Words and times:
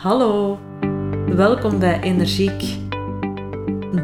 Hallo, 0.00 0.58
welkom 1.26 1.78
bij 1.78 2.00
Energiek, 2.00 2.62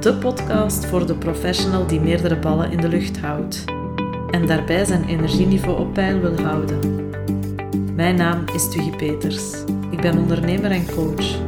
de 0.00 0.16
podcast 0.20 0.86
voor 0.86 1.06
de 1.06 1.14
professional 1.14 1.86
die 1.86 2.00
meerdere 2.00 2.38
ballen 2.38 2.70
in 2.70 2.80
de 2.80 2.88
lucht 2.88 3.18
houdt 3.18 3.64
en 4.30 4.46
daarbij 4.46 4.84
zijn 4.84 5.04
energieniveau 5.04 5.80
op 5.80 5.94
peil 5.94 6.20
wil 6.20 6.40
houden. 6.40 7.10
Mijn 7.94 8.16
naam 8.16 8.44
is 8.54 8.70
Tuggy 8.70 8.90
Peters. 8.90 9.52
Ik 9.90 10.00
ben 10.00 10.18
ondernemer 10.18 10.70
en 10.70 10.86
coach. 10.94 11.38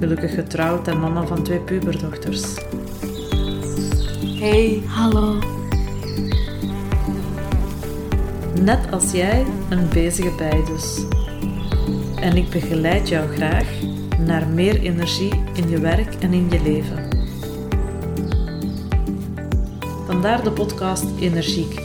Gelukkig 0.00 0.34
getrouwd 0.34 0.88
en 0.88 1.00
mama 1.00 1.26
van 1.26 1.42
twee 1.42 1.60
puberdochters. 1.60 2.54
Hey, 4.38 4.82
hallo. 4.86 5.38
Net 8.60 8.90
als 8.90 9.12
jij 9.12 9.44
een 9.68 9.88
bezige 9.88 10.34
bij 10.38 10.62
dus. 10.64 11.19
En 12.20 12.36
ik 12.36 12.50
begeleid 12.50 13.08
jou 13.08 13.28
graag 13.28 13.68
naar 14.18 14.48
meer 14.48 14.80
energie 14.80 15.32
in 15.54 15.68
je 15.68 15.80
werk 15.80 16.14
en 16.14 16.32
in 16.32 16.50
je 16.50 16.62
leven. 16.62 17.08
Vandaar 20.06 20.44
de 20.44 20.50
podcast 20.50 21.04
Energiek. 21.20 21.82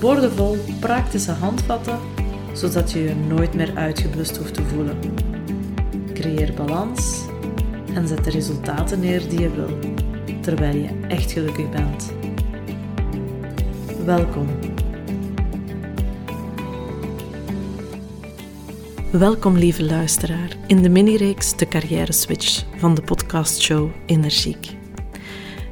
Boordevol 0.00 0.56
praktische 0.80 1.32
handvatten, 1.32 1.98
zodat 2.52 2.92
je 2.92 3.02
je 3.02 3.14
nooit 3.14 3.54
meer 3.54 3.76
uitgeblust 3.76 4.36
hoeft 4.36 4.54
te 4.54 4.62
voelen. 4.62 4.98
Creëer 6.14 6.54
balans 6.54 7.24
en 7.94 8.08
zet 8.08 8.24
de 8.24 8.30
resultaten 8.30 9.00
neer 9.00 9.28
die 9.28 9.40
je 9.40 9.50
wil, 9.50 9.78
terwijl 10.40 10.76
je 10.76 11.06
echt 11.08 11.32
gelukkig 11.32 11.70
bent. 11.70 12.12
Welkom. 14.04 14.65
Welkom 19.18 19.56
lieve 19.56 19.84
luisteraar 19.84 20.56
in 20.66 20.82
de 20.82 20.88
mini-reeks 20.88 21.56
De 21.56 21.68
Carrière 21.68 22.12
Switch 22.12 22.64
van 22.76 22.94
de 22.94 23.02
podcastshow 23.02 23.90
Energiek. 24.06 24.76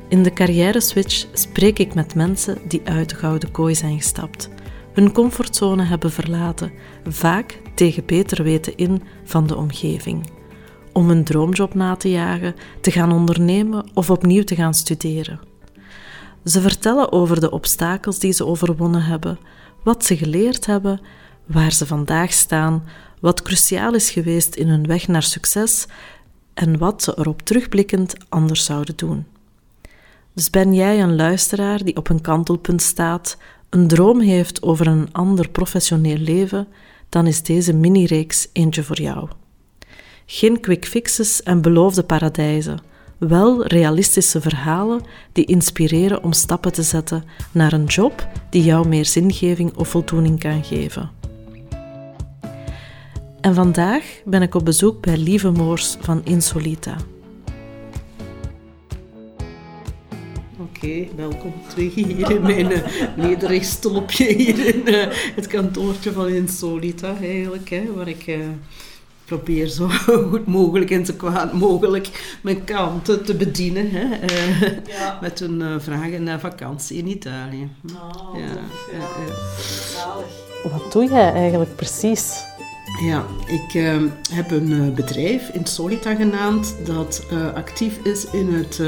In 0.09 0.23
de 0.23 0.33
Carrière 0.33 0.81
Switch 0.81 1.27
spreek 1.33 1.79
ik 1.79 1.95
met 1.95 2.15
mensen 2.15 2.59
die 2.69 2.81
uit 2.85 3.09
de 3.09 3.15
gouden 3.15 3.51
kooi 3.51 3.75
zijn 3.75 3.97
gestapt, 3.97 4.51
hun 4.93 5.13
comfortzone 5.13 5.83
hebben 5.83 6.11
verlaten, 6.11 6.73
vaak 7.09 7.61
tegen 7.75 8.07
beter 8.07 8.43
weten 8.43 8.77
in 8.77 9.03
van 9.25 9.47
de 9.47 9.57
omgeving, 9.57 10.31
om 10.93 11.11
een 11.11 11.25
droomjob 11.25 11.75
na 11.75 11.97
te 11.97 12.11
jagen, 12.11 12.55
te 12.81 12.91
gaan 12.91 13.13
ondernemen 13.13 13.91
of 13.95 14.11
opnieuw 14.11 14.45
te 14.45 14.55
gaan 14.55 14.75
studeren. 14.75 15.41
Ze 16.45 16.61
vertellen 16.61 17.13
over 17.13 17.41
de 17.41 17.51
obstakels 17.51 18.19
die 18.19 18.33
ze 18.33 18.47
overwonnen 18.47 19.03
hebben, 19.03 19.39
wat 19.83 20.05
ze 20.05 20.17
geleerd 20.17 20.67
hebben, 20.67 21.01
waar 21.47 21.73
ze 21.73 21.87
vandaag 21.87 22.33
staan, 22.33 22.85
wat 23.21 23.43
cruciaal 23.43 23.95
is 23.95 24.11
geweest 24.11 24.55
in 24.55 24.69
hun 24.69 24.87
weg 24.87 25.09
naar 25.09 25.23
succes 25.23 25.87
en 26.55 26.79
wat 26.79 27.03
ze 27.03 27.15
erop 27.19 27.43
terugblikkend 27.43 28.15
anders 28.29 28.65
zouden 28.65 28.97
doen. 28.97 29.27
Dus 30.33 30.51
ben 30.51 30.75
jij 30.75 31.03
een 31.03 31.17
luisteraar 31.17 31.85
die 31.85 31.97
op 31.97 32.09
een 32.09 32.21
kantelpunt 32.21 32.83
staat, 32.83 33.37
een 33.71 33.89
droom 33.89 34.21
heeft 34.21 34.63
over 34.63 34.87
een 34.87 35.09
ander 35.13 35.49
professioneel 35.49 36.17
leven, 36.17 36.67
dan 37.09 37.27
is 37.27 37.43
deze 37.43 37.73
mini-reeks 37.73 38.49
eentje 38.53 38.83
voor 38.83 39.01
jou. 39.01 39.29
Geen 40.27 40.61
quick 40.61 40.87
fixes 40.87 41.43
en 41.43 41.63
beloofde 41.63 42.03
paradijzen, 42.03 42.79
wel 43.19 43.67
realistische 43.67 44.41
verhalen 44.41 45.01
die 45.33 45.45
inspireren 45.45 46.23
om 46.23 46.33
stappen 46.33 46.73
te 46.73 46.83
zetten 46.83 47.25
naar 47.53 47.73
een 47.73 47.85
job 47.85 48.29
die 48.51 48.63
jou 48.63 48.89
meer 48.89 49.05
zingeving 49.05 49.77
of 49.77 49.89
voldoening 49.89 50.39
kan 50.39 50.65
geven. 50.65 51.24
En 53.45 53.55
vandaag 53.55 54.05
ben 54.25 54.43
ik 54.43 54.55
op 54.55 54.65
bezoek 54.65 55.01
bij 55.01 55.17
Lieve 55.17 55.51
Moors 55.51 55.97
van 56.01 56.21
Insolita. 56.25 56.97
Oké, 60.59 61.07
welkom 61.17 61.53
terug 61.69 61.95
hier 61.95 62.31
in 62.31 62.43
mijn 62.43 62.71
uh, 62.71 62.79
nederig 63.17 63.65
stolpje 63.65 64.33
hier 64.33 64.75
in 64.75 64.83
uh, 64.85 65.07
het 65.35 65.47
kantoortje 65.47 66.13
van 66.13 66.29
Insolita 66.29 67.17
eigenlijk, 67.21 67.71
hè, 67.71 67.93
waar 67.95 68.09
ik 68.09 68.27
uh, 68.27 68.37
probeer 69.25 69.67
zo 69.67 69.89
goed 70.31 70.47
mogelijk 70.47 70.91
en 70.91 71.07
zo 71.07 71.15
kwaad 71.17 71.53
mogelijk 71.53 72.39
mijn 72.43 72.65
klanten 72.65 73.25
te 73.25 73.35
bedienen 73.35 73.91
hè, 73.91 74.05
ja. 74.87 75.19
met 75.21 75.39
hun 75.39 75.81
vragen 75.81 76.23
naar 76.23 76.41
vakantie 76.41 76.99
in 76.99 77.07
Italië. 77.07 77.69
Oh, 77.95 78.39
ja, 78.39 78.61
ja. 78.93 79.07
Wat 80.71 80.93
doe 80.93 81.05
jij 81.09 81.33
eigenlijk 81.33 81.77
precies? 81.77 82.53
Ja, 83.01 83.25
ik 83.47 83.75
uh, 83.75 83.97
heb 84.33 84.51
een 84.51 84.71
uh, 84.71 84.95
bedrijf, 84.95 85.49
Insolita 85.49 86.15
genaamd, 86.15 86.77
dat 86.85 87.27
uh, 87.33 87.53
actief 87.55 87.99
is 88.03 88.31
in 88.31 88.53
het 88.53 88.81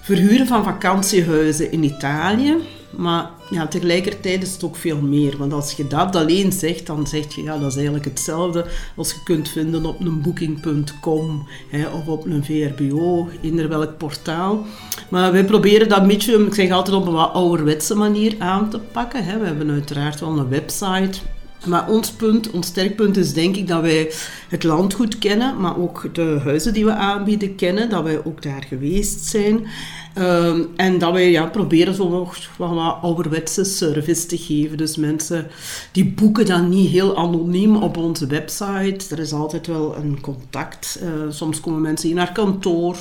verhuren 0.00 0.46
van 0.46 0.64
vakantiehuizen 0.64 1.72
in 1.72 1.82
Italië. 1.82 2.56
Maar 2.96 3.30
ja, 3.50 3.66
tegelijkertijd 3.66 4.42
is 4.42 4.52
het 4.52 4.64
ook 4.64 4.76
veel 4.76 5.00
meer. 5.00 5.36
Want 5.36 5.52
als 5.52 5.72
je 5.72 5.86
dat 5.86 6.16
alleen 6.16 6.52
zegt, 6.52 6.86
dan 6.86 7.06
zeg 7.06 7.34
je 7.34 7.42
ja, 7.42 7.58
dat 7.58 7.70
is 7.70 7.74
eigenlijk 7.74 8.04
hetzelfde 8.04 8.66
als 8.96 9.10
je 9.10 9.22
kunt 9.24 9.48
vinden 9.48 9.84
op 9.84 10.00
een 10.00 10.22
booking.com 10.22 11.48
of 11.94 12.06
op 12.06 12.24
een 12.24 12.44
VRBO, 12.44 13.28
in 13.40 13.68
welk 13.68 13.98
portaal. 13.98 14.64
Maar 15.08 15.32
wij 15.32 15.44
proberen 15.44 15.88
dat 15.88 16.00
een 16.00 16.06
beetje, 16.06 16.46
ik 16.46 16.54
zeg 16.54 16.70
altijd 16.70 16.96
op 16.96 17.06
een 17.06 17.12
wat 17.12 17.32
ouderwetse 17.32 17.94
manier 17.94 18.34
aan 18.38 18.70
te 18.70 18.78
pakken. 18.78 19.24
Hè. 19.24 19.38
We 19.38 19.46
hebben 19.46 19.70
uiteraard 19.70 20.20
wel 20.20 20.38
een 20.38 20.48
website 20.48 21.18
maar 21.66 21.88
ons 21.88 22.10
punt, 22.10 22.50
ons 22.50 22.66
sterkpunt 22.66 23.16
is 23.16 23.32
denk 23.32 23.56
ik 23.56 23.68
dat 23.68 23.82
wij 23.82 24.12
het 24.48 24.62
land 24.62 24.94
goed 24.94 25.18
kennen, 25.18 25.60
maar 25.60 25.78
ook 25.78 26.08
de 26.12 26.40
huizen 26.42 26.72
die 26.72 26.84
we 26.84 26.94
aanbieden 26.94 27.54
kennen, 27.54 27.90
dat 27.90 28.02
wij 28.02 28.24
ook 28.24 28.42
daar 28.42 28.64
geweest 28.68 29.24
zijn. 29.24 29.66
Ehm, 30.14 30.62
en 30.76 30.98
dat 30.98 31.12
wij 31.12 31.30
ja, 31.30 31.46
proberen 31.46 31.94
zo 31.94 32.08
nog 32.08 32.36
wat 32.56 32.96
ouderwetse 33.02 33.64
service 33.64 34.26
te 34.26 34.38
geven. 34.38 34.76
Dus 34.76 34.96
mensen 34.96 35.46
die 35.92 36.12
boeken 36.12 36.46
dan 36.46 36.68
niet 36.68 36.90
heel 36.90 37.16
anoniem 37.16 37.76
op 37.76 37.96
onze 37.96 38.26
website. 38.26 39.04
Er 39.10 39.18
is 39.18 39.32
altijd 39.32 39.66
wel 39.66 39.96
een 39.96 40.20
contact. 40.20 41.00
Uh, 41.02 41.10
soms 41.30 41.60
komen 41.60 41.80
mensen 41.80 42.08
hier 42.08 42.16
naar 42.16 42.32
kantoor 42.32 42.96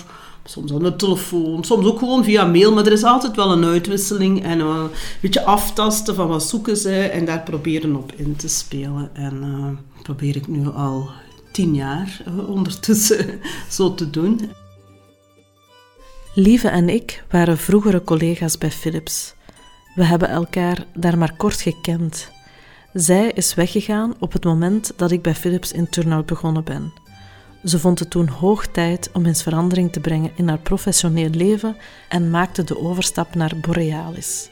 Soms 0.45 0.73
aan 0.73 0.83
de 0.83 0.95
telefoon, 0.95 1.63
soms 1.63 1.85
ook 1.85 1.99
gewoon 1.99 2.23
via 2.23 2.45
mail, 2.45 2.73
maar 2.73 2.85
er 2.85 2.91
is 2.91 3.03
altijd 3.03 3.35
wel 3.35 3.51
een 3.51 3.65
uitwisseling 3.65 4.43
en 4.43 4.59
een 4.59 4.89
beetje 5.21 5.43
aftasten 5.43 6.15
van 6.15 6.27
wat 6.27 6.43
zoeken 6.43 6.77
ze 6.77 6.99
en 6.99 7.25
daar 7.25 7.43
proberen 7.43 7.95
op 7.95 8.11
in 8.15 8.35
te 8.35 8.47
spelen. 8.47 9.09
En 9.13 9.43
uh, 9.43 10.01
probeer 10.03 10.35
ik 10.35 10.47
nu 10.47 10.67
al 10.67 11.09
tien 11.51 11.75
jaar 11.75 12.23
uh, 12.27 12.49
ondertussen 12.49 13.39
zo 13.69 13.95
te 13.95 14.09
doen. 14.09 14.51
Lieve 16.33 16.67
en 16.67 16.89
ik 16.89 17.23
waren 17.29 17.57
vroegere 17.57 18.03
collega's 18.03 18.57
bij 18.57 18.71
Philips. 18.71 19.33
We 19.95 20.03
hebben 20.03 20.29
elkaar 20.29 20.85
daar 20.93 21.17
maar 21.17 21.35
kort 21.35 21.61
gekend. 21.61 22.31
Zij 22.93 23.31
is 23.31 23.53
weggegaan 23.53 24.13
op 24.19 24.33
het 24.33 24.43
moment 24.43 24.93
dat 24.95 25.11
ik 25.11 25.21
bij 25.21 25.35
Philips 25.35 25.71
in 25.71 25.89
Turnhout 25.89 26.25
begonnen 26.25 26.63
ben. 26.63 27.02
Ze 27.63 27.79
vond 27.79 27.99
het 27.99 28.09
toen 28.09 28.27
hoog 28.27 28.67
tijd 28.67 29.09
om 29.13 29.25
eens 29.25 29.43
verandering 29.43 29.91
te 29.91 29.99
brengen 29.99 30.31
in 30.35 30.47
haar 30.47 30.59
professioneel 30.59 31.29
leven 31.29 31.75
en 32.09 32.29
maakte 32.29 32.63
de 32.63 32.79
overstap 32.79 33.35
naar 33.35 33.53
Borealis. 33.61 34.49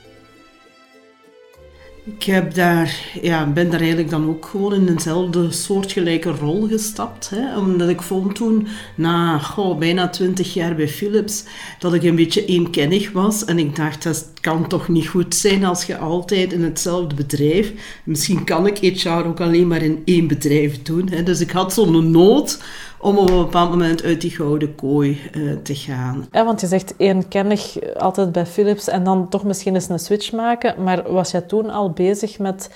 Ik 2.06 2.24
heb 2.24 2.54
daar, 2.54 2.96
ja, 3.22 3.48
ben 3.48 3.70
daar 3.70 3.80
eigenlijk 3.80 4.10
dan 4.10 4.30
ook 4.30 4.46
gewoon 4.46 4.74
in 4.74 4.88
eenzelfde 4.88 5.52
soortgelijke 5.52 6.30
rol 6.30 6.68
gestapt. 6.68 7.30
Hè? 7.30 7.58
Omdat 7.58 7.90
ik 7.90 8.02
vond 8.02 8.36
toen, 8.36 8.68
na 8.96 9.42
bijna 9.80 10.10
twintig 10.10 10.54
jaar 10.54 10.76
bij 10.76 10.88
Philips, 10.88 11.44
dat 11.80 11.94
ik 11.94 12.04
een 12.04 12.16
beetje 12.16 12.46
eenkennig 12.46 13.12
was. 13.12 13.46
En 13.46 13.60
ik 13.60 13.76
dacht, 13.76 14.04
dat 14.04 14.32
kan 14.42 14.68
toch 14.68 14.88
niet 14.88 15.08
goed 15.08 15.36
zijn 15.36 15.64
als 15.64 15.84
je 15.84 15.98
altijd 15.98 16.54
in 16.54 16.64
hetzelfde 16.64 17.16
bedrijf... 17.16 17.74
Misschien 18.04 18.44
kan 18.44 18.68
ik 18.68 18.78
HR 18.78 19.10
ook 19.10 19.42
alleen 19.42 19.68
maar 19.68 19.82
in 19.82 20.02
één 20.06 20.28
bedrijf 20.28 20.82
doen. 20.82 21.10
Hè? 21.10 21.24
Dus 21.24 21.40
ik 21.40 21.52
had 21.52 21.74
zo'n 21.74 22.12
nood 22.12 22.60
om 23.02 23.18
op 23.18 23.30
een 23.30 23.38
bepaald 23.38 23.70
moment 23.70 24.04
uit 24.04 24.22
die 24.22 24.32
gouden 24.32 24.76
kooi 24.76 25.22
uh, 25.36 25.54
te 25.64 25.76
gaan. 25.76 26.28
Ja, 26.32 26.46
want 26.46 26.62
je 26.62 26.68
zegt 26.68 26.94
eenkennig 26.98 27.94
altijd 27.98 28.32
bij 28.32 28.46
Philips 28.46 28.88
en 28.88 29.04
dan 29.04 29.30
toch 29.30 29.44
misschien 29.44 29.74
eens 29.74 29.90
een 29.90 30.00
switch 30.00 30.32
maken. 30.32 30.84
Maar 30.84 31.12
was 31.12 31.32
jij 31.32 31.42
toen 31.42 31.70
al 31.70 31.92
bezig 31.92 32.40
met 32.40 32.70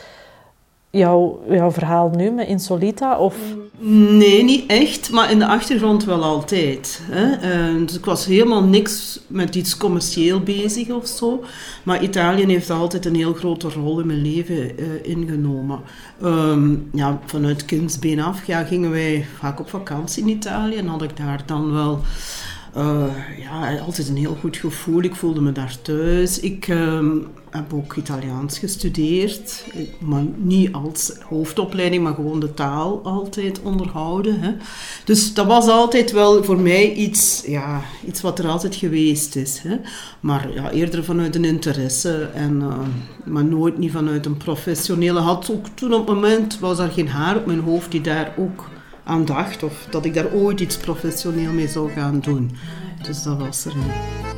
jouw, 0.97 1.39
verhaal 1.71 2.09
nu 2.09 2.31
met 2.31 2.47
Insolita? 2.47 3.17
Of? 3.17 3.35
Nee, 3.79 4.43
niet 4.43 4.63
echt, 4.67 5.11
maar 5.11 5.31
in 5.31 5.39
de 5.39 5.47
achtergrond 5.47 6.03
wel 6.03 6.23
altijd. 6.23 7.01
Hè. 7.11 7.25
Uh, 7.75 7.85
dus 7.85 7.97
ik 7.97 8.05
was 8.05 8.25
helemaal 8.25 8.63
niks 8.63 9.19
met 9.27 9.55
iets 9.55 9.77
commercieel 9.77 10.39
bezig 10.39 10.89
of 10.89 11.07
zo. 11.07 11.43
Maar 11.83 12.03
Italië 12.03 12.45
heeft 12.45 12.69
altijd 12.69 13.05
een 13.05 13.15
heel 13.15 13.33
grote 13.33 13.69
rol 13.69 13.99
in 13.99 14.07
mijn 14.07 14.21
leven 14.21 14.55
uh, 14.55 14.85
ingenomen. 15.01 15.79
Um, 16.23 16.89
ja, 16.93 17.19
vanuit 17.25 17.65
kindsbeen 17.65 18.19
af 18.19 18.45
ja, 18.45 18.63
gingen 18.63 18.91
wij 18.91 19.25
vaak 19.39 19.59
op 19.59 19.69
vakantie 19.69 20.23
in 20.23 20.29
Italië 20.29 20.75
en 20.75 20.87
had 20.87 21.01
ik 21.01 21.17
daar 21.17 21.43
dan 21.45 21.73
wel 21.73 22.01
Uh, 22.77 23.05
ja, 23.39 23.77
altijd 23.77 24.07
een 24.07 24.17
heel 24.17 24.37
goed 24.39 24.57
gevoel. 24.57 25.01
Ik 25.01 25.15
voelde 25.15 25.41
me 25.41 25.51
daar 25.51 25.77
thuis. 25.81 26.39
Ik 26.39 26.67
uh, 26.67 27.11
heb 27.49 27.73
ook 27.73 27.95
Italiaans 27.95 28.59
gestudeerd. 28.59 29.65
Maar 29.99 30.23
niet 30.35 30.73
als 30.73 31.13
hoofdopleiding, 31.29 32.03
maar 32.03 32.13
gewoon 32.13 32.39
de 32.39 32.53
taal 32.53 33.01
altijd 33.03 33.61
onderhouden. 33.61 34.39
Hè. 34.39 34.51
Dus 35.05 35.33
dat 35.33 35.45
was 35.45 35.67
altijd 35.67 36.11
wel 36.11 36.43
voor 36.43 36.59
mij 36.59 36.93
iets, 36.93 37.43
ja, 37.45 37.81
iets 38.07 38.21
wat 38.21 38.39
er 38.39 38.47
altijd 38.47 38.75
geweest 38.75 39.35
is. 39.35 39.59
Hè. 39.59 39.75
Maar 40.19 40.53
ja, 40.53 40.71
eerder 40.71 41.03
vanuit 41.03 41.35
een 41.35 41.45
interesse, 41.45 42.29
en, 42.33 42.55
uh, 42.61 42.77
maar 43.23 43.45
nooit 43.45 43.77
niet 43.77 43.91
vanuit 43.91 44.25
een 44.25 44.37
professionele. 44.37 45.19
Had 45.19 45.51
ook 45.51 45.65
toen 45.73 45.93
op 45.93 46.07
het 46.07 46.15
moment, 46.15 46.59
was 46.59 46.79
er 46.79 46.91
geen 46.91 47.09
haar 47.09 47.35
op 47.35 47.45
mijn 47.45 47.59
hoofd 47.59 47.91
die 47.91 48.01
daar 48.01 48.33
ook 48.37 48.69
aan 49.05 49.25
dacht. 49.25 49.63
Of 49.63 49.87
dat 49.89 50.05
ik 50.05 50.13
daar 50.13 50.31
ooit 50.31 50.59
iets 50.59 50.77
professioneel 50.77 51.51
mee 51.51 51.67
zou 51.67 51.91
gaan 51.91 52.19
doen. 52.19 52.51
Dus 53.01 53.23
dat 53.23 53.37
was 53.37 53.65
er 53.65 53.75
niet. 53.75 54.34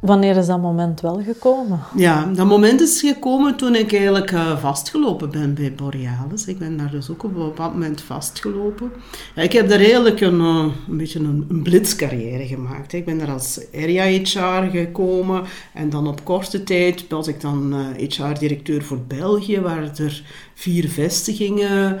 Wanneer 0.00 0.36
is 0.36 0.46
dat 0.46 0.60
moment 0.60 1.00
wel 1.00 1.22
gekomen? 1.22 1.80
Ja, 1.96 2.24
dat 2.34 2.46
moment 2.46 2.80
is 2.80 3.00
gekomen 3.00 3.56
toen 3.56 3.74
ik 3.74 3.92
eigenlijk 3.92 4.30
uh, 4.30 4.58
vastgelopen 4.58 5.30
ben 5.30 5.54
bij 5.54 5.74
Borealis. 5.74 6.46
Ik 6.46 6.58
ben 6.58 6.76
daar 6.76 6.90
dus 6.90 7.10
ook 7.10 7.24
op 7.24 7.36
een 7.36 7.44
bepaald 7.44 7.72
moment 7.72 8.00
vastgelopen. 8.00 8.92
Ja, 9.34 9.42
ik 9.42 9.52
heb 9.52 9.68
daar 9.68 9.78
eigenlijk 9.78 10.20
een, 10.20 10.40
uh, 10.40 10.64
een 10.88 10.96
beetje 10.96 11.18
een, 11.18 11.46
een 11.48 11.62
blitzcarrière 11.62 12.46
gemaakt. 12.46 12.92
Ik 12.92 13.04
ben 13.04 13.18
daar 13.18 13.30
als 13.30 13.60
area 13.74 14.04
HR 14.04 14.70
gekomen 14.70 15.42
en 15.74 15.90
dan 15.90 16.08
op 16.08 16.24
korte 16.24 16.62
tijd 16.62 17.08
was 17.08 17.28
ik 17.28 17.40
dan 17.40 17.74
uh, 17.74 18.08
HR-directeur 18.08 18.82
voor 18.82 19.00
België, 19.08 19.60
waar 19.60 19.82
er 19.96 20.22
vier 20.54 20.88
vestigingen 20.88 21.98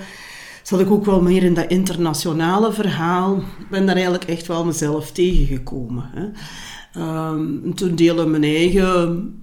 zat 0.62 0.80
ik 0.80 0.90
ook 0.90 1.04
wel 1.04 1.22
meer 1.22 1.42
in 1.42 1.54
dat 1.54 1.68
internationale 1.68 2.72
verhaal. 2.72 3.36
Ik 3.36 3.68
ben 3.70 3.86
daar 3.86 3.94
eigenlijk 3.94 4.24
echt 4.24 4.46
wel 4.46 4.64
mezelf 4.64 5.12
tegengekomen. 5.12 6.10
Hè. 6.14 6.24
Um, 6.96 7.74
toen 7.74 7.94
delen 7.94 8.30
mijn 8.30 8.44
eigen 8.44 9.34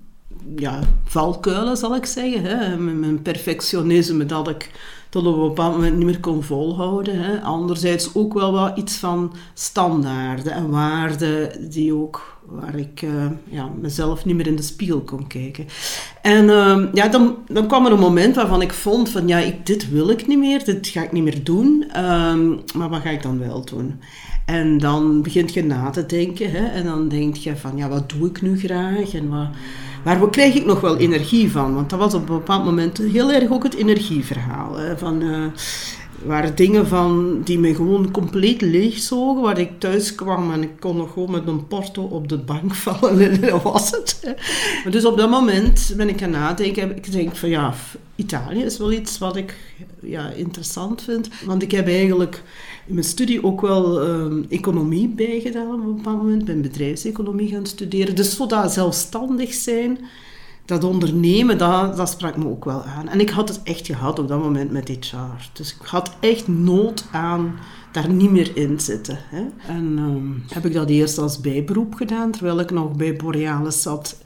ja, 0.55 0.79
valkuilen, 1.03 1.77
zal 1.77 1.95
ik 1.95 2.05
zeggen. 2.05 2.43
Hè. 2.43 2.77
Mijn 2.77 3.21
perfectionisme, 3.21 4.25
dat 4.25 4.49
ik 4.49 4.71
tot 5.09 5.25
op 5.25 5.35
een 5.35 5.47
bepaald 5.47 5.73
moment 5.73 5.95
niet 5.95 6.05
meer 6.05 6.19
kon 6.19 6.43
volhouden. 6.43 7.19
Hè. 7.19 7.41
Anderzijds 7.41 8.15
ook 8.15 8.33
wel 8.33 8.51
wat 8.51 8.77
iets 8.77 8.95
van 8.95 9.33
standaarden 9.53 10.53
en 10.53 10.69
waarden 10.69 11.69
die 11.69 11.93
ook 11.93 12.37
waar 12.45 12.75
ik 12.75 13.01
uh, 13.01 13.25
ja, 13.49 13.69
mezelf 13.81 14.25
niet 14.25 14.35
meer 14.35 14.47
in 14.47 14.55
de 14.55 14.61
spiegel 14.61 15.01
kon 15.01 15.27
kijken. 15.27 15.65
En 16.21 16.45
uh, 16.45 16.93
ja, 16.93 17.07
dan, 17.07 17.37
dan 17.47 17.67
kwam 17.67 17.85
er 17.85 17.91
een 17.91 17.99
moment 17.99 18.35
waarvan 18.35 18.61
ik 18.61 18.73
vond 18.73 19.09
van 19.09 19.27
ja, 19.27 19.37
ik, 19.37 19.65
dit 19.65 19.89
wil 19.89 20.09
ik 20.09 20.27
niet 20.27 20.37
meer, 20.37 20.63
dit 20.63 20.87
ga 20.87 21.03
ik 21.03 21.11
niet 21.11 21.23
meer 21.23 21.43
doen, 21.43 21.85
um, 22.03 22.59
maar 22.75 22.89
wat 22.89 23.01
ga 23.01 23.09
ik 23.09 23.21
dan 23.21 23.39
wel 23.39 23.65
doen? 23.65 23.99
En 24.47 24.77
dan 24.77 25.21
begint 25.21 25.53
je 25.53 25.63
na 25.63 25.89
te 25.89 26.05
denken 26.05 26.51
hè, 26.51 26.65
en 26.65 26.83
dan 26.83 27.07
denk 27.07 27.35
je 27.35 27.55
van 27.55 27.77
ja, 27.77 27.89
wat 27.89 28.09
doe 28.09 28.27
ik 28.27 28.41
nu 28.41 28.59
graag 28.59 29.13
en 29.13 29.29
wat, 29.29 29.47
waar 30.03 30.29
krijg 30.29 30.55
ik 30.55 30.65
nog 30.65 30.81
wel 30.81 30.97
energie 30.97 31.51
van? 31.51 31.73
Want 31.73 31.89
dat 31.89 31.99
was 31.99 32.13
op 32.13 32.29
een 32.29 32.37
bepaald 32.37 32.65
moment 32.65 32.97
heel 32.97 33.31
erg 33.31 33.51
ook 33.51 33.63
het 33.63 33.75
energieverhaal. 33.75 34.77
Hè, 34.77 34.97
van, 34.97 35.21
uh, 35.21 35.45
waren 36.25 36.55
dingen 36.55 36.87
van 36.87 37.41
die 37.43 37.59
me 37.59 37.75
gewoon 37.75 38.11
compleet 38.11 38.61
leegzogen, 38.61 39.41
waar 39.41 39.59
ik 39.59 39.79
thuis 39.79 40.15
kwam 40.15 40.51
en 40.51 40.61
ik 40.61 40.79
kon 40.79 40.97
nog 40.97 41.13
gewoon 41.13 41.31
met 41.31 41.47
een 41.47 41.67
porto 41.67 42.03
op 42.03 42.29
de 42.29 42.37
bank 42.37 42.75
vallen 42.85 43.31
en 43.31 43.41
dat 43.41 43.63
was 43.63 43.91
het. 43.91 44.35
Dus 44.89 45.05
op 45.05 45.17
dat 45.17 45.29
moment 45.29 45.93
ben 45.97 46.09
ik 46.09 46.19
gaan 46.19 46.29
nadenken, 46.29 46.95
ik 46.95 47.11
denk 47.11 47.35
van 47.35 47.49
ja, 47.49 47.73
Italië 48.15 48.63
is 48.63 48.77
wel 48.77 48.91
iets 48.91 49.17
wat 49.17 49.35
ik 49.35 49.55
ja, 50.01 50.29
interessant 50.29 51.01
vind, 51.01 51.29
want 51.45 51.61
ik 51.61 51.71
heb 51.71 51.87
eigenlijk 51.87 52.43
in 52.87 52.93
mijn 52.93 53.05
studie 53.05 53.43
ook 53.43 53.61
wel 53.61 54.09
um, 54.09 54.45
economie 54.49 55.07
bijgedaan 55.07 55.73
op 55.73 55.87
een 55.87 55.95
bepaald 55.95 56.17
moment, 56.17 56.45
ben 56.45 56.61
bedrijfseconomie 56.61 57.49
gaan 57.49 57.65
studeren, 57.65 58.15
dus 58.15 58.35
voor 58.35 58.47
dat 58.47 58.73
zelfstandig 58.73 59.53
zijn 59.53 59.99
dat 60.67 60.83
ondernemen, 60.83 61.57
dat, 61.57 61.97
dat 61.97 62.09
sprak 62.09 62.37
me 62.37 62.45
ook 62.47 62.65
wel 62.65 62.83
aan. 62.83 63.09
En 63.09 63.19
ik 63.19 63.29
had 63.29 63.49
het 63.49 63.63
echt 63.63 63.85
gehad 63.85 64.19
op 64.19 64.27
dat 64.27 64.39
moment 64.39 64.71
met 64.71 64.89
HR. 64.89 65.49
Dus 65.53 65.75
ik 65.75 65.85
had 65.85 66.11
echt 66.19 66.47
nood 66.47 67.05
aan 67.11 67.55
daar 67.91 68.09
niet 68.09 68.31
meer 68.31 68.57
in 68.57 68.79
zitten. 68.79 69.17
Hè. 69.29 69.45
En 69.67 69.97
um, 69.97 70.43
heb 70.47 70.65
ik 70.65 70.73
dat 70.73 70.89
eerst 70.89 71.17
als 71.17 71.41
bijberoep 71.41 71.93
gedaan, 71.93 72.31
terwijl 72.31 72.59
ik 72.59 72.71
nog 72.71 72.95
bij 72.95 73.15
Borealis 73.15 73.81
zat. 73.81 74.21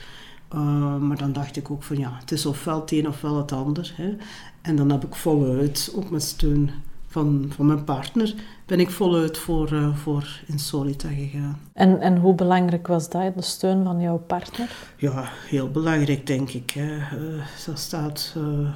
Uh, 0.56 0.98
maar 0.98 1.18
dan 1.18 1.34
dacht 1.34 1.57
ik 1.57 1.72
ook 1.72 1.84
van 1.84 1.98
ja, 1.98 2.18
het 2.19 2.31
is 2.31 2.46
ofwel 2.46 2.80
het 2.80 2.92
een 2.92 3.07
ofwel 3.07 3.38
het 3.38 3.52
ander. 3.52 3.94
Hè. 3.96 4.16
En 4.62 4.75
dan 4.75 4.92
heb 4.92 5.06
ik 5.06 5.16
voluit, 5.16 5.94
ook 5.96 6.10
met 6.10 6.24
steun 6.24 6.72
van, 7.12 7.52
van 7.56 7.66
mijn 7.66 7.84
partner, 7.84 8.34
ben 8.66 8.80
ik 8.80 8.90
voluit 8.90 9.38
voor, 9.38 9.74
uh, 9.74 9.96
voor 9.96 10.42
Insolita 10.48 11.10
gegaan. 11.10 11.60
En, 11.74 12.02
en 12.02 12.18
hoe 12.18 12.36
belangrijk 12.36 12.88
was 12.88 13.10
dat, 13.10 13.36
de 13.36 13.42
steun 13.42 13.84
van 13.84 14.02
jouw 14.02 14.18
partner? 14.18 14.69
Ja, 14.98 15.30
heel 15.48 15.69
belangrijk 15.69 16.28
denk 16.28 16.50
ik. 16.50 16.72
Hè. 16.72 16.96
Uh, 16.96 17.44
dat 17.66 17.80
staat 17.80 18.36
uh, 18.38 18.69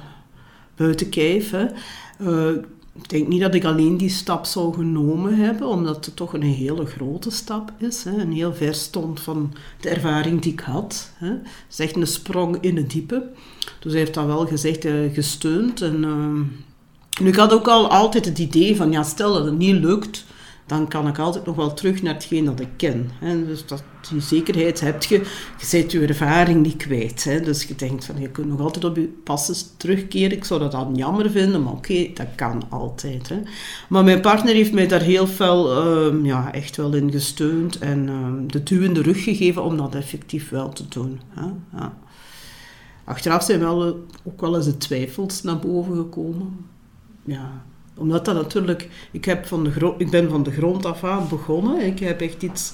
buiten 0.74 1.08
kijf. 1.08 1.50
Hè. 1.50 1.64
ik 2.94 3.08
denk 3.08 3.28
niet 3.28 3.40
dat 3.40 3.54
ik 3.54 3.64
alleen 3.64 3.96
die 3.96 4.08
stap 4.08 4.44
zou 4.44 4.74
genomen 4.74 5.36
hebben, 5.36 5.68
omdat 5.68 6.04
het 6.04 6.16
toch 6.16 6.32
een 6.32 6.42
hele 6.42 6.86
grote 6.86 7.30
stap 7.30 7.72
is. 7.78 8.04
Hè. 8.04 8.20
Een 8.20 8.32
heel 8.32 8.54
ver 8.54 8.74
stond 8.74 9.20
van 9.20 9.52
de 9.80 9.88
ervaring 9.88 10.40
die 10.40 10.52
ik 10.52 10.60
had. 10.60 11.12
Hè. 11.14 11.28
Het 11.28 11.46
is 11.70 11.78
echt 11.78 11.96
een 11.96 12.06
sprong 12.06 12.58
in 12.60 12.76
het 12.76 12.90
diepe. 12.90 13.30
Dus 13.80 13.92
hij 13.92 14.00
heeft 14.00 14.14
dat 14.14 14.26
wel 14.26 14.46
gezegd, 14.46 14.86
gesteund. 15.12 15.82
En 15.82 16.04
ehm, 16.04 16.42
ik 17.24 17.36
had 17.36 17.52
ook 17.52 17.68
al 17.68 17.90
altijd 17.90 18.24
het 18.24 18.38
idee 18.38 18.76
van, 18.76 18.92
ja, 18.92 19.02
stel 19.02 19.32
dat 19.32 19.44
het 19.44 19.58
niet 19.58 19.74
lukt, 19.74 20.24
dan 20.66 20.88
kan 20.88 21.08
ik 21.08 21.18
altijd 21.18 21.46
nog 21.46 21.56
wel 21.56 21.74
terug 21.74 22.02
naar 22.02 22.14
hetgeen 22.14 22.44
dat 22.44 22.60
ik 22.60 22.68
ken. 22.76 23.10
Hè. 23.18 23.46
Dus 23.46 23.66
dat, 23.66 23.82
die 24.10 24.20
zekerheid 24.20 24.80
heb 24.80 25.02
je. 25.02 25.18
Je 25.58 25.66
zet 25.66 25.92
je 25.92 26.06
ervaring 26.06 26.62
niet 26.62 26.76
kwijt. 26.76 27.24
Hè. 27.24 27.40
Dus 27.40 27.62
je 27.62 27.74
denkt 27.74 28.04
van, 28.04 28.20
je 28.20 28.28
kunt 28.28 28.46
nog 28.46 28.60
altijd 28.60 28.84
op 28.84 28.96
je 28.96 29.08
passen 29.24 29.54
terugkeren. 29.76 30.36
Ik 30.36 30.44
zou 30.44 30.60
dat 30.60 30.72
dan 30.72 30.94
jammer 30.94 31.30
vinden, 31.30 31.62
maar 31.62 31.72
oké, 31.72 32.10
dat 32.14 32.26
kan 32.34 32.62
altijd. 32.68 33.28
Hè. 33.28 33.42
Maar 33.88 34.04
mijn 34.04 34.20
partner 34.20 34.54
heeft 34.54 34.72
mij 34.72 34.86
daar 34.86 35.00
heel 35.00 35.26
veel, 35.26 35.86
uh, 36.12 36.24
ja, 36.24 36.52
echt 36.52 36.76
wel 36.76 36.94
in 36.94 37.10
gesteund 37.10 37.78
en 37.78 38.08
uh, 38.08 38.50
de 38.50 38.62
duwende 38.62 39.02
rug 39.02 39.22
gegeven 39.22 39.62
om 39.62 39.76
dat 39.76 39.94
effectief 39.94 40.48
wel 40.48 40.68
te 40.68 40.88
doen. 40.88 41.20
Hè. 41.28 41.46
Ja. 41.78 41.98
Achteraf 43.04 43.44
zijn 43.44 43.60
wel 43.60 44.06
ook 44.24 44.40
wel 44.40 44.56
eens 44.56 44.64
de 44.64 44.76
twijfels 44.76 45.42
naar 45.42 45.58
boven 45.58 45.96
gekomen 45.96 46.74
ja, 47.26 47.64
omdat 47.96 48.24
dat 48.24 48.34
natuurlijk, 48.34 48.88
ik, 49.10 49.24
heb 49.24 49.46
van 49.46 49.64
de 49.64 49.94
ik 49.98 50.10
ben 50.10 50.30
van 50.30 50.42
de 50.42 50.50
grond 50.50 50.86
af 50.86 51.04
aan 51.04 51.28
begonnen. 51.28 51.86
Ik 51.86 51.98
heb 51.98 52.20
echt 52.20 52.42
iets 52.42 52.72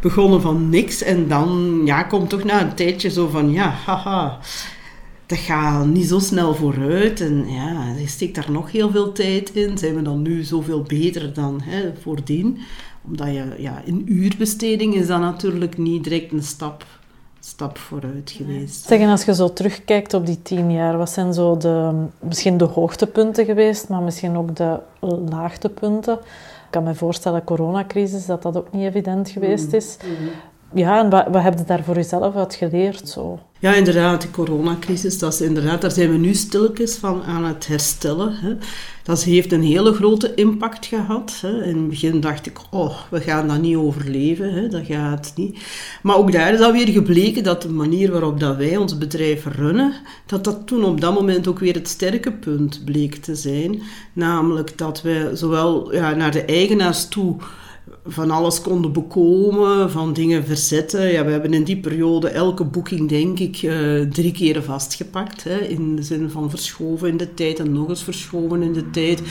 begonnen 0.00 0.40
van 0.40 0.68
niks. 0.68 1.02
En 1.02 1.28
dan 1.28 1.80
ja, 1.84 2.02
komt 2.02 2.30
toch 2.30 2.44
na 2.44 2.60
een 2.60 2.74
tijdje 2.74 3.10
zo 3.10 3.28
van, 3.28 3.52
ja, 3.52 3.68
haha, 3.68 4.38
dat 5.26 5.38
gaat 5.38 5.86
niet 5.86 6.08
zo 6.08 6.18
snel 6.18 6.54
vooruit. 6.54 7.20
En 7.20 7.48
ja, 7.48 7.94
je 7.98 8.06
steekt 8.06 8.34
daar 8.34 8.50
nog 8.50 8.72
heel 8.72 8.90
veel 8.90 9.12
tijd 9.12 9.50
in. 9.50 9.78
Zijn 9.78 9.94
we 9.94 10.02
dan 10.02 10.22
nu 10.22 10.42
zoveel 10.42 10.82
beter 10.82 11.34
dan 11.34 11.60
hè, 11.62 11.92
voordien? 12.00 12.58
Omdat 13.02 13.26
je, 13.26 13.54
ja, 13.58 13.82
in 13.84 14.02
uurbesteding 14.06 14.94
is 14.94 15.06
dat 15.06 15.20
natuurlijk 15.20 15.78
niet 15.78 16.04
direct 16.04 16.32
een 16.32 16.42
stap 16.42 16.84
stap 17.60 17.78
vooruit 17.78 18.30
geweest. 18.30 18.86
Zeg, 18.86 19.00
en 19.00 19.08
als 19.08 19.24
je 19.24 19.34
zo 19.34 19.52
terugkijkt 19.52 20.14
op 20.14 20.26
die 20.26 20.42
tien 20.42 20.72
jaar, 20.72 20.98
wat 20.98 21.10
zijn 21.10 21.34
zo 21.34 21.56
de, 21.56 22.06
misschien 22.18 22.56
de 22.56 22.64
hoogtepunten 22.64 23.44
geweest, 23.44 23.88
maar 23.88 24.02
misschien 24.02 24.36
ook 24.36 24.56
de 24.56 24.78
laagtepunten? 25.30 26.14
Ik 26.14 26.76
kan 26.76 26.82
me 26.82 26.94
voorstellen, 26.94 27.44
coronacrisis, 27.44 28.26
dat 28.26 28.42
dat 28.42 28.56
ook 28.56 28.72
niet 28.72 28.82
evident 28.82 29.30
geweest 29.30 29.66
mm, 29.66 29.74
is. 29.74 29.96
Mm. 30.04 30.28
Ja, 30.74 30.98
en 30.98 31.10
wat, 31.10 31.26
wat 31.30 31.42
heb 31.42 31.58
je 31.58 31.64
daar 31.64 31.84
voor 31.84 31.94
jezelf 31.94 32.34
uit 32.34 32.54
geleerd? 32.54 33.08
Zo? 33.08 33.38
Ja, 33.58 33.74
inderdaad, 33.74 34.22
de 34.22 34.30
coronacrisis, 34.30 35.18
dat 35.18 35.32
is 35.32 35.40
inderdaad, 35.40 35.80
daar 35.80 35.90
zijn 35.90 36.10
we 36.10 36.16
nu 36.16 36.34
stilletjes 36.34 36.96
van 36.96 37.22
aan 37.22 37.44
het 37.44 37.66
herstellen. 37.66 38.34
Hè. 38.34 38.56
Dat 39.02 39.22
heeft 39.22 39.52
een 39.52 39.62
hele 39.62 39.92
grote 39.92 40.34
impact 40.34 40.86
gehad. 40.86 41.38
Hè. 41.40 41.64
In 41.64 41.76
het 41.76 41.88
begin 41.88 42.20
dacht 42.20 42.46
ik, 42.46 42.58
oh, 42.70 42.96
we 43.10 43.20
gaan 43.20 43.48
dat 43.48 43.60
niet 43.60 43.76
overleven, 43.76 44.52
hè. 44.52 44.68
dat 44.68 44.86
gaat 44.86 45.32
niet. 45.36 45.58
Maar 46.02 46.16
ook 46.16 46.32
daar 46.32 46.52
is 46.52 46.58
dat 46.58 46.72
weer 46.72 46.88
gebleken 46.88 47.42
dat 47.42 47.62
de 47.62 47.68
manier 47.68 48.12
waarop 48.12 48.40
dat 48.40 48.56
wij 48.56 48.76
ons 48.76 48.98
bedrijf 48.98 49.46
runnen, 49.46 49.92
dat 50.26 50.44
dat 50.44 50.66
toen 50.66 50.84
op 50.84 51.00
dat 51.00 51.14
moment 51.14 51.48
ook 51.48 51.58
weer 51.58 51.74
het 51.74 51.88
sterke 51.88 52.32
punt 52.32 52.84
bleek 52.84 53.14
te 53.14 53.34
zijn. 53.34 53.82
Namelijk 54.12 54.78
dat 54.78 55.02
wij 55.02 55.36
zowel 55.36 55.94
ja, 55.94 56.14
naar 56.14 56.30
de 56.32 56.44
eigenaars 56.44 57.08
toe 57.08 57.36
van 58.06 58.30
alles 58.30 58.60
konden 58.60 58.92
bekomen, 58.92 59.90
van 59.90 60.12
dingen 60.12 60.44
verzetten. 60.44 61.12
Ja, 61.12 61.24
we 61.24 61.30
hebben 61.30 61.54
in 61.54 61.64
die 61.64 61.80
periode 61.80 62.28
elke 62.28 62.64
boeking, 62.64 63.08
denk 63.08 63.38
ik, 63.38 63.62
uh, 63.62 64.00
drie 64.00 64.32
keren 64.32 64.64
vastgepakt. 64.64 65.44
Hè, 65.44 65.58
in 65.58 65.96
de 65.96 66.02
zin 66.02 66.30
van 66.30 66.50
verschoven 66.50 67.08
in 67.08 67.16
de 67.16 67.34
tijd 67.34 67.58
en 67.58 67.72
nog 67.72 67.88
eens 67.88 68.04
verschoven 68.04 68.62
in 68.62 68.72
de 68.72 68.90
tijd. 68.90 69.22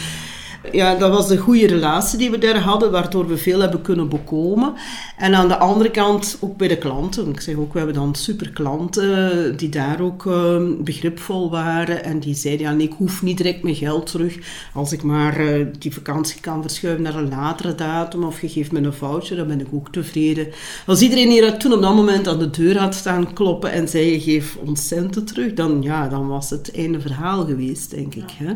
Ja, 0.71 0.95
dat 0.95 1.11
was 1.11 1.29
een 1.29 1.37
goede 1.37 1.67
relatie 1.67 2.17
die 2.17 2.31
we 2.31 2.37
daar 2.37 2.59
hadden, 2.59 2.91
waardoor 2.91 3.27
we 3.27 3.37
veel 3.37 3.59
hebben 3.59 3.81
kunnen 3.81 4.09
bekomen. 4.09 4.73
En 5.17 5.35
aan 5.35 5.47
de 5.47 5.57
andere 5.57 5.91
kant 5.91 6.37
ook 6.39 6.57
bij 6.57 6.67
de 6.67 6.77
klanten. 6.77 7.29
Ik 7.29 7.41
zeg 7.41 7.55
ook, 7.55 7.71
we 7.71 7.77
hebben 7.77 7.95
dan 7.95 8.15
super 8.15 8.49
klanten 8.49 9.57
die 9.57 9.69
daar 9.69 10.01
ook 10.01 10.25
uh, 10.25 10.61
begripvol 10.79 11.49
waren. 11.49 12.03
En 12.03 12.19
die 12.19 12.35
zeiden, 12.35 12.77
ja, 12.77 12.83
ik 12.83 12.93
hoef 12.97 13.21
niet 13.21 13.37
direct 13.37 13.63
mijn 13.63 13.75
geld 13.75 14.05
terug. 14.11 14.37
Als 14.73 14.91
ik 14.91 15.03
maar 15.03 15.41
uh, 15.41 15.65
die 15.79 15.93
vakantie 15.93 16.41
kan 16.41 16.61
verschuiven 16.61 17.03
naar 17.03 17.15
een 17.15 17.29
latere 17.29 17.75
datum 17.75 18.23
of 18.23 18.41
je 18.41 18.49
geeft 18.49 18.71
me 18.71 18.81
een 18.81 18.93
foutje, 18.93 19.35
dan 19.35 19.47
ben 19.47 19.59
ik 19.59 19.67
ook 19.73 19.91
tevreden. 19.91 20.47
Als 20.85 21.01
iedereen 21.01 21.29
hier 21.29 21.57
toen 21.57 21.73
op 21.73 21.81
dat 21.81 21.95
moment 21.95 22.27
aan 22.27 22.39
de 22.39 22.49
deur 22.49 22.77
had 22.77 22.95
staan 22.95 23.33
kloppen 23.33 23.71
en 23.71 23.87
zei, 23.87 24.19
geef 24.19 24.57
ons 24.65 24.87
centen 24.87 25.25
terug, 25.25 25.53
dan, 25.53 25.81
ja, 25.81 26.07
dan 26.07 26.27
was 26.27 26.49
het 26.49 26.75
einde 26.75 27.01
verhaal 27.01 27.45
geweest, 27.45 27.91
denk 27.91 28.15
ik. 28.15 28.31
Hè? 28.37 28.53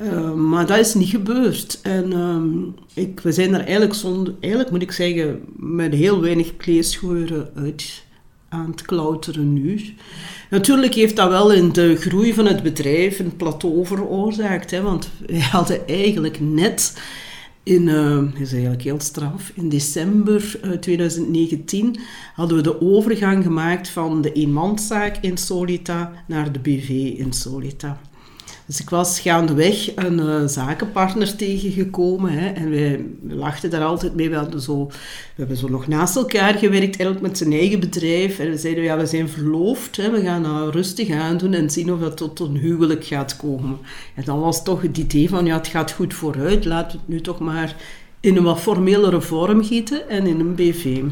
Uh, 0.00 0.32
maar 0.32 0.66
dat 0.66 0.78
is 0.78 0.94
niet 0.94 1.08
gebeurd. 1.08 1.80
En 1.82 2.12
um, 2.12 2.74
ik, 2.94 3.20
we 3.20 3.32
zijn 3.32 3.54
er 3.54 3.64
eigenlijk, 3.66 3.94
eigenlijk, 4.40 4.70
moet 4.70 4.82
ik 4.82 4.92
zeggen, 4.92 5.40
met 5.56 5.94
heel 5.94 6.20
weinig 6.20 6.56
kleerscheuren 6.56 7.50
uit 7.54 8.04
aan 8.48 8.70
het 8.70 8.82
klauteren 8.82 9.52
nu. 9.52 9.80
Natuurlijk 10.50 10.94
heeft 10.94 11.16
dat 11.16 11.28
wel 11.28 11.52
in 11.52 11.72
de 11.72 11.96
groei 11.96 12.34
van 12.34 12.46
het 12.46 12.62
bedrijf 12.62 13.18
een 13.18 13.36
plateau 13.36 13.86
veroorzaakt. 13.86 14.70
Hè, 14.70 14.82
want 14.82 15.10
we 15.26 15.42
hadden 15.56 15.86
eigenlijk 15.86 16.40
net 16.40 16.94
in, 17.62 17.86
uh, 17.86 18.16
dat 18.16 18.40
is 18.40 18.52
eigenlijk 18.52 18.82
heel 18.82 19.00
straf, 19.00 19.52
in 19.54 19.68
december 19.68 20.60
uh, 20.64 20.70
2019 20.70 21.96
hadden 22.34 22.56
we 22.56 22.62
de 22.62 22.80
overgang 22.80 23.42
gemaakt 23.42 23.88
van 23.88 24.20
de 24.20 24.32
eenmanszaak 24.32 25.16
in 25.20 25.36
Solita 25.36 26.12
naar 26.26 26.52
de 26.52 26.58
BV 26.58 26.88
in 27.16 27.32
Solita. 27.32 28.00
Dus 28.72 28.80
ik 28.80 28.90
was 28.90 29.20
gaandeweg 29.20 29.96
een 29.96 30.18
uh, 30.18 30.46
zakenpartner 30.46 31.36
tegengekomen 31.36 32.32
hè, 32.32 32.48
en 32.48 32.70
wij, 32.70 33.04
lachten 33.28 33.70
daar 33.70 33.84
altijd 33.84 34.14
mee. 34.14 34.30
We, 34.30 34.60
zo, 34.60 34.86
we 34.86 34.92
hebben 35.34 35.56
zo 35.56 35.68
nog 35.68 35.86
naast 35.86 36.16
elkaar 36.16 36.54
gewerkt, 36.54 36.82
eigenlijk 36.82 37.20
met 37.20 37.38
zijn 37.38 37.52
eigen 37.52 37.80
bedrijf. 37.80 38.38
En 38.38 38.50
we 38.50 38.56
zeiden, 38.56 38.84
ja, 38.84 38.96
we 38.96 39.06
zijn 39.06 39.28
verloofd, 39.28 39.96
hè, 39.96 40.10
we 40.10 40.22
gaan 40.22 40.42
nou 40.42 40.70
rustig 40.70 41.10
aandoen 41.10 41.52
en 41.52 41.70
zien 41.70 41.92
of 41.92 42.00
het 42.00 42.16
tot 42.16 42.40
een 42.40 42.56
huwelijk 42.56 43.04
gaat 43.04 43.36
komen. 43.36 43.78
En 44.14 44.24
dan 44.24 44.40
was 44.40 44.64
toch 44.64 44.82
het 44.82 44.98
idee 44.98 45.28
van, 45.28 45.46
ja, 45.46 45.56
het 45.56 45.66
gaat 45.66 45.92
goed 45.92 46.14
vooruit, 46.14 46.64
laten 46.64 46.92
we 46.92 46.98
het 46.98 47.08
nu 47.08 47.20
toch 47.20 47.38
maar 47.38 47.76
in 48.20 48.36
een 48.36 48.44
wat 48.44 48.60
formelere 48.60 49.20
vorm 49.20 49.64
gieten 49.64 50.08
en 50.08 50.26
in 50.26 50.40
een 50.40 50.54
BV. 50.54 51.02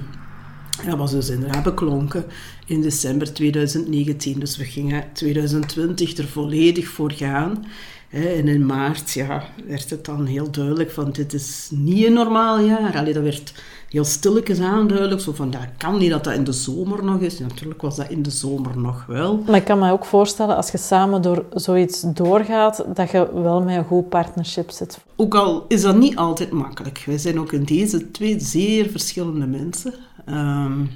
Dat 0.86 0.98
was 0.98 1.10
dus 1.10 1.28
inderdaad 1.28 1.62
beklonken 1.62 2.24
in 2.70 2.82
december 2.82 3.32
2019. 3.32 4.40
Dus 4.40 4.56
we 4.56 4.64
gingen 4.64 5.04
2020 5.12 6.16
er 6.16 6.28
volledig 6.28 6.88
voor 6.88 7.12
gaan. 7.12 7.64
En 8.10 8.48
in 8.48 8.66
maart 8.66 9.10
ja, 9.10 9.42
werd 9.66 9.90
het 9.90 10.04
dan 10.04 10.26
heel 10.26 10.50
duidelijk 10.50 10.90
van 10.90 11.10
dit 11.12 11.32
is 11.32 11.68
niet 11.72 12.06
een 12.06 12.12
normaal 12.12 12.60
jaar. 12.60 12.96
Allee, 12.96 13.12
dat 13.12 13.22
werd 13.22 13.54
heel 13.88 14.04
stilletjes 14.04 14.60
aan 14.60 14.88
duidelijk. 14.88 15.20
Zo 15.20 15.32
van, 15.32 15.50
dat 15.50 15.60
kan 15.76 15.98
niet 15.98 16.10
dat 16.10 16.24
dat 16.24 16.34
in 16.34 16.44
de 16.44 16.52
zomer 16.52 17.04
nog 17.04 17.20
is. 17.20 17.38
Natuurlijk 17.38 17.82
was 17.82 17.96
dat 17.96 18.10
in 18.10 18.22
de 18.22 18.30
zomer 18.30 18.78
nog 18.78 19.06
wel. 19.06 19.42
Maar 19.46 19.56
ik 19.56 19.64
kan 19.64 19.78
me 19.78 19.92
ook 19.92 20.04
voorstellen, 20.04 20.56
als 20.56 20.70
je 20.70 20.78
samen 20.78 21.22
door 21.22 21.44
zoiets 21.54 22.04
doorgaat, 22.14 22.84
dat 22.94 23.10
je 23.10 23.42
wel 23.42 23.62
met 23.62 23.76
een 23.76 23.84
goed 23.84 24.08
partnership 24.08 24.70
zit. 24.70 25.00
Ook 25.16 25.34
al 25.34 25.64
is 25.68 25.82
dat 25.82 25.96
niet 25.96 26.16
altijd 26.16 26.50
makkelijk. 26.50 27.02
Wij 27.06 27.18
zijn 27.18 27.40
ook 27.40 27.52
in 27.52 27.64
deze 27.64 28.10
twee 28.10 28.40
zeer 28.40 28.88
verschillende 28.90 29.46
mensen. 29.46 29.94
Um, 30.28 30.90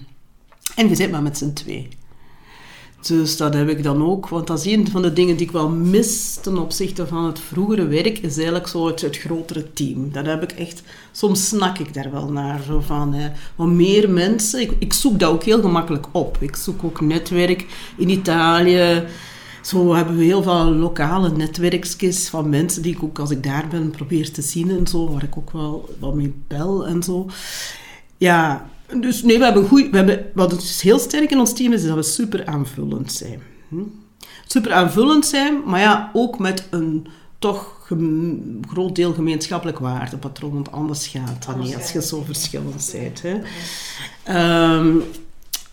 en 0.74 0.88
je 0.88 0.94
zit 0.94 1.10
maar 1.10 1.22
met 1.22 1.38
z'n 1.38 1.52
twee. 1.52 1.88
Dus 3.06 3.36
dat 3.36 3.54
heb 3.54 3.68
ik 3.68 3.82
dan 3.82 4.02
ook, 4.02 4.28
want 4.28 4.46
dat 4.46 4.58
is 4.58 4.72
een 4.72 4.90
van 4.90 5.02
de 5.02 5.12
dingen 5.12 5.36
die 5.36 5.46
ik 5.46 5.52
wel 5.52 5.68
mis 5.68 6.38
ten 6.42 6.58
opzichte 6.58 7.06
van 7.06 7.24
het 7.24 7.38
vroegere 7.38 7.86
werk, 7.86 8.18
is 8.18 8.34
eigenlijk 8.36 8.68
zo 8.68 8.86
het, 8.86 9.16
grotere 9.16 9.72
team. 9.72 10.12
Dat 10.12 10.26
heb 10.26 10.42
ik 10.42 10.52
echt, 10.52 10.82
soms 11.12 11.48
snak 11.48 11.78
ik 11.78 11.94
daar 11.94 12.10
wel 12.10 12.32
naar, 12.32 12.62
zo 12.62 12.80
van 12.80 13.14
wat 13.56 13.66
meer 13.66 14.10
mensen. 14.10 14.60
Ik, 14.60 14.72
ik 14.78 14.92
zoek 14.92 15.18
dat 15.18 15.30
ook 15.30 15.42
heel 15.42 15.60
gemakkelijk 15.60 16.06
op. 16.12 16.36
Ik 16.40 16.56
zoek 16.56 16.84
ook 16.84 17.00
netwerk 17.00 17.66
in 17.96 18.08
Italië. 18.08 19.04
Zo 19.62 19.94
hebben 19.94 20.16
we 20.16 20.24
heel 20.24 20.42
veel 20.42 20.72
lokale 20.72 21.30
netwerkjes 21.30 22.28
van 22.28 22.48
mensen 22.48 22.82
die 22.82 22.94
ik 22.94 23.02
ook 23.02 23.18
als 23.18 23.30
ik 23.30 23.42
daar 23.42 23.68
ben 23.68 23.90
probeer 23.90 24.32
te 24.32 24.42
zien 24.42 24.70
en 24.70 24.86
zo, 24.86 25.10
waar 25.12 25.22
ik 25.22 25.36
ook 25.36 25.50
wel 25.50 25.88
wat 25.98 26.14
mee 26.14 26.34
bel 26.46 26.86
en 26.86 27.02
zo. 27.02 27.26
Ja, 28.16 28.68
dus 29.00 29.22
nee, 29.22 29.38
we 29.38 29.44
hebben 29.44 29.66
goed, 29.66 29.90
we 29.90 29.96
hebben, 29.96 30.26
wat 30.34 30.52
is 30.52 30.80
heel 30.80 30.98
sterk 30.98 31.30
in 31.30 31.38
ons 31.38 31.52
team 31.52 31.72
is, 31.72 31.82
is 31.82 31.86
dat 31.86 31.96
we 31.96 32.02
super 32.02 32.46
aanvullend 32.46 33.12
zijn. 33.12 33.40
Hm? 33.68 33.82
Super 34.46 34.72
aanvullend 34.72 35.26
zijn, 35.26 35.62
maar 35.64 35.80
ja, 35.80 36.10
ook 36.12 36.38
met 36.38 36.66
een 36.70 37.06
toch 37.38 37.86
een 37.88 38.64
groot 38.68 38.96
deel 38.96 39.12
gemeenschappelijk 39.12 39.78
waardepatroon, 39.78 40.52
want 40.52 40.72
anders 40.72 41.06
gaat 41.06 41.46
dat 41.46 41.58
niet 41.58 41.76
als 41.76 41.92
je 41.92 42.02
zo 42.02 42.22
verschillend 42.22 42.92
bent. 42.92 43.22
Hè. 43.22 43.40
Um, 44.76 45.02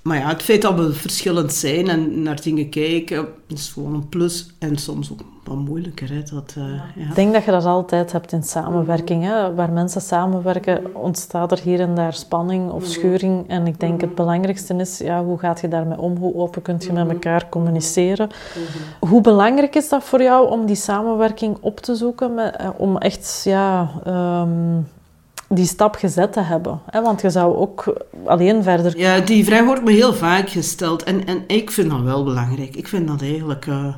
maar 0.02 0.18
ja, 0.18 0.28
het 0.28 0.42
feit 0.42 0.62
dat 0.62 0.76
we 0.76 0.94
verschillend 0.94 1.54
zijn 1.54 1.88
en 1.88 2.22
naar 2.22 2.42
dingen 2.42 2.70
kijken, 2.70 3.28
is 3.48 3.70
gewoon 3.70 3.94
een 3.94 4.10
plus. 4.10 4.50
En 4.60 4.78
soms 4.78 5.12
ook 5.12 5.20
wat 5.44 5.58
moeilijker. 5.58 6.10
Hè? 6.10 6.24
Dat, 6.24 6.56
uh, 6.58 6.64
ja. 6.96 7.10
Ik 7.10 7.16
denk 7.16 7.34
dat 7.34 7.44
je 7.44 7.52
dat 7.52 7.66
altijd 7.66 8.12
hebt 8.12 8.32
in 8.32 8.44
samenwerking. 8.44 9.24
Hè? 9.24 9.54
Waar 9.56 9.72
mensen 9.72 10.02
samenwerken, 10.02 10.96
ontstaat 10.96 11.52
er 11.52 11.60
hier 11.60 11.80
en 11.80 11.96
daar 11.96 12.14
spanning 12.14 12.72
of 12.72 12.86
schuring. 12.86 13.50
En 13.50 13.68
ik 13.68 13.80
denk 13.80 14.02
het 14.02 14.16
belangrijkste 14.16 14.76
is, 14.76 14.98
ja, 14.98 15.24
hoe 15.24 15.40
gaat 15.40 15.62
je 15.62 15.68
daarmee 15.68 16.00
om? 16.00 16.18
Hoe 16.18 16.36
open 16.36 16.62
kun 16.62 16.76
je 16.80 16.92
met 16.92 17.10
elkaar 17.10 17.50
communiceren? 17.50 18.30
Hoe 19.00 19.22
belangrijk 19.22 19.76
is 19.76 19.90
dat 19.90 20.04
voor 20.04 20.22
jou 20.22 20.50
om 20.50 20.66
die 20.66 20.76
samenwerking 20.76 21.58
op 21.60 21.80
te 21.80 21.96
zoeken? 21.96 22.34
Met, 22.34 22.56
eh, 22.56 22.70
om 22.78 22.98
echt, 22.98 23.42
ja... 23.44 23.92
Um, 24.08 24.88
die 25.52 25.66
stap 25.66 25.96
gezet 25.96 26.34
te 26.34 26.40
hebben. 26.40 26.82
Hè? 26.86 27.02
Want 27.02 27.22
je 27.22 27.30
zou 27.30 27.56
ook 27.56 27.94
alleen 28.26 28.64
verder... 28.64 28.98
Ja, 28.98 29.20
die 29.20 29.46
vraag 29.46 29.66
wordt 29.66 29.84
me 29.84 29.92
heel 29.92 30.14
vaak 30.14 30.50
gesteld. 30.50 31.04
En, 31.04 31.26
en 31.26 31.44
ik 31.48 31.72
vind 31.72 31.90
dat 31.90 32.02
wel 32.02 32.24
belangrijk. 32.24 32.76
Ik 32.76 32.88
vind 32.88 33.08
dat 33.08 33.22
eigenlijk 33.22 33.66
uh, 33.66 33.96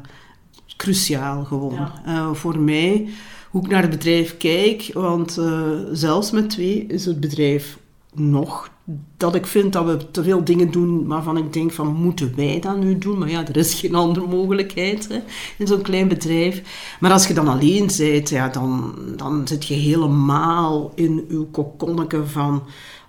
cruciaal 0.78 1.44
gewoon. 1.44 1.74
Ja. 1.74 1.92
Uh, 2.08 2.34
voor 2.34 2.60
mij, 2.60 3.10
hoe 3.50 3.64
ik 3.64 3.70
naar 3.70 3.82
het 3.82 3.92
bedrijf 3.92 4.38
kijk. 4.38 4.90
Want 4.94 5.38
uh, 5.38 5.62
zelfs 5.92 6.32
met 6.32 6.50
twee 6.50 6.86
is 6.88 7.06
het 7.06 7.20
bedrijf 7.20 7.78
nog 8.14 8.72
dat 9.18 9.36
ik 9.36 9.46
vind 9.46 9.74
dat 9.74 9.86
we 9.86 10.12
te 10.12 10.24
veel 10.24 10.44
dingen 10.44 10.72
doen 10.72 11.08
waarvan 11.08 11.38
ik 11.38 11.54
denk 11.54 11.72
van 11.72 11.88
moeten 11.88 12.34
wij 12.36 12.60
dat 12.60 12.78
nu 12.78 12.98
doen? 12.98 13.18
Maar 13.18 13.30
ja, 13.30 13.48
er 13.48 13.58
is 13.58 13.74
geen 13.74 13.96
andere 13.96 14.28
mogelijkheid 14.28 15.08
hè, 15.08 15.20
in 15.58 15.68
zo'n 15.68 15.82
klein 15.82 16.08
bedrijf. 16.08 16.62
Maar 17.00 17.12
als 17.12 17.28
je 17.28 17.34
dan 17.34 17.48
alleen 17.48 17.90
bent, 17.98 18.30
ja, 18.30 18.48
dan, 18.50 18.96
dan 19.16 19.48
zit 19.48 19.66
je 19.66 19.74
helemaal 19.74 20.92
in 20.96 21.26
uw 21.30 21.48
kokonneke 21.52 22.26
van 22.28 22.64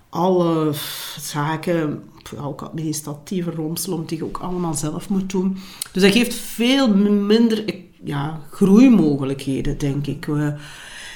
alle 0.09 0.71
zaken, 1.19 2.03
ook 2.41 2.61
administratieve 2.61 3.51
romslomp 3.51 4.09
die 4.09 4.17
je 4.17 4.23
ook 4.23 4.37
allemaal 4.37 4.73
zelf 4.73 5.09
moet 5.09 5.29
doen. 5.29 5.57
Dus 5.91 6.01
dat 6.01 6.11
geeft 6.11 6.35
veel 6.35 6.95
minder 6.95 7.63
ja, 8.03 8.41
groeimogelijkheden, 8.51 9.77
denk 9.77 10.07
ik. 10.07 10.27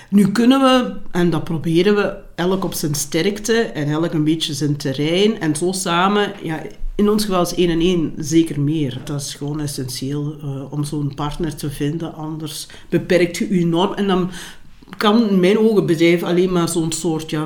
Nu 0.09 0.31
kunnen 0.31 0.59
we, 0.59 0.93
en 1.11 1.29
dat 1.29 1.43
proberen 1.43 1.95
we, 1.95 2.15
elk 2.35 2.63
op 2.63 2.73
zijn 2.73 2.95
sterkte 2.95 3.53
en 3.53 3.87
elk 3.87 4.13
een 4.13 4.23
beetje 4.23 4.53
zijn 4.53 4.77
terrein. 4.77 5.39
En 5.39 5.55
zo 5.55 5.71
samen, 5.71 6.33
ja, 6.43 6.61
in 6.95 7.09
ons 7.09 7.25
geval 7.25 7.41
is 7.41 7.55
één 7.55 7.69
en 7.69 7.79
één 7.79 8.13
zeker 8.17 8.61
meer. 8.61 9.01
Dat 9.03 9.21
is 9.21 9.33
gewoon 9.33 9.59
essentieel 9.59 10.35
uh, 10.43 10.71
om 10.71 10.83
zo'n 10.83 11.13
partner 11.15 11.55
te 11.55 11.69
vinden. 11.69 12.13
Anders 12.13 12.67
beperkt 12.89 13.37
je 13.37 13.53
je 13.53 13.59
enorm. 13.59 13.93
En 13.93 14.07
dan 14.07 14.29
kan 14.97 15.29
in 15.29 15.39
mijn 15.39 15.57
ogen 15.57 15.85
bedrijf 15.85 16.23
alleen 16.23 16.51
maar 16.51 16.69
zo'n 16.69 16.91
soort, 16.91 17.29
ja, 17.29 17.45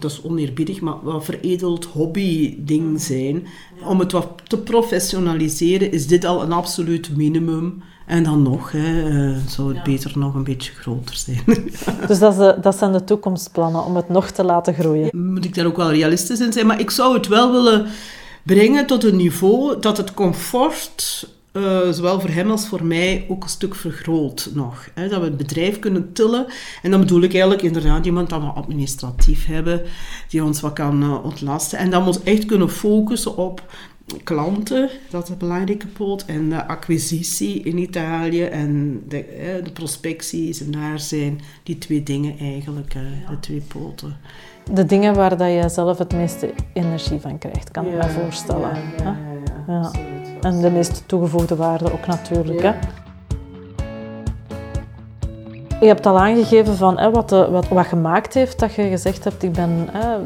dat 0.00 0.10
is 0.10 0.22
oneerbiedig, 0.22 0.80
maar 0.80 1.02
wat 1.02 1.24
veredeld 1.24 1.84
hobby-ding 1.84 3.00
zijn. 3.00 3.46
Om 3.84 3.98
het 3.98 4.12
wat 4.12 4.28
te 4.44 4.58
professionaliseren 4.58 5.92
is 5.92 6.06
dit 6.06 6.24
al 6.24 6.42
een 6.42 6.52
absoluut 6.52 7.16
minimum. 7.16 7.82
En 8.06 8.22
dan 8.22 8.42
nog, 8.42 8.72
hè, 8.72 9.08
uh, 9.08 9.36
zou 9.48 9.74
het 9.74 9.82
beter 9.82 10.18
nog 10.18 10.34
een 10.34 10.44
beetje 10.44 10.72
groter 10.72 11.16
zijn. 11.16 11.42
dus 12.08 12.18
dat, 12.18 12.62
dat, 12.62 12.78
zijn 12.78 12.92
de 12.92 13.04
toekomstplannen, 13.04 13.84
om 13.84 13.96
het 13.96 14.08
nog 14.08 14.30
te 14.30 14.44
laten 14.44 14.74
groeien? 14.74 15.32
Moet 15.32 15.44
ik 15.44 15.54
daar 15.54 15.66
ook 15.66 15.76
wel 15.76 15.92
realistisch 15.92 16.40
in 16.40 16.52
zijn, 16.52 16.66
maar 16.66 16.80
ik 16.80 16.90
zou 16.90 17.14
het 17.14 17.26
wel 17.26 17.52
willen 17.52 17.86
brengen 18.42 18.86
tot 18.86 19.04
een 19.04 19.16
niveau 19.16 19.80
dat 19.80 19.96
het 19.96 20.14
comfort, 20.14 21.28
uh, 21.52 21.90
zowel 21.90 22.20
voor 22.20 22.30
hem 22.30 22.50
als 22.50 22.68
voor 22.68 22.84
mij, 22.84 23.26
ook 23.28 23.42
een 23.42 23.48
stuk 23.48 23.74
vergroot 23.74 24.50
nog. 24.54 24.88
Hè, 24.94 25.08
dat 25.08 25.18
we 25.18 25.24
het 25.24 25.36
bedrijf 25.36 25.78
kunnen 25.78 26.12
tillen. 26.12 26.46
En 26.82 26.90
dan 26.90 27.00
bedoel 27.00 27.22
ik 27.22 27.32
eigenlijk 27.32 27.62
inderdaad 27.62 28.06
iemand 28.06 28.30
dat 28.30 28.40
we 28.40 28.46
administratief 28.46 29.46
hebben, 29.46 29.82
die 30.28 30.44
ons 30.44 30.60
wat 30.60 30.72
kan 30.72 31.02
uh, 31.02 31.24
ontlasten. 31.24 31.78
En 31.78 31.90
dat 31.90 32.00
we 32.00 32.06
ons 32.06 32.22
echt 32.22 32.44
kunnen 32.44 32.70
focussen 32.70 33.36
op 33.36 33.62
klanten, 34.24 34.90
dat 35.10 35.22
is 35.22 35.28
een 35.28 35.38
belangrijke 35.38 35.86
poot. 35.86 36.24
En 36.24 36.48
de 36.48 36.66
acquisitie 36.66 37.62
in 37.62 37.78
Italië 37.78 38.42
en 38.42 39.02
de, 39.08 39.60
de 39.64 39.72
prospecties 39.72 40.60
en 40.60 40.70
daar 40.70 41.00
zijn 41.00 41.40
die 41.62 41.78
twee 41.78 42.02
dingen 42.02 42.38
eigenlijk, 42.38 42.92
de 43.28 43.40
twee 43.40 43.60
poten. 43.60 44.16
De 44.72 44.84
dingen 44.84 45.14
waar 45.14 45.36
dat 45.36 45.48
je 45.48 45.68
zelf 45.68 45.98
het 45.98 46.12
meeste 46.12 46.54
energie 46.72 47.20
van 47.20 47.38
krijgt, 47.38 47.70
kan 47.70 47.86
ik 47.86 47.94
me 47.94 48.08
voorstellen. 48.08 48.70
Ja, 48.98 49.18
ja, 49.66 49.92
ja, 49.92 49.92
En 50.40 50.60
de 50.60 50.70
meeste 50.70 51.06
toegevoegde 51.06 51.56
waarde 51.56 51.92
ook 51.92 52.06
natuurlijk. 52.06 52.62
Hè? 52.62 52.72
Je 55.80 55.86
hebt 55.86 56.06
al 56.06 56.18
aangegeven 56.18 56.76
van 56.76 56.98
hè, 56.98 57.10
wat, 57.10 57.28
de, 57.28 57.48
wat, 57.50 57.68
wat 57.68 57.86
gemaakt 57.86 58.34
heeft 58.34 58.58
dat 58.58 58.74
je 58.74 58.88
gezegd 58.88 59.24
hebt, 59.24 59.42
ik 59.42 59.52
ben, 59.52 59.88
hè, 59.92 60.16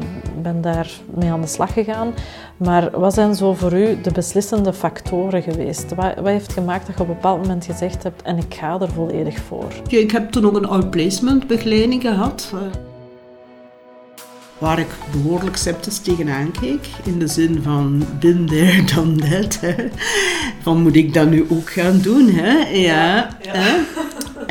ben 0.41 0.61
daar 0.61 0.91
mee 1.13 1.31
aan 1.31 1.41
de 1.41 1.47
slag 1.47 1.73
gegaan. 1.73 2.13
Maar 2.57 2.99
wat 2.99 3.13
zijn 3.13 3.35
zo 3.35 3.53
voor 3.53 3.73
u 3.73 4.01
de 4.01 4.11
beslissende 4.11 4.73
factoren 4.73 5.41
geweest? 5.41 5.95
Wat, 5.95 6.15
wat 6.15 6.25
heeft 6.25 6.53
gemaakt 6.53 6.87
dat 6.87 6.95
je 6.95 7.01
op 7.01 7.07
een 7.07 7.13
bepaald 7.13 7.41
moment 7.41 7.65
gezegd 7.65 8.03
hebt 8.03 8.21
en 8.21 8.37
ik 8.37 8.53
ga 8.53 8.79
er 8.79 8.91
volledig 8.91 9.39
voor? 9.39 9.67
Ik 9.87 10.11
heb 10.11 10.31
toen 10.31 10.45
ook 10.45 10.55
een 10.55 10.67
outplacement 10.67 11.47
begeleiding 11.47 12.01
gehad. 12.01 12.53
Waar 14.57 14.79
ik 14.79 14.89
behoorlijk 15.11 15.57
sceptisch 15.57 15.99
tegenaan 15.99 16.51
keek. 16.61 16.87
In 17.03 17.19
de 17.19 17.27
zin 17.27 17.61
van, 17.63 18.03
been 18.19 18.45
there, 18.45 18.83
done 18.95 19.15
that. 19.15 19.59
Van, 20.61 20.81
moet 20.81 20.95
ik 20.95 21.13
dat 21.13 21.29
nu 21.29 21.45
ook 21.49 21.69
gaan 21.69 21.99
doen? 21.99 22.29
Hè? 22.29 22.69
Ja. 22.69 23.29
Hè? 23.47 23.79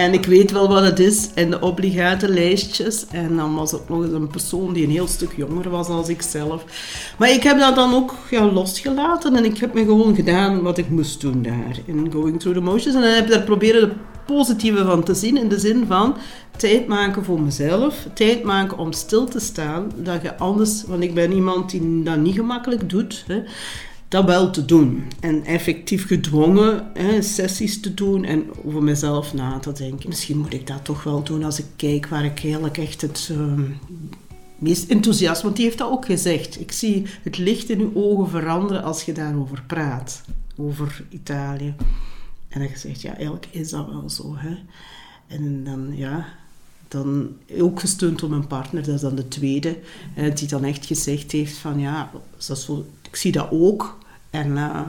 En 0.01 0.13
ik 0.13 0.27
weet 0.27 0.51
wel 0.51 0.69
wat 0.69 0.83
het 0.83 0.99
is 0.99 1.31
en 1.35 1.51
de 1.51 1.61
obligate 1.61 2.29
lijstjes. 2.29 3.07
En 3.11 3.37
dan 3.37 3.55
was 3.55 3.71
het 3.71 3.89
nog 3.89 4.03
eens 4.03 4.13
een 4.13 4.29
persoon 4.29 4.73
die 4.73 4.85
een 4.85 4.91
heel 4.91 5.07
stuk 5.07 5.33
jonger 5.37 5.71
was 5.71 5.87
dan 5.87 6.09
ik 6.09 6.23
zelf. 6.23 6.65
Maar 7.19 7.31
ik 7.31 7.43
heb 7.43 7.59
dat 7.59 7.75
dan 7.75 7.95
ook 7.95 8.15
ja, 8.31 8.45
losgelaten 8.45 9.37
en 9.37 9.45
ik 9.45 9.59
heb 9.59 9.75
me 9.75 9.85
gewoon 9.85 10.15
gedaan 10.15 10.63
wat 10.63 10.79
ik 10.79 10.91
moest 10.91 11.21
doen 11.21 11.43
daar. 11.43 11.79
In 11.85 12.13
Going 12.13 12.41
Through 12.41 12.59
the 12.59 12.65
Motions. 12.65 12.95
En 12.95 13.01
dan 13.01 13.11
heb 13.11 13.25
ik 13.25 13.31
daar 13.31 13.43
proberen 13.43 13.89
de 13.89 13.95
positieve 14.27 14.85
van 14.85 15.03
te 15.03 15.15
zien. 15.15 15.37
In 15.37 15.49
de 15.49 15.59
zin 15.59 15.85
van 15.87 16.17
tijd 16.57 16.87
maken 16.87 17.25
voor 17.25 17.41
mezelf. 17.41 18.07
Tijd 18.15 18.43
maken 18.43 18.79
om 18.79 18.93
stil 18.93 19.25
te 19.25 19.41
staan. 19.41 19.93
Dat 19.97 20.23
je 20.23 20.37
anders, 20.37 20.85
want 20.87 21.03
ik 21.03 21.15
ben 21.15 21.33
iemand 21.33 21.71
die 21.71 22.03
dat 22.03 22.17
niet 22.17 22.35
gemakkelijk 22.35 22.91
doet. 22.91 23.25
Hè 23.27 23.43
dat 24.11 24.25
wel 24.25 24.51
te 24.51 24.65
doen. 24.65 25.03
En 25.21 25.45
effectief 25.45 26.07
gedwongen 26.07 26.91
hè, 26.95 27.23
sessies 27.23 27.81
te 27.81 27.95
doen 27.95 28.25
en 28.25 28.45
over 28.65 28.83
mezelf 28.83 29.35
na 29.35 29.59
te 29.59 29.73
denken. 29.73 30.09
Misschien 30.09 30.39
moet 30.39 30.53
ik 30.53 30.67
dat 30.67 30.85
toch 30.85 31.03
wel 31.03 31.23
doen 31.23 31.45
als 31.45 31.59
ik 31.59 31.65
kijk 31.77 32.07
waar 32.07 32.25
ik 32.25 32.43
eigenlijk 32.43 32.79
echt 32.79 33.01
het 33.01 33.29
uh, 33.33 33.53
meest 34.59 34.91
enthousiast... 34.91 35.43
Want 35.43 35.57
die 35.57 35.65
heeft 35.65 35.79
dat 35.79 35.91
ook 35.91 36.05
gezegd. 36.05 36.61
Ik 36.61 36.73
zie 36.73 37.07
het 37.23 37.39
licht 37.39 37.71
in 37.71 37.81
uw 37.81 37.93
ogen 37.95 38.29
veranderen 38.29 38.83
als 38.83 39.03
je 39.03 39.13
daarover 39.13 39.63
praat. 39.67 40.23
Over 40.57 41.05
Italië. 41.09 41.75
En 42.49 42.61
dan 42.61 42.69
gezegd, 42.69 43.01
ja, 43.01 43.15
eigenlijk 43.15 43.49
is 43.51 43.71
dat 43.71 43.87
wel 43.87 44.11
zo. 44.11 44.35
Hè. 44.37 44.57
En 45.27 45.65
dan, 45.65 45.97
ja, 45.97 46.27
dan 46.89 47.37
ook 47.59 47.81
gesteund 47.81 48.19
door 48.19 48.31
mijn 48.31 48.47
partner, 48.47 48.85
dat 48.85 48.95
is 48.95 49.01
dan 49.01 49.15
de 49.15 49.29
tweede, 49.29 49.79
die 50.35 50.49
dan 50.49 50.65
echt 50.65 50.87
gezegd 50.87 51.33
heeft 51.33 51.57
van 51.57 51.79
ja, 51.79 52.11
dat 52.47 52.59
zo, 52.59 52.87
ik 53.11 53.17
zie 53.17 53.33
dat 53.33 53.49
ook 53.51 53.99
en 54.31 54.47
uh, 54.51 54.81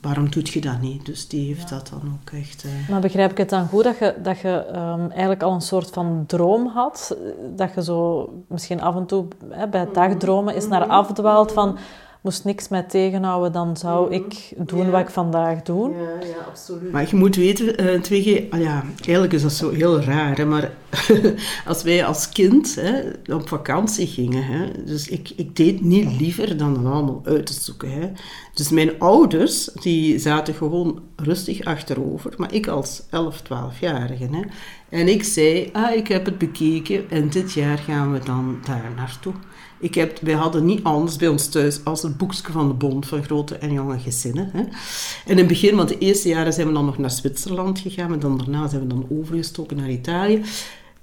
waarom 0.00 0.30
doet 0.30 0.48
je 0.48 0.60
dat 0.60 0.80
niet? 0.80 1.06
Dus 1.06 1.28
die 1.28 1.46
heeft 1.46 1.68
dat 1.68 1.88
dan 1.88 2.18
ook 2.20 2.30
echt... 2.30 2.64
Uh... 2.64 2.88
Maar 2.88 3.00
begrijp 3.00 3.30
ik 3.30 3.38
het 3.38 3.48
dan 3.48 3.68
goed 3.68 3.84
dat 3.84 3.98
je, 3.98 4.14
dat 4.22 4.38
je 4.38 4.64
um, 4.68 5.10
eigenlijk 5.10 5.42
al 5.42 5.52
een 5.52 5.60
soort 5.60 5.90
van 5.90 6.24
droom 6.26 6.66
had? 6.66 7.16
Dat 7.56 7.74
je 7.74 7.82
zo 7.82 8.28
misschien 8.48 8.80
af 8.80 8.96
en 8.96 9.06
toe 9.06 9.26
hè, 9.48 9.68
bij 9.68 9.80
het 9.80 9.94
dagdromen 9.94 10.54
is 10.54 10.68
naar 10.68 10.86
afdwaalt 10.86 11.52
van 11.52 11.78
moest 12.24 12.44
niks 12.44 12.68
mij 12.68 12.82
tegenhouden, 12.82 13.52
dan 13.52 13.76
zou 13.76 14.04
mhm. 14.04 14.14
ik 14.14 14.52
doen 14.56 14.90
wat 14.90 15.00
ik 15.00 15.10
vandaag 15.10 15.62
doe. 15.62 15.90
Ja, 15.90 16.26
ja, 16.26 16.44
absoluut. 16.48 16.92
Maar 16.92 17.08
je 17.10 17.16
moet 17.16 17.36
weten, 17.36 17.82
uh, 17.82 18.00
2G, 18.02 18.50
ah 18.50 18.60
ja, 18.60 18.84
eigenlijk 18.96 19.32
is 19.32 19.42
dat 19.42 19.52
zo 19.52 19.70
heel 19.70 20.00
raar, 20.00 20.36
hè, 20.36 20.44
maar 20.44 20.70
als 21.66 21.82
wij 21.82 22.04
als 22.04 22.28
kind 22.28 22.74
hè, 22.74 23.02
op 23.34 23.48
vakantie 23.48 24.06
gingen, 24.06 24.44
hè, 24.44 24.84
dus 24.84 25.08
ik, 25.08 25.32
ik 25.36 25.56
deed 25.56 25.80
niet 25.80 26.20
liever 26.20 26.56
dan 26.56 26.74
dat 26.74 26.92
allemaal 26.92 27.20
uit 27.24 27.46
te 27.46 27.52
zoeken. 27.52 27.90
Hè. 27.90 28.10
Dus 28.54 28.68
mijn 28.68 28.98
ouders, 28.98 29.64
die 29.64 30.18
zaten 30.18 30.54
gewoon 30.54 31.02
rustig 31.16 31.64
achterover, 31.64 32.34
maar 32.36 32.52
ik 32.52 32.66
als 32.66 33.02
11, 33.10 33.42
12-jarige. 33.42 34.28
Hè, 34.30 34.42
en 34.88 35.08
ik 35.08 35.24
zei, 35.24 35.68
ah, 35.72 35.94
ik 35.94 36.08
heb 36.08 36.24
het 36.24 36.38
bekeken 36.38 37.10
en 37.10 37.28
dit 37.28 37.52
jaar 37.52 37.78
gaan 37.78 38.12
we 38.12 38.18
dan 38.18 38.58
daar 38.64 38.92
naartoe. 38.96 39.32
Ik 39.78 39.94
heb, 39.94 40.18
wij 40.20 40.34
hadden 40.34 40.64
niet 40.64 40.82
anders 40.82 41.16
bij 41.16 41.28
ons 41.28 41.48
thuis 41.48 41.84
als 41.84 42.02
het 42.02 42.16
boekje 42.16 42.52
van 42.52 42.68
de 42.68 42.74
Bond 42.74 43.06
van 43.06 43.24
grote 43.24 43.56
en 43.56 43.72
jonge 43.72 43.98
gezinnen. 43.98 44.50
Hè. 44.52 44.60
En 44.60 44.70
in 45.26 45.38
het 45.38 45.46
begin, 45.46 45.76
want 45.76 45.88
de 45.88 45.98
eerste 45.98 46.28
jaren 46.28 46.52
zijn 46.52 46.66
we 46.66 46.72
dan 46.72 46.84
nog 46.84 46.98
naar 46.98 47.10
Zwitserland 47.10 47.78
gegaan, 47.78 48.12
en 48.12 48.18
dan 48.18 48.38
daarna 48.38 48.68
zijn 48.68 48.80
we 48.80 48.86
dan 48.86 49.06
overgestoken 49.10 49.76
naar 49.76 49.90
Italië. 49.90 50.42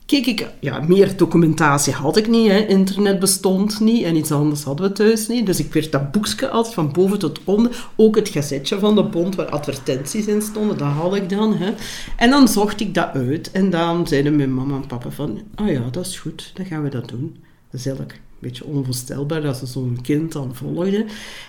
Kijk 0.05 0.25
ik, 0.25 0.47
ja, 0.59 0.79
meer 0.79 1.17
documentatie 1.17 1.93
had 1.93 2.17
ik 2.17 2.27
niet, 2.27 2.51
hè. 2.51 2.65
internet 2.65 3.19
bestond 3.19 3.79
niet 3.79 4.03
en 4.03 4.15
iets 4.15 4.31
anders 4.31 4.63
hadden 4.63 4.87
we 4.87 4.93
thuis 4.93 5.27
niet. 5.27 5.45
Dus 5.45 5.59
ik 5.59 5.73
werd 5.73 5.91
dat 5.91 6.11
boekje 6.11 6.49
altijd 6.49 6.73
van 6.73 6.91
boven 6.91 7.19
tot 7.19 7.39
onder, 7.43 7.89
ook 7.95 8.15
het 8.15 8.29
gazetje 8.29 8.79
van 8.79 8.95
de 8.95 9.03
Bond 9.03 9.35
waar 9.35 9.49
advertenties 9.49 10.25
in 10.25 10.41
stonden, 10.41 10.77
dat 10.77 10.87
had 10.87 11.15
ik 11.15 11.29
dan. 11.29 11.55
Hè. 11.55 11.73
En 12.17 12.29
dan 12.29 12.47
zocht 12.47 12.79
ik 12.79 12.93
dat 12.93 13.09
uit 13.13 13.51
en 13.51 13.69
dan 13.69 14.07
zeiden 14.07 14.35
mijn 14.35 14.53
mama 14.53 14.75
en 14.75 14.87
papa 14.87 15.09
van, 15.09 15.41
ah 15.55 15.65
oh 15.65 15.71
ja, 15.71 15.89
dat 15.91 16.05
is 16.05 16.19
goed, 16.19 16.51
dan 16.53 16.65
gaan 16.65 16.83
we 16.83 16.89
dat 16.89 17.09
doen. 17.09 17.35
Dat 17.69 17.79
is 17.79 17.85
eigenlijk 17.85 18.21
beetje 18.41 18.65
onvoorstelbaar 18.65 19.41
dat 19.41 19.57
ze 19.57 19.65
zo'n 19.65 19.97
kind 20.01 20.31
dan 20.31 20.55
volgde. 20.55 21.05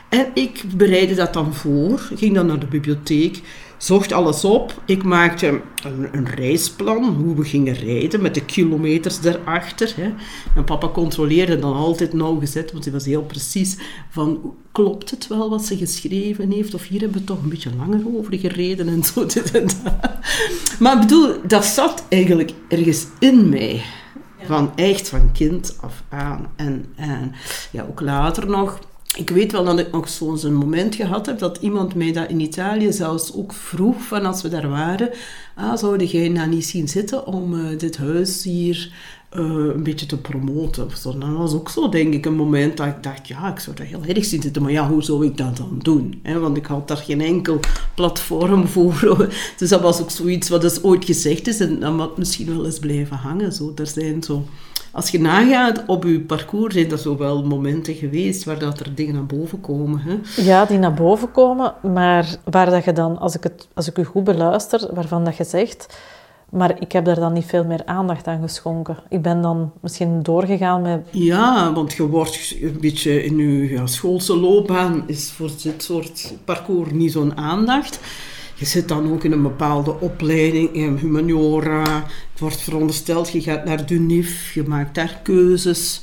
En 0.09 0.27
ik 0.35 0.65
bereidde 0.77 1.15
dat 1.15 1.33
dan 1.33 1.55
voor, 1.55 1.99
ging 2.15 2.35
dan 2.35 2.47
naar 2.47 2.59
de 2.59 2.67
bibliotheek, 2.67 3.41
zocht 3.85 4.13
alles 4.13 4.45
op. 4.45 4.83
Ik 4.87 5.03
maakte 5.03 5.61
een, 5.85 6.09
een 6.13 6.27
reisplan, 6.27 7.05
hoe 7.05 7.35
we 7.35 7.45
gingen 7.45 7.75
rijden, 7.75 8.23
met 8.23 8.35
de 8.35 8.45
kilometers 8.45 9.25
erachter. 9.25 9.93
Hè. 9.97 10.13
En 10.57 10.65
papa 10.65 10.89
controleerde 10.89 11.59
dan 11.59 11.75
altijd 11.75 12.13
nauwgezet, 12.13 12.73
want 12.73 12.85
hij 12.85 12.93
was 12.93 13.05
heel 13.05 13.23
precies 13.23 13.77
van, 14.11 14.55
klopt 14.73 15.11
het 15.11 15.27
wel 15.27 15.51
wat 15.51 15.65
ze 15.65 15.77
geschreven 15.77 16.51
heeft? 16.51 16.75
Of 16.75 16.87
hier 16.87 17.01
hebben 17.01 17.19
we 17.19 17.25
toch 17.25 17.43
een 17.43 17.49
beetje 17.49 17.77
langer 17.77 18.03
over 18.17 18.39
gereden 18.39 18.89
en 18.89 19.05
zo, 19.05 19.27
dit 19.35 19.51
en 19.51 19.67
dat. 19.67 20.19
Maar 20.79 20.95
ik 20.95 21.01
bedoel, 21.01 21.35
dat 21.47 21.65
zat 21.65 22.05
eigenlijk 22.09 22.53
ergens 22.69 23.07
in 23.19 23.49
mij. 23.49 23.83
Van 24.45 24.73
echt 24.77 25.09
van 25.09 25.33
kind 25.33 25.77
af 25.81 26.03
aan. 26.09 26.53
En, 26.57 26.85
en 26.97 27.33
ja, 27.71 27.87
ook 27.91 28.01
later 28.01 28.47
nog. 28.47 28.79
Ik 29.17 29.31
weet 29.31 29.53
wel 29.53 29.65
dat 29.65 29.79
ik 29.79 29.93
nog 29.93 30.09
zo'n 30.09 30.55
moment 30.55 30.95
gehad 30.95 31.27
heb 31.27 31.39
dat 31.39 31.59
iemand 31.61 31.95
mij 31.95 32.13
dat 32.13 32.29
in 32.29 32.41
Italië 32.41 32.93
zelfs 32.93 33.35
ook 33.35 33.53
vroeg 33.53 34.03
van 34.03 34.27
als 34.27 34.43
we 34.43 34.49
daar 34.49 34.69
waren. 34.69 35.11
Ah, 35.55 35.77
zou 35.77 36.05
jij 36.05 36.29
nou 36.29 36.49
niet 36.49 36.67
zien 36.67 36.89
zitten 36.89 37.27
om 37.27 37.55
uh, 37.55 37.79
dit 37.79 37.97
huis 37.97 38.43
hier 38.43 38.93
uh, 39.37 39.75
een 39.75 39.83
beetje 39.83 40.07
te 40.07 40.17
promoten. 40.17 40.89
Zo. 40.97 41.19
Dat 41.19 41.29
was 41.29 41.53
ook 41.53 41.69
zo, 41.69 41.89
denk 41.89 42.15
ik, 42.15 42.27
een 42.27 42.35
moment 42.35 42.77
dat 42.77 42.87
ik 42.87 43.03
dacht, 43.03 43.29
ja, 43.29 43.53
ik 43.53 43.59
zou 43.59 43.77
dat 43.77 43.87
heel 43.87 44.05
erg 44.05 44.25
zien 44.25 44.43
zitten, 44.43 44.63
maar 44.63 44.73
ja, 44.73 44.89
hoe 44.89 45.03
zou 45.03 45.27
ik 45.27 45.37
dat 45.37 45.57
dan 45.57 45.79
doen? 45.83 46.23
want 46.41 46.57
ik 46.57 46.67
had 46.67 46.89
daar 46.89 46.97
geen 46.97 47.21
enkel 47.21 47.61
platform 47.95 48.69
voor. 48.75 49.29
Dus 49.57 49.69
dat 49.69 49.81
was 49.81 50.01
ook 50.01 50.11
zoiets 50.11 50.49
wat 50.49 50.61
dus 50.61 50.83
ooit 50.83 51.05
gezegd 51.05 51.47
is 51.47 51.61
en 51.61 51.81
dat 51.81 51.97
moet 51.97 52.19
misschien 52.19 52.57
wel 52.57 52.65
eens 52.65 52.79
blijven 52.79 53.17
hangen. 53.17 53.53
Zo. 53.53 53.73
Er 53.77 53.87
zijn 53.87 54.23
zo... 54.23 54.45
Als 54.93 55.11
je 55.11 55.21
nagaat 55.21 55.83
op 55.87 56.05
je 56.05 56.21
parcours, 56.21 56.75
zijn 56.75 56.91
er 56.91 56.99
zo 56.99 57.17
wel 57.17 57.45
momenten 57.45 57.95
geweest 57.95 58.45
waar 58.45 58.59
dat 58.59 58.81
er 58.81 58.95
dingen 58.95 59.15
naar 59.15 59.27
boven 59.27 59.61
komen. 59.61 60.01
Hè? 60.01 60.43
Ja, 60.43 60.65
die 60.65 60.79
naar 60.79 60.95
boven 60.95 61.31
komen, 61.31 61.75
maar 61.93 62.37
waar 62.45 62.71
dat 62.71 62.85
je 62.85 62.93
dan, 62.93 63.19
als 63.19 63.35
ik, 63.37 63.43
het, 63.43 63.69
als 63.75 63.89
ik 63.89 63.99
u 63.99 64.05
goed 64.05 64.25
beluister, 64.25 64.89
waarvan 64.95 65.25
dat 65.25 65.37
je 65.37 65.45
zegt 65.45 65.87
maar 66.53 66.81
ik 66.81 66.93
heb 66.93 67.05
daar 67.05 67.21
dan 67.21 67.33
niet 67.33 67.45
veel 67.45 67.65
meer 67.65 67.83
aandacht 67.85 68.27
aan 68.27 68.41
geschonken. 68.41 68.97
Ik 69.09 69.23
ben 69.23 69.43
dan 69.43 69.73
misschien 69.81 70.23
doorgegaan 70.23 70.83
met... 70.83 71.07
Ja, 71.11 71.73
want 71.73 71.93
je 71.93 72.07
wordt 72.07 72.57
een 72.61 72.79
beetje 72.81 73.25
in 73.25 73.39
je 73.39 73.69
ja, 73.69 73.87
schoolse 73.87 74.37
loopbaan... 74.37 75.05
is 75.07 75.31
voor 75.31 75.51
dit 75.63 75.83
soort 75.83 76.35
parcours 76.45 76.91
niet 76.91 77.13
zo'n 77.13 77.37
aandacht. 77.37 78.01
Je 78.55 78.65
zit 78.65 78.89
dan 78.89 79.13
ook 79.13 79.25
in 79.25 79.33
een 79.33 79.43
bepaalde 79.43 80.01
opleiding, 80.01 80.73
in 80.73 80.97
humaniora. 80.97 82.05
Het 82.31 82.41
wordt 82.41 82.61
verondersteld, 82.61 83.31
je 83.31 83.43
gaat 83.43 83.65
naar 83.65 83.87
DUNIF, 83.87 84.53
je 84.53 84.63
maakt 84.63 84.95
daar 84.95 85.21
keuzes. 85.23 86.03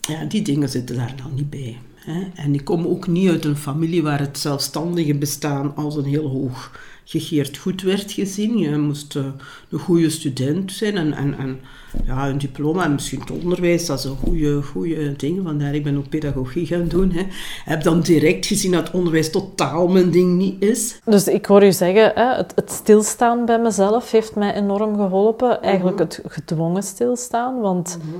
Ja, 0.00 0.24
die 0.24 0.42
dingen 0.42 0.68
zitten 0.68 0.96
daar 0.96 1.14
dan 1.16 1.34
niet 1.34 1.50
bij. 1.50 1.78
Hè? 1.94 2.28
En 2.34 2.54
ik 2.54 2.64
kom 2.64 2.86
ook 2.86 3.06
niet 3.06 3.28
uit 3.28 3.44
een 3.44 3.56
familie 3.56 4.02
waar 4.02 4.20
het 4.20 4.38
zelfstandige 4.38 5.14
bestaan 5.14 5.76
als 5.76 5.96
een 5.96 6.04
heel 6.04 6.28
hoog 6.28 6.80
gegeerd 7.08 7.56
goed 7.56 7.82
werd 7.82 8.12
gezien. 8.12 8.58
Je 8.58 8.76
moest 8.76 9.14
uh, 9.14 9.24
een 9.70 9.78
goede 9.78 10.10
student 10.10 10.72
zijn 10.72 10.96
en, 10.96 11.12
en, 11.12 11.38
en 11.38 11.60
ja, 12.06 12.28
een 12.28 12.38
diploma 12.38 12.84
en 12.84 12.92
misschien 12.92 13.20
het 13.20 13.30
onderwijs, 13.30 13.86
dat 13.86 13.98
is 13.98 14.04
een 14.04 14.16
goede, 14.16 14.62
goede 14.62 15.16
ding. 15.16 15.40
Vandaar 15.44 15.74
ik 15.74 15.84
ben 15.84 15.96
ook 15.96 16.08
pedagogie 16.08 16.66
gaan 16.66 16.88
doen. 16.88 17.10
Hè. 17.10 17.26
heb 17.64 17.82
dan 17.82 18.00
direct 18.00 18.46
gezien 18.46 18.72
dat 18.72 18.90
onderwijs 18.90 19.30
totaal 19.30 19.88
mijn 19.88 20.10
ding 20.10 20.36
niet 20.36 20.62
is. 20.62 21.00
Dus 21.04 21.28
ik 21.28 21.46
hoor 21.46 21.64
u 21.64 21.72
zeggen, 21.72 22.12
hè, 22.14 22.36
het, 22.36 22.52
het, 22.54 22.70
stilstaan 22.70 23.44
bij 23.44 23.60
mezelf 23.60 24.10
heeft 24.10 24.34
mij 24.34 24.54
enorm 24.54 24.96
geholpen. 24.96 25.62
Eigenlijk 25.62 25.96
mhm. 25.96 26.04
het 26.04 26.22
gedwongen 26.26 26.82
stilstaan, 26.82 27.60
want... 27.60 27.98
Mhm. 27.98 28.16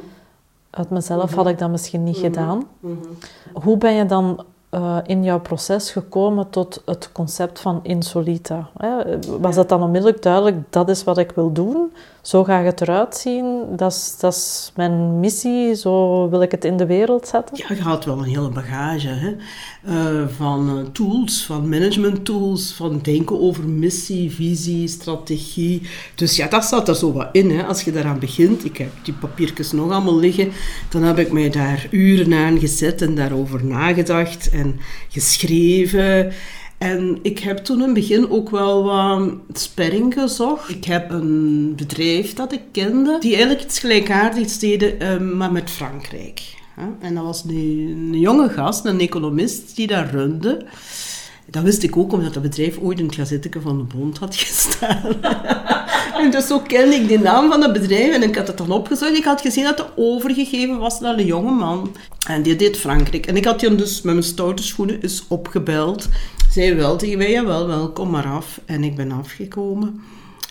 Uit 0.70 0.90
mezelf 0.90 1.34
had 1.34 1.48
ik 1.48 1.58
dat 1.58 1.70
misschien 1.70 2.04
niet 2.04 2.16
mhm. 2.16 2.24
gedaan. 2.24 2.66
Hoe 3.52 3.78
ben 3.78 3.92
je 3.92 4.06
dan 4.06 4.44
uh, 4.70 4.96
in 5.06 5.24
jouw 5.24 5.40
proces 5.40 5.90
gekomen 5.90 6.50
tot 6.50 6.82
het 6.84 7.12
concept 7.12 7.60
van 7.60 7.80
insolita? 7.82 8.68
Hè? 8.76 9.18
Was 9.40 9.54
dat 9.54 9.68
dan 9.68 9.82
onmiddellijk 9.82 10.22
duidelijk, 10.22 10.56
dat 10.70 10.88
is 10.88 11.04
wat 11.04 11.18
ik 11.18 11.30
wil 11.30 11.52
doen? 11.52 11.92
Zo 12.20 12.44
gaat 12.44 12.64
het 12.64 12.80
eruit 12.80 13.16
zien? 13.16 13.64
Dat 13.76 13.92
is, 13.92 14.16
dat 14.18 14.32
is 14.32 14.72
mijn 14.76 15.20
missie, 15.20 15.74
zo 15.74 16.28
wil 16.28 16.42
ik 16.42 16.50
het 16.50 16.64
in 16.64 16.76
de 16.76 16.86
wereld 16.86 17.28
zetten? 17.28 17.56
Ja, 17.56 17.74
je 17.74 17.82
had 17.82 18.04
wel 18.04 18.18
een 18.18 18.24
hele 18.24 18.48
bagage 18.48 19.08
hè? 19.08 19.36
Uh, 19.88 20.24
van 20.36 20.78
uh, 20.78 20.84
tools, 20.92 21.44
van 21.44 21.68
management 21.68 22.24
tools, 22.24 22.72
van 22.72 22.98
denken 23.02 23.40
over 23.40 23.68
missie, 23.68 24.30
visie, 24.30 24.88
strategie. 24.88 25.82
Dus 26.14 26.36
ja, 26.36 26.48
dat 26.48 26.64
staat 26.64 26.88
er 26.88 26.96
zo 26.96 27.12
wat 27.12 27.28
in. 27.32 27.50
Hè? 27.50 27.64
Als 27.64 27.82
je 27.82 27.92
daaraan 27.92 28.18
begint, 28.18 28.64
ik 28.64 28.76
heb 28.76 28.90
die 29.02 29.14
papiertjes 29.14 29.72
nog 29.72 29.90
allemaal 29.90 30.18
liggen, 30.18 30.50
dan 30.88 31.02
heb 31.02 31.18
ik 31.18 31.32
mij 31.32 31.50
daar 31.50 31.86
uren 31.90 32.34
aan 32.34 32.58
gezet 32.58 33.02
en 33.02 33.14
daarover 33.14 33.64
nagedacht 33.64 34.50
en 34.50 34.80
geschreven. 35.08 36.32
En 36.78 37.18
ik 37.22 37.38
heb 37.38 37.58
toen 37.58 37.78
in 37.78 37.84
het 37.84 37.94
begin 37.94 38.30
ook 38.30 38.50
wel 38.50 38.84
wat 38.84 39.58
sperring 39.58 40.14
gezocht. 40.14 40.68
Ik 40.68 40.84
heb 40.84 41.10
een 41.10 41.72
bedrijf 41.76 42.34
dat 42.34 42.52
ik 42.52 42.62
kende, 42.72 43.16
die 43.20 43.32
eigenlijk 43.32 43.64
iets 43.64 43.78
gelijkaardigs 43.78 44.58
deden, 44.58 45.02
uh, 45.02 45.34
maar 45.36 45.52
met 45.52 45.70
Frankrijk. 45.70 46.57
En 47.00 47.14
dat 47.14 47.24
was 47.24 47.44
een, 47.44 48.10
een 48.12 48.20
jonge 48.20 48.48
gast, 48.48 48.84
een 48.84 49.00
economist, 49.00 49.76
die 49.76 49.86
daar 49.86 50.10
runde. 50.10 50.66
Dat 51.50 51.62
wist 51.62 51.82
ik 51.82 51.96
ook 51.96 52.12
omdat 52.12 52.34
dat 52.34 52.42
bedrijf 52.42 52.78
ooit 52.78 52.98
in 52.98 53.10
het 53.16 53.48
van 53.60 53.78
de 53.78 53.96
Bond 53.96 54.18
had 54.18 54.36
gestaan. 54.36 55.22
en 56.22 56.30
dus 56.30 56.46
zo 56.46 56.60
kende 56.60 56.94
ik 56.94 57.08
de 57.08 57.18
naam 57.18 57.50
van 57.50 57.62
het 57.62 57.72
bedrijf 57.72 58.14
en 58.14 58.22
ik 58.22 58.36
had 58.36 58.46
het 58.46 58.58
dan 58.58 58.70
opgezocht. 58.70 59.16
Ik 59.16 59.24
had 59.24 59.40
gezien 59.40 59.64
dat 59.64 59.78
het 59.78 59.88
overgegeven 59.96 60.78
was 60.78 61.00
naar 61.00 61.18
een 61.18 61.26
jonge 61.26 61.50
man. 61.50 61.96
En 62.26 62.42
die 62.42 62.56
deed 62.56 62.76
Frankrijk. 62.76 63.26
En 63.26 63.36
ik 63.36 63.44
had 63.44 63.60
hem 63.60 63.76
dus 63.76 64.02
met 64.02 64.12
mijn 64.12 64.26
stoute 64.26 64.62
schoenen 64.62 65.00
eens 65.00 65.24
opgebeld. 65.28 66.08
Zei 66.50 66.74
wel 66.74 66.96
tegen 66.96 67.18
mij, 67.18 67.30
jawel, 67.30 67.66
wel, 67.66 67.92
kom 67.92 68.10
maar 68.10 68.26
af. 68.26 68.60
En 68.64 68.84
ik 68.84 68.96
ben 68.96 69.12
afgekomen. 69.12 70.00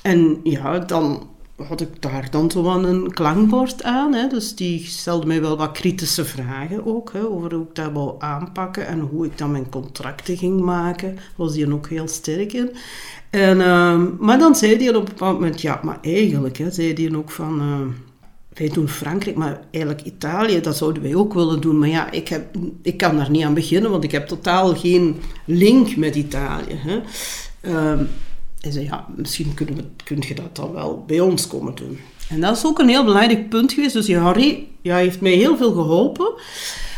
En 0.01 0.39
ja, 0.43 0.79
dan 0.79 1.27
had 1.65 1.81
ik 1.81 2.01
daar 2.01 2.27
dan 2.31 2.51
zo 2.51 2.63
van 2.63 2.85
een 2.85 3.13
klankbord 3.13 3.83
aan. 3.83 4.13
Hè. 4.13 4.27
Dus 4.27 4.55
die 4.55 4.85
stelde 4.85 5.25
mij 5.25 5.41
wel 5.41 5.57
wat 5.57 5.71
kritische 5.71 6.25
vragen 6.25 6.85
ook, 6.85 7.13
hè, 7.13 7.25
over 7.25 7.53
hoe 7.53 7.63
ik 7.63 7.75
dat 7.75 7.91
wou 7.91 8.15
aanpakken 8.19 8.87
en 8.87 8.99
hoe 8.99 9.25
ik 9.25 9.37
dan 9.37 9.51
mijn 9.51 9.69
contracten 9.69 10.37
ging 10.37 10.61
maken. 10.61 11.17
Was 11.35 11.53
die 11.53 11.73
ook 11.73 11.89
heel 11.89 12.07
sterk 12.07 12.53
in. 12.53 12.69
En, 13.29 13.57
uh, 13.57 14.01
maar 14.19 14.39
dan 14.39 14.55
zei 14.55 14.77
hij 14.77 14.89
op 14.89 14.95
een 14.95 15.05
bepaald 15.05 15.39
moment, 15.39 15.61
ja, 15.61 15.79
maar 15.83 15.97
eigenlijk, 16.01 16.57
hè, 16.57 16.71
zei 16.71 16.93
hij 16.93 17.15
ook 17.15 17.31
van... 17.31 17.61
Uh, 17.61 17.87
wij 18.53 18.69
doen 18.69 18.87
Frankrijk, 18.87 19.35
maar 19.35 19.59
eigenlijk 19.71 20.05
Italië, 20.05 20.61
dat 20.61 20.77
zouden 20.77 21.03
wij 21.03 21.15
ook 21.15 21.33
willen 21.33 21.61
doen. 21.61 21.79
Maar 21.79 21.89
ja, 21.89 22.11
ik, 22.11 22.27
heb, 22.27 22.55
ik 22.81 22.97
kan 22.97 23.17
daar 23.17 23.29
niet 23.29 23.43
aan 23.43 23.53
beginnen, 23.53 23.91
want 23.91 24.03
ik 24.03 24.11
heb 24.11 24.27
totaal 24.27 24.75
geen 24.75 25.15
link 25.45 25.95
met 25.95 26.15
Italië. 26.15 26.73
Hè. 26.75 27.01
Uh, 27.61 28.01
hij 28.67 28.75
zei, 28.75 28.85
ja, 28.85 29.05
misschien 29.15 29.53
kunnen 29.53 29.75
we, 29.75 29.83
kun 30.03 30.23
je 30.27 30.35
dat 30.35 30.55
dan 30.55 30.71
wel 30.73 31.03
bij 31.07 31.19
ons 31.19 31.47
komen 31.47 31.75
doen. 31.75 31.99
En 32.29 32.41
dat 32.41 32.57
is 32.57 32.65
ook 32.65 32.79
een 32.79 32.89
heel 32.89 33.03
belangrijk 33.03 33.49
punt 33.49 33.73
geweest. 33.73 33.93
Dus 33.93 34.13
Harry 34.13 34.67
ja, 34.81 34.95
heeft 34.95 35.21
mij 35.21 35.31
heel 35.31 35.57
veel 35.57 35.71
geholpen. 35.71 36.33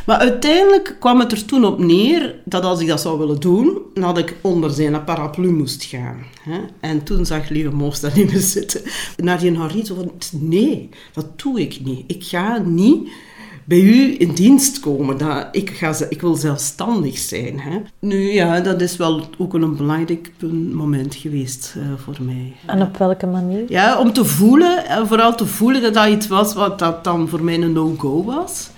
Maar 0.05 0.17
uiteindelijk 0.17 0.95
kwam 0.99 1.19
het 1.19 1.31
er 1.31 1.45
toen 1.45 1.65
op 1.65 1.79
neer 1.79 2.35
dat 2.45 2.63
als 2.63 2.79
ik 2.79 2.87
dat 2.87 3.01
zou 3.01 3.19
willen 3.19 3.39
doen, 3.39 3.77
dat 3.93 4.17
ik 4.17 4.35
onder 4.41 4.71
zijn 4.71 5.03
paraplu 5.03 5.51
moest 5.51 5.83
gaan. 5.83 6.25
En 6.79 7.03
toen 7.03 7.25
zag 7.25 7.49
Lieve 7.49 7.69
Moos 7.69 7.99
dat 7.99 8.15
niet 8.15 8.31
meer 8.31 8.41
zitten. 8.41 8.81
Die 9.15 9.57
Harry 9.57 9.85
zo 9.85 9.95
van, 9.95 10.11
nee, 10.31 10.89
dat 11.13 11.39
doe 11.39 11.61
ik 11.61 11.79
niet. 11.83 12.03
Ik 12.07 12.23
ga 12.23 12.57
niet 12.57 13.09
bij 13.69 13.81
u 13.81 14.15
in 14.17 14.33
dienst 14.33 14.79
komen. 14.79 15.17
Dat, 15.17 15.47
ik, 15.51 15.69
ga, 15.69 15.93
ik 16.09 16.21
wil 16.21 16.35
zelfstandig 16.35 17.17
zijn. 17.17 17.59
Hè. 17.59 17.81
Nu 17.99 18.31
ja, 18.31 18.59
dat 18.59 18.81
is 18.81 18.97
wel 18.97 19.29
ook 19.37 19.53
een 19.53 19.75
belangrijk 19.75 20.31
moment 20.71 21.15
geweest 21.15 21.75
uh, 21.77 21.83
voor 21.97 22.17
mij. 22.21 22.55
En 22.65 22.81
op 22.81 22.97
welke 22.97 23.25
manier? 23.25 23.63
Ja, 23.67 23.99
om 23.99 24.13
te 24.13 24.25
voelen, 24.25 24.85
en 24.85 25.07
vooral 25.07 25.35
te 25.35 25.45
voelen 25.45 25.81
dat 25.81 25.93
dat 25.93 26.07
iets 26.07 26.27
was 26.27 26.53
wat 26.53 26.79
dat 26.79 27.03
dan 27.03 27.27
voor 27.27 27.43
mij 27.43 27.61
een 27.61 27.71
no-go 27.71 28.23
was. 28.23 28.69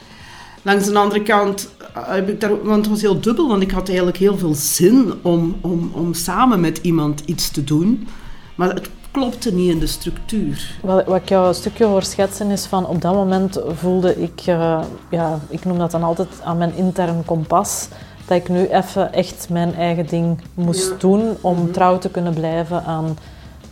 Langs 0.62 0.86
de 0.86 0.97
andere 0.97 1.23
kant 1.23 1.69
eh, 1.93 2.08
heb 2.08 2.30
ik 2.30 2.41
daar, 2.41 2.63
want 2.63 2.77
het 2.77 2.88
was 2.88 3.01
heel 3.01 3.19
dubbel, 3.19 3.47
want 3.47 3.62
ik 3.62 3.71
had 3.71 3.88
eigenlijk 3.88 4.17
heel 4.17 4.38
veel 4.38 4.54
zin 4.54 5.13
om, 5.21 5.56
om, 5.62 5.91
om 5.93 6.13
samen 6.13 6.60
met 6.60 6.80
iemand 6.82 7.21
iets 7.25 7.51
te 7.51 7.63
doen. 7.63 8.08
Maar 8.56 8.73
het 8.73 8.89
klopte 9.12 9.54
niet 9.54 9.71
in 9.71 9.80
de 9.80 9.88
structuur. 9.88 10.76
Wat, 10.82 11.06
wat 11.06 11.21
ik 11.21 11.30
jou 11.30 11.47
een 11.47 11.56
stukje 11.56 11.86
hoor 11.86 12.04
schetsen 12.04 12.52
is 12.52 12.65
van 12.65 12.86
op 12.88 13.02
dat 13.02 13.13
moment 13.13 13.60
voelde 13.67 14.21
ik, 14.21 14.47
uh, 14.47 14.82
ja, 15.10 15.39
ik 15.50 15.65
noem 15.65 15.78
dat 15.78 15.91
dan 15.91 16.04
altijd 16.04 16.30
aan 16.43 16.58
mijn 16.58 16.76
intern 16.76 17.26
kompas, 17.26 17.88
dat 18.26 18.38
ik 18.38 18.50
nu 18.50 18.67
even 18.67 19.13
echt 19.13 19.47
mijn 19.50 19.76
eigen 19.76 20.08
ding 20.08 20.41
moest 20.54 21.00
doen 21.00 21.38
om 21.41 21.58
mhm. 21.58 21.71
trouw 21.71 21.97
te 21.97 22.10
kunnen 22.10 22.34
blijven 22.34 22.84
aan 22.84 23.17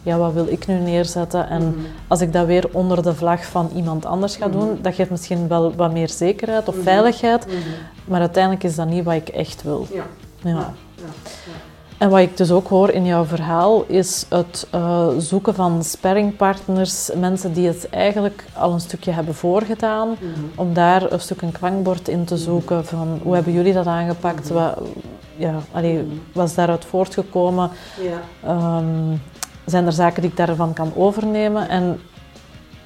ja, 0.03 0.17
wat 0.17 0.33
wil 0.33 0.47
ik 0.47 0.67
nu 0.67 0.79
neerzetten. 0.79 1.49
En 1.49 1.61
mhm. 1.61 1.79
als 2.07 2.21
ik 2.21 2.33
dat 2.33 2.45
weer 2.45 2.69
onder 2.71 3.03
de 3.03 3.15
vlag 3.15 3.45
van 3.45 3.69
iemand 3.75 4.05
anders 4.05 4.35
ga 4.35 4.47
doen, 4.47 4.71
mhm. 4.71 4.81
dat 4.81 4.95
geeft 4.95 5.09
misschien 5.09 5.47
wel 5.47 5.75
wat 5.75 5.91
meer 5.91 6.09
zekerheid 6.09 6.67
of 6.67 6.75
veiligheid, 6.83 7.47
maar 8.05 8.19
uiteindelijk 8.19 8.63
is 8.63 8.75
dat 8.75 8.87
niet 8.87 9.03
wat 9.03 9.13
ik 9.13 9.29
echt 9.29 9.63
wil. 9.63 9.87
Ja. 9.93 10.05
ja. 10.43 10.73
En 11.99 12.09
wat 12.09 12.19
ik 12.19 12.37
dus 12.37 12.51
ook 12.51 12.67
hoor 12.67 12.89
in 12.89 13.05
jouw 13.05 13.25
verhaal 13.25 13.83
is 13.87 14.25
het 14.29 14.67
uh, 14.75 15.07
zoeken 15.17 15.55
van 15.55 15.83
sparringpartners, 15.83 17.09
mensen 17.15 17.53
die 17.53 17.67
het 17.67 17.89
eigenlijk 17.89 18.45
al 18.53 18.73
een 18.73 18.79
stukje 18.79 19.11
hebben 19.11 19.35
voorgedaan, 19.35 20.09
mhm. 20.09 20.39
om 20.55 20.73
daar 20.73 21.11
een 21.11 21.19
stuk 21.19 21.41
een 21.41 21.51
klankbord 21.51 22.07
in 22.07 22.25
te 22.25 22.37
zoeken 22.37 22.85
van 22.85 23.19
hoe 23.23 23.33
hebben 23.35 23.53
jullie 23.53 23.73
dat 23.73 23.85
aangepakt, 23.85 24.49
wat, 24.49 24.77
ja, 25.35 25.55
allee, 25.71 26.07
was 26.33 26.55
daaruit 26.55 26.85
voortgekomen, 26.85 27.69
ja. 28.43 28.77
Um, 28.77 29.21
zijn 29.65 29.85
er 29.85 29.91
zaken 29.91 30.21
die 30.21 30.31
ik 30.31 30.37
daarvan 30.37 30.73
kan 30.73 30.91
overnemen? 30.95 31.69
En 31.69 31.99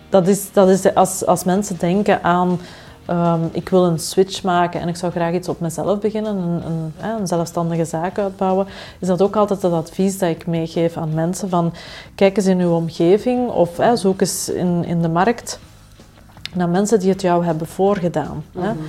dat 0.10 0.28
is, 0.28 0.52
dat 0.52 0.70
is 0.70 0.96
als, 0.96 1.26
als 1.26 1.44
mensen 1.44 1.78
denken 1.80 2.24
aan 2.24 2.60
Ehm, 3.06 3.40
ik 3.52 3.70
wil 3.70 3.86
een 3.86 4.00
switch 4.00 4.44
maken 4.44 4.82
en 4.82 4.88
ik 4.88 4.96
zou 4.96 5.12
graag 5.12 5.34
iets 5.34 5.50
op 5.50 5.60
mezelf 5.60 6.00
beginnen, 6.00 6.38
een, 6.38 6.66
een, 6.66 6.94
een, 7.20 7.28
zelfstandige 7.28 7.86
zaak 7.86 8.20
uitbouwen, 8.20 8.68
is 9.00 9.08
dat 9.08 9.22
ook 9.22 9.36
altijd 9.36 9.62
het 9.62 9.74
advies 9.74 10.18
dat 10.18 10.30
ik 10.30 10.48
meegeef 10.48 10.98
aan 10.98 11.14
mensen 11.14 11.50
van 11.50 11.74
kijk 12.16 12.38
eens 12.38 12.46
in 12.46 12.60
uw 12.60 12.76
omgeving 12.76 13.50
of 13.50 13.80
zoek 13.94 14.22
eens 14.22 14.50
in, 14.50 14.86
in 14.86 15.02
de 15.02 15.10
markt 15.10 15.60
naar 16.54 16.70
mensen 16.70 17.00
die 17.00 17.10
het 17.10 17.22
jou 17.22 17.46
hebben 17.46 17.68
voorgedaan. 17.68 18.44
hè. 18.60 18.74
Mhm. 18.74 18.84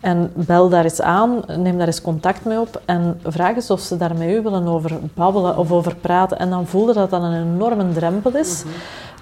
En 0.00 0.30
bel 0.34 0.68
daar 0.68 0.84
eens 0.84 1.00
aan, 1.00 1.42
neem 1.56 1.78
daar 1.78 1.86
eens 1.86 2.02
contact 2.02 2.44
mee 2.44 2.60
op 2.60 2.80
en 2.84 3.20
vraag 3.24 3.54
eens 3.54 3.70
of 3.70 3.80
ze 3.80 3.96
daar 3.96 4.14
met 4.16 4.28
u 4.28 4.42
willen 4.42 4.66
over 4.66 4.98
babbelen 5.14 5.56
of 5.56 5.72
over 5.72 5.96
praten. 5.96 6.38
En 6.38 6.50
dan 6.50 6.66
voelde 6.66 6.92
dat 6.92 7.10
dat 7.10 7.22
een 7.22 7.54
enorme 7.54 7.92
drempel 7.92 8.36
is, 8.36 8.64
mhm. 8.64 8.74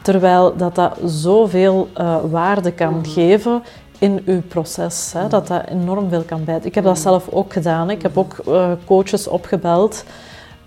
terwijl 0.03 0.57
dat 0.57 0.75
dat 0.75 0.99
zoveel 1.05 1.89
uh, 2.01 2.17
waarde 2.31 2.73
kan 2.73 2.95
mhm. 2.95 3.09
geven 3.09 3.63
in 3.99 4.23
uw 4.27 4.43
proces. 4.43 5.13
Hè, 5.13 5.29
dat 5.29 5.47
dat 5.47 5.67
enorm 5.67 6.09
veel 6.09 6.23
kan 6.23 6.45
bijten. 6.45 6.67
Ik 6.67 6.75
heb 6.75 6.85
dat 6.85 6.99
zelf 6.99 7.29
ook 7.29 7.53
gedaan. 7.53 7.91
Ik 7.91 8.03
heb 8.03 8.19
ook 8.19 8.37
uh, 8.49 8.71
coaches 8.85 9.29
opgebeld. 9.29 10.05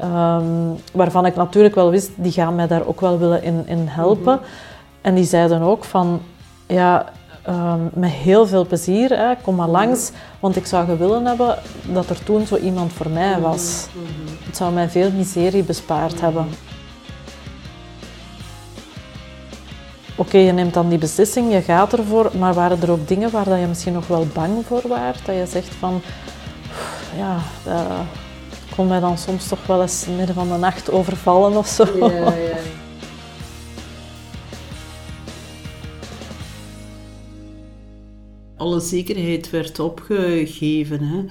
Um, 0.04 0.76
waarvan 0.94 1.26
ik 1.26 1.36
natuurlijk 1.36 1.76
wel 1.76 1.90
wist, 1.90 2.12
die 2.16 2.32
gaan 2.32 2.56
mij 2.56 2.68
daar 2.68 2.86
ook 2.86 3.02
wel 3.02 3.18
willen 3.18 3.44
in, 3.44 3.64
in 3.66 3.88
helpen. 3.88 4.36
Mhm. 4.36 4.44
En 5.02 5.16
die 5.16 5.24
zeiden 5.24 5.62
ook 5.62 5.84
van, 5.84 6.22
ja, 6.68 7.06
um, 7.50 7.90
met 7.94 8.10
heel 8.10 8.48
veel 8.48 8.66
plezier, 8.66 9.18
hè, 9.18 9.34
kom 9.42 9.56
maar 9.56 9.68
langs. 9.68 10.12
Want 10.40 10.56
ik 10.56 10.66
zou 10.66 10.98
willen 10.98 11.26
hebben 11.26 11.58
dat 11.94 12.10
er 12.10 12.24
toen 12.24 12.46
zo 12.46 12.56
iemand 12.56 12.94
voor 12.94 13.10
mij 13.10 13.40
was. 13.40 13.88
Mhm. 13.94 14.46
Het 14.46 14.58
zou 14.58 14.74
mij 14.74 14.90
veel 14.90 15.12
miserie 15.12 15.64
bespaard 15.64 16.22
hebben. 16.22 16.46
Oké, 20.16 20.38
je 20.38 20.52
neemt 20.52 20.74
dan 20.74 20.90
die 20.90 20.98
beslissing, 20.98 21.52
je 21.52 21.62
gaat 21.62 21.94
ervoor, 21.94 22.32
maar 22.38 22.54
waren 22.54 22.82
er 22.82 22.92
ook 22.92 23.08
dingen 23.08 23.32
waar 23.32 23.46
dat 23.46 23.60
je 23.60 23.68
misschien 23.68 23.94
nog 23.94 24.08
wel 24.08 24.28
bang 24.34 24.66
voor 24.66 24.88
waart? 24.88 25.26
Dat 25.26 25.36
je 25.36 25.46
zegt 25.46 25.76
van, 25.76 26.02
ja, 27.18 27.40
dat 27.64 27.88
kon 28.76 28.88
mij 28.88 29.00
dan 29.00 29.18
soms 29.18 29.48
toch 29.48 29.66
wel 29.66 29.82
eens 29.82 30.06
midden 30.18 30.36
van 30.36 30.48
de 30.48 30.58
nacht 30.58 30.92
overvallen 30.92 31.58
of 31.58 31.68
zo. 31.68 31.86
Ja, 32.00 32.34
ja. 32.34 32.34
Alle 38.58 38.80
zekerheid 38.80 39.50
werd 39.50 39.80
opgegeven. 39.80 41.04
Hè. 41.04 41.26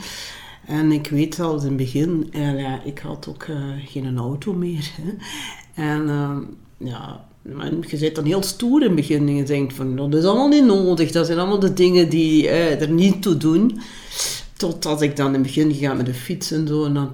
En 0.66 0.92
ik 0.92 1.06
weet 1.06 1.40
al 1.40 1.58
in 1.58 1.64
het 1.64 1.76
begin, 1.76 2.28
ja, 2.32 2.82
ik 2.84 2.98
had 2.98 3.28
ook 3.28 3.46
uh, 3.46 3.56
geen 3.84 4.18
auto 4.18 4.52
meer. 4.52 4.90
Hè. 4.94 5.12
En 5.84 6.08
uh, 6.08 6.36
ja, 6.90 7.28
je 7.86 7.96
zit 7.96 8.14
dan 8.14 8.24
heel 8.24 8.42
stoer 8.42 8.80
in 8.80 8.86
het 8.86 8.96
begin 8.96 9.28
en 9.28 9.36
je 9.36 9.42
denkt 9.42 9.74
van, 9.74 9.96
dat 9.96 10.14
is 10.14 10.24
allemaal 10.24 10.48
niet 10.48 10.64
nodig. 10.64 11.10
Dat 11.10 11.26
zijn 11.26 11.38
allemaal 11.38 11.58
de 11.58 11.72
dingen 11.72 12.08
die 12.08 12.48
eh, 12.48 12.80
er 12.80 12.90
niet 12.90 13.22
toe 13.22 13.36
doen. 13.36 13.80
Totdat 14.56 15.02
ik 15.02 15.16
dan 15.16 15.26
in 15.26 15.32
het 15.32 15.42
begin 15.42 15.74
gegaan 15.74 15.96
met 15.96 16.06
de 16.06 16.14
fiets 16.14 16.50
en 16.50 16.66
zo. 16.66 16.84
En 16.84 16.94
dat, 16.94 17.10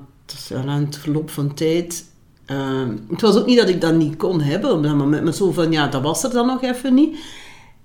aan 0.66 0.85
het 0.85 0.96
verloop 0.96 1.31
van 1.31 1.55
tijd... 1.55 2.05
Uh, 2.51 2.88
het 3.11 3.20
was 3.20 3.37
ook 3.37 3.46
niet 3.46 3.59
dat 3.59 3.68
ik 3.68 3.81
dat 3.81 3.94
niet 3.94 4.16
kon 4.16 4.40
hebben 4.40 4.72
op 4.72 4.83
dat 4.83 4.96
moment. 4.96 5.25
Maar 5.25 5.33
zo 5.33 5.53
van, 5.53 5.72
ja, 5.72 5.87
dat 5.88 6.03
was 6.03 6.25
er 6.25 6.31
dan 6.31 6.46
nog 6.46 6.62
even 6.62 6.94
niet. 6.94 7.16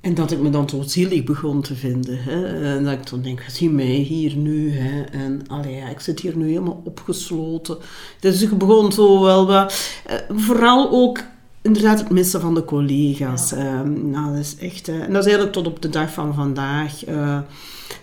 En 0.01 0.13
dat 0.13 0.31
ik 0.31 0.39
me 0.39 0.49
dan 0.49 0.69
zo 0.69 0.81
zielig 0.81 1.23
begon 1.23 1.61
te 1.61 1.75
vinden. 1.75 2.23
Hè? 2.23 2.63
En 2.75 2.83
dat 2.83 2.93
ik 2.93 3.03
toen 3.03 3.21
denk, 3.21 3.45
zie 3.47 3.69
mij 3.69 3.85
hier 3.85 4.35
nu. 4.35 4.71
Hè? 4.71 5.01
En 5.01 5.41
allee, 5.47 5.75
ja, 5.75 5.87
ik 5.87 5.99
zit 5.99 6.19
hier 6.19 6.37
nu 6.37 6.47
helemaal 6.47 6.81
opgesloten. 6.83 7.77
Dus 8.19 8.41
ik 8.41 8.57
begon 8.57 8.91
zo 8.91 9.21
wel 9.21 9.47
wat... 9.47 9.73
Eh, 10.05 10.17
vooral 10.29 10.91
ook 10.91 11.19
inderdaad 11.62 12.00
het 12.00 12.10
missen 12.10 12.41
van 12.41 12.54
de 12.54 12.65
collega's. 12.65 13.50
Ja. 13.50 13.58
Ehm, 13.58 14.10
nou, 14.10 14.30
dat 14.30 14.39
is 14.39 14.58
echt... 14.58 14.88
Uh, 14.88 14.95
en 14.95 15.13
dat 15.13 15.26
is 15.26 15.32
eigenlijk 15.32 15.54
tot 15.54 15.67
op 15.67 15.82
de 15.82 15.89
dag 15.89 16.12
van 16.12 16.34
vandaag... 16.34 17.08
Uh, 17.08 17.39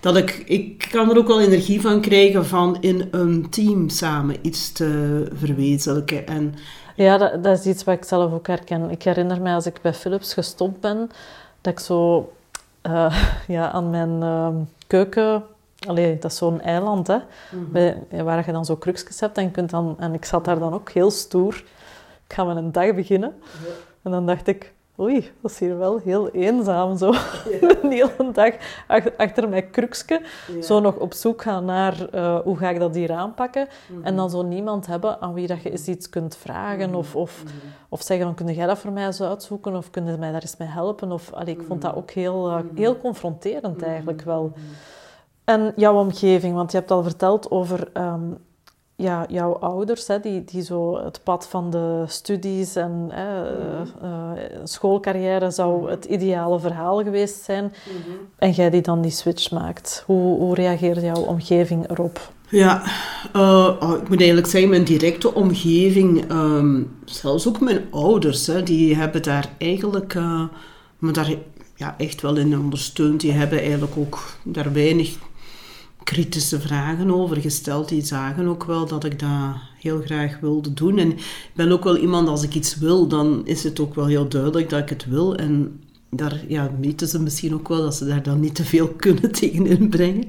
dat 0.00 0.16
ik, 0.16 0.42
ik 0.46 0.88
kan 0.90 1.10
er 1.10 1.18
ook 1.18 1.26
wel 1.26 1.40
energie 1.40 1.80
van 1.80 2.00
krijgen 2.00 2.46
van 2.46 2.76
in 2.80 3.08
een 3.10 3.50
team 3.50 3.88
samen 3.88 4.36
iets 4.42 4.72
te 4.72 5.28
verwezenlijken. 5.32 6.26
En, 6.26 6.54
ja, 6.94 7.18
dat, 7.18 7.44
dat 7.44 7.58
is 7.58 7.66
iets 7.66 7.84
wat 7.84 7.94
ik 7.94 8.04
zelf 8.04 8.32
ook 8.32 8.46
herken. 8.46 8.90
Ik 8.90 9.02
herinner 9.02 9.40
me 9.40 9.52
als 9.52 9.66
ik 9.66 9.78
bij 9.82 9.94
Philips 9.94 10.34
gestopt 10.34 10.80
ben 10.80 11.10
dat 11.60 11.72
ik 11.72 11.78
zo 11.78 12.32
uh, 12.82 13.24
ja, 13.48 13.70
aan 13.70 13.90
mijn 13.90 14.20
uh, 14.20 14.48
keuken... 14.86 15.42
Allee, 15.86 16.18
dat 16.18 16.30
is 16.30 16.36
zo'n 16.36 16.60
eiland, 16.60 17.06
hè. 17.06 17.14
Mm 17.16 17.22
-hmm. 17.50 17.72
bij, 17.72 18.24
waar 18.24 18.46
je 18.46 18.52
dan 18.52 18.64
zo 18.64 18.76
krukjes 18.76 19.20
hebt. 19.20 19.38
En, 19.38 19.50
kunt 19.50 19.70
dan, 19.70 19.96
en 19.98 20.14
ik 20.14 20.24
zat 20.24 20.44
daar 20.44 20.58
dan 20.58 20.72
ook 20.72 20.90
heel 20.90 21.10
stoer. 21.10 21.64
Ik 22.28 22.34
ga 22.34 22.44
met 22.44 22.56
een 22.56 22.72
dag 22.72 22.94
beginnen. 22.94 23.34
Ja. 23.64 23.72
En 24.02 24.10
dan 24.10 24.26
dacht 24.26 24.46
ik... 24.46 24.74
Oei, 25.00 25.30
dat 25.40 25.50
is 25.50 25.58
hier 25.58 25.78
wel 25.78 25.98
heel 25.98 26.30
eenzaam 26.30 26.96
zo. 26.96 27.12
Ja. 27.12 27.20
een 27.82 27.90
hele 27.90 28.30
dag 28.32 28.54
achter 29.16 29.48
mijn 29.48 29.70
krukje. 29.70 30.22
Ja. 30.54 30.62
Zo 30.62 30.80
nog 30.80 30.96
op 30.96 31.14
zoek 31.14 31.42
gaan 31.42 31.64
naar 31.64 32.14
uh, 32.14 32.38
hoe 32.38 32.56
ga 32.56 32.70
ik 32.70 32.78
dat 32.78 32.94
hier 32.94 33.12
aanpakken. 33.12 33.68
Mm 33.68 33.96
-hmm. 33.96 34.04
En 34.04 34.16
dan 34.16 34.30
zo 34.30 34.42
niemand 34.42 34.86
hebben 34.86 35.20
aan 35.20 35.34
wie 35.34 35.46
dat 35.46 35.62
je 35.62 35.70
eens 35.70 35.88
iets 35.88 36.08
kunt 36.08 36.36
vragen. 36.36 36.86
Mm 36.86 36.92
-hmm. 36.92 36.94
Of, 36.94 37.16
of, 37.16 37.42
mm 37.42 37.48
-hmm. 37.48 37.70
of 37.88 38.02
zeggen, 38.02 38.34
kun 38.34 38.54
jij 38.54 38.66
dat 38.66 38.78
voor 38.78 38.92
mij 38.92 39.06
eens 39.06 39.22
uitzoeken? 39.22 39.76
Of 39.76 39.90
kun 39.90 40.06
je 40.06 40.16
mij 40.16 40.32
daar 40.32 40.42
eens 40.42 40.56
mee 40.56 40.68
helpen? 40.68 41.12
Of, 41.12 41.32
allee, 41.32 41.54
ik 41.54 41.62
vond 41.62 41.82
dat 41.82 41.94
ook 41.94 42.10
heel, 42.10 42.50
uh, 42.50 42.58
heel 42.74 42.98
confronterend 42.98 43.82
eigenlijk 43.82 44.22
wel. 44.22 44.52
En 45.44 45.72
jouw 45.76 45.98
omgeving, 45.98 46.54
want 46.54 46.72
je 46.72 46.78
hebt 46.78 46.90
al 46.90 47.02
verteld 47.02 47.50
over... 47.50 47.88
Um, 47.94 48.46
ja, 49.00 49.26
jouw 49.28 49.52
ouders, 49.52 50.06
hè, 50.06 50.20
die, 50.20 50.44
die 50.44 50.62
zo 50.62 51.04
het 51.04 51.20
pad 51.22 51.46
van 51.48 51.70
de 51.70 52.04
studies 52.06 52.76
en 52.76 53.08
hè, 53.10 53.52
uh, 54.02 54.30
schoolcarrière 54.64 55.50
zou 55.50 55.90
het 55.90 56.04
ideale 56.04 56.60
verhaal 56.60 57.02
geweest 57.02 57.44
zijn. 57.44 57.64
-hmm. 57.84 58.14
En 58.38 58.50
jij 58.50 58.70
die 58.70 58.80
dan 58.80 59.00
die 59.00 59.10
switch 59.10 59.50
maakt. 59.50 60.02
Hoe, 60.06 60.38
hoe 60.38 60.54
reageert 60.54 61.02
jouw 61.02 61.22
omgeving 61.22 61.90
erop? 61.90 62.32
Ja, 62.48 62.82
uh, 63.36 63.76
oh, 63.80 63.96
ik 64.02 64.08
moet 64.08 64.18
eigenlijk 64.18 64.48
zeggen, 64.48 64.70
mijn 64.70 64.84
directe 64.84 65.34
omgeving, 65.34 66.30
um, 66.30 66.96
zelfs 67.04 67.48
ook 67.48 67.60
mijn 67.60 67.84
ouders, 67.90 68.46
hè, 68.46 68.62
die 68.62 68.96
hebben 68.96 69.22
daar 69.22 69.50
eigenlijk 69.58 70.14
uh, 70.14 70.42
me 70.98 71.12
daar 71.12 71.34
ja, 71.74 71.94
echt 71.98 72.20
wel 72.20 72.36
in 72.36 72.58
ondersteund. 72.58 73.20
Die 73.20 73.32
hebben 73.32 73.60
eigenlijk 73.60 73.96
ook 73.96 74.18
daar 74.42 74.72
weinig 74.72 75.16
kritische 76.08 76.60
vragen 76.60 77.14
over 77.14 77.36
gesteld. 77.36 77.88
Die 77.88 78.04
zagen 78.04 78.46
ook 78.46 78.64
wel 78.64 78.86
dat 78.86 79.04
ik 79.04 79.18
dat 79.18 79.54
heel 79.80 80.00
graag 80.04 80.38
wilde 80.40 80.74
doen. 80.74 80.98
En 80.98 81.10
ik 81.10 81.50
ben 81.54 81.72
ook 81.72 81.84
wel 81.84 81.96
iemand, 81.96 82.28
als 82.28 82.42
ik 82.42 82.54
iets 82.54 82.76
wil, 82.76 83.06
dan 83.06 83.40
is 83.44 83.64
het 83.64 83.80
ook 83.80 83.94
wel 83.94 84.06
heel 84.06 84.28
duidelijk 84.28 84.70
dat 84.70 84.80
ik 84.80 84.88
het 84.88 85.06
wil. 85.06 85.36
En 85.36 85.80
daar 86.10 86.40
ja, 86.48 86.70
weten 86.80 87.08
ze 87.08 87.22
misschien 87.22 87.54
ook 87.54 87.68
wel 87.68 87.82
dat 87.82 87.94
ze 87.94 88.06
daar 88.06 88.22
dan 88.22 88.40
niet 88.40 88.54
te 88.54 88.64
veel 88.64 88.88
kunnen 89.06 89.32
tegen 89.32 89.66
inbrengen. 89.66 90.26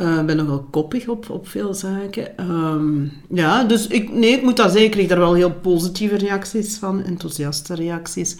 Uh, 0.00 0.18
ik 0.18 0.26
ben 0.26 0.36
nogal 0.36 0.66
koppig 0.70 1.08
op, 1.08 1.30
op 1.30 1.48
veel 1.48 1.74
zaken. 1.74 2.50
Um, 2.50 3.12
ja, 3.28 3.64
dus 3.64 3.86
ik, 3.86 4.12
nee, 4.12 4.32
ik 4.32 4.42
moet 4.42 4.56
dat 4.56 4.72
zeggen, 4.72 5.00
ik 5.00 5.08
daar 5.08 5.18
wel 5.18 5.34
heel 5.34 5.52
positieve 5.52 6.16
reacties 6.16 6.76
van, 6.76 7.02
enthousiaste 7.02 7.74
reacties 7.74 8.36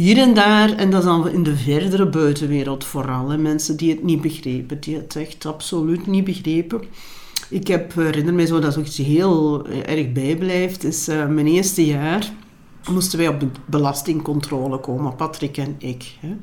hier 0.00 0.18
en 0.18 0.34
daar, 0.34 0.76
en 0.76 0.90
dat 0.90 1.00
is 1.00 1.06
dan 1.06 1.28
in 1.28 1.42
de 1.42 1.56
verdere 1.56 2.06
buitenwereld 2.06 2.84
vooral, 2.84 3.38
mensen 3.38 3.76
die 3.76 3.90
het 3.90 4.02
niet 4.02 4.20
begrepen, 4.20 4.80
die 4.80 4.96
het 4.96 5.16
echt 5.16 5.46
absoluut 5.46 6.06
niet 6.06 6.24
begrepen. 6.24 6.82
Ik 7.48 7.66
heb, 7.66 7.94
herinner 7.94 8.34
mij 8.34 8.46
zo 8.46 8.58
dat 8.58 8.76
iets 8.76 8.96
heel 8.96 9.66
erg 9.66 10.12
bijblijft, 10.12 10.84
is 10.84 11.08
uh, 11.08 11.26
mijn 11.26 11.46
eerste 11.46 11.86
jaar 11.86 12.32
moesten 12.90 13.18
wij 13.18 13.28
op 13.28 13.40
de 13.40 13.46
belastingcontrole 13.66 14.78
komen, 14.78 15.16
Patrick 15.16 15.56
en 15.56 15.74
ik. 15.78 16.16
Hè. 16.20 16.36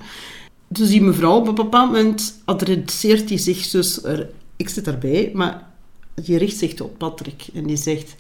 Dus 0.67 0.89
die 0.89 1.01
mevrouw, 1.01 1.39
op 1.39 1.47
een 1.47 1.55
bepaald 1.55 1.91
moment 1.91 2.41
adresseert 2.45 3.29
hij 3.29 3.37
zich 3.37 3.69
dus, 3.69 4.03
er, 4.03 4.29
ik 4.55 4.69
zit 4.69 4.87
erbij, 4.87 5.31
maar 5.33 5.67
die 6.13 6.37
richt 6.37 6.57
zich 6.57 6.81
op 6.81 6.97
Patrick 6.97 7.47
en 7.53 7.67
die 7.67 7.77
zegt, 7.77 8.15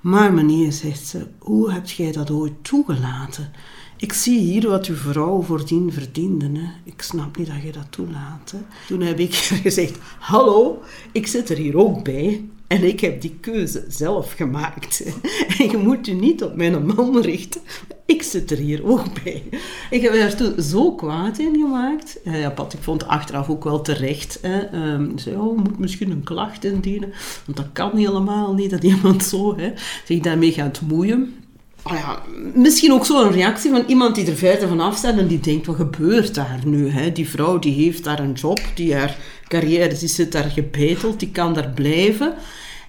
maar 0.00 0.32
meneer, 0.32 0.72
zegt 0.72 1.06
ze, 1.06 1.26
hoe 1.38 1.72
heb 1.72 1.88
jij 1.88 2.12
dat 2.12 2.30
ooit 2.30 2.52
toegelaten? 2.62 3.52
Ik 4.02 4.12
zie 4.12 4.38
hier 4.38 4.68
wat 4.68 4.86
uw 4.86 4.94
vrouw 4.94 5.42
voordien 5.42 5.92
verdiende. 5.92 6.44
Hè. 6.44 6.68
Ik 6.84 7.02
snap 7.02 7.36
niet 7.36 7.46
dat 7.46 7.62
je 7.62 7.72
dat 7.72 7.86
toelaat. 7.90 8.54
Toen 8.86 9.00
heb 9.00 9.18
ik 9.18 9.34
gezegd, 9.64 9.98
hallo, 10.18 10.82
ik 11.12 11.26
zit 11.26 11.48
er 11.50 11.56
hier 11.56 11.76
ook 11.76 12.04
bij. 12.04 12.44
En 12.66 12.84
ik 12.84 13.00
heb 13.00 13.20
die 13.20 13.36
keuze 13.40 13.84
zelf 13.88 14.32
gemaakt. 14.32 15.02
En 15.58 15.70
je 15.70 15.76
moet 15.76 16.06
je 16.06 16.14
niet 16.14 16.42
op 16.42 16.56
mijn 16.56 16.86
man 16.86 17.20
richten. 17.20 17.60
Ik 18.06 18.22
zit 18.22 18.50
er 18.50 18.56
hier 18.56 18.86
ook 18.86 19.22
bij. 19.24 19.42
Ik 19.90 20.02
heb 20.02 20.14
er 20.14 20.36
toen 20.36 20.62
zo 20.62 20.94
kwaad 20.94 21.38
in 21.38 21.54
gemaakt. 21.54 22.20
Ja, 22.24 22.50
Pat, 22.50 22.72
ik 22.72 22.82
vond 22.82 23.06
achteraf 23.06 23.48
ook 23.48 23.64
wel 23.64 23.80
terecht. 23.80 24.38
Hè. 24.40 24.92
Um, 24.94 25.18
zei, 25.18 25.36
oh, 25.36 25.58
moet 25.58 25.78
misschien 25.78 26.10
een 26.10 26.24
klacht 26.24 26.64
indienen. 26.64 27.12
Want 27.44 27.56
dat 27.56 27.68
kan 27.72 27.96
helemaal 27.96 28.54
niet, 28.54 28.70
dat 28.70 28.82
iemand 28.82 29.24
zo 29.24 29.56
hè, 29.56 29.72
zich 30.04 30.20
daarmee 30.20 30.52
gaat 30.52 30.80
moeien 30.80 31.34
oh 31.82 31.92
ja, 31.92 32.22
misschien 32.54 32.92
ook 32.92 33.06
zo 33.06 33.22
een 33.22 33.32
reactie 33.32 33.70
van 33.70 33.84
iemand 33.86 34.14
die 34.14 34.26
er 34.26 34.36
verder 34.36 34.68
vanaf 34.68 34.96
staat 34.96 35.18
en 35.18 35.26
die 35.26 35.40
denkt, 35.40 35.66
wat 35.66 35.76
gebeurt 35.76 36.34
daar 36.34 36.60
nu? 36.64 36.88
Hè? 36.88 37.12
Die 37.12 37.28
vrouw 37.28 37.58
die 37.58 37.74
heeft 37.84 38.04
daar 38.04 38.18
een 38.18 38.32
job, 38.32 38.60
die 38.74 38.94
haar 38.94 39.16
carrière, 39.48 39.94
die 39.98 40.08
zit 40.08 40.32
daar 40.32 40.50
gebeteld, 40.50 41.20
die 41.20 41.30
kan 41.30 41.54
daar 41.54 41.70
blijven. 41.74 42.34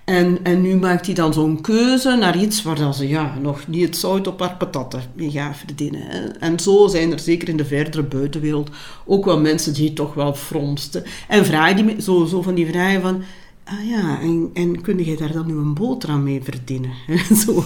En, 0.04 0.40
en 0.44 0.62
nu 0.62 0.76
maakt 0.76 1.06
hij 1.06 1.16
dan 1.16 1.34
zo'n 1.34 1.62
keuze 1.62 2.16
naar 2.16 2.38
iets 2.38 2.64
waar 2.64 2.76
dan 2.76 2.94
ze 2.94 3.08
ja, 3.08 3.38
nog 3.42 3.68
niet 3.68 3.86
het 3.86 3.98
zout 3.98 4.28
op 4.28 4.40
haar 4.40 4.56
patatten 4.56 5.02
mee 5.14 5.32
gaan 5.32 5.56
verdienen. 5.56 6.02
Hè? 6.02 6.28
En 6.28 6.60
zo 6.60 6.88
zijn 6.88 7.12
er 7.12 7.20
zeker 7.20 7.50
in 7.50 7.58
de 7.58 7.66
verdere 7.66 8.04
buitenwereld 8.04 8.70
ook 9.06 9.26
wel 9.26 9.40
mensen 9.40 9.74
die 9.74 9.94
toch 9.94 10.14
wel 10.14 10.34
fronsten. 10.34 11.04
En 11.28 11.46
vragen 11.46 12.02
zo, 12.02 12.26
zo 12.26 12.42
van 12.42 12.54
die 12.54 12.68
vragen 12.68 13.02
van 13.02 13.24
Ah 13.66 13.88
ja, 13.88 14.20
en, 14.22 14.50
en 14.54 14.82
kun 14.82 15.06
je 15.06 15.18
daar 15.18 15.32
dan 15.32 15.48
nu 15.48 15.54
een 15.54 15.74
boterham 15.74 16.24
mee 16.24 16.44
verdienen? 16.44 16.92
zo, 17.46 17.64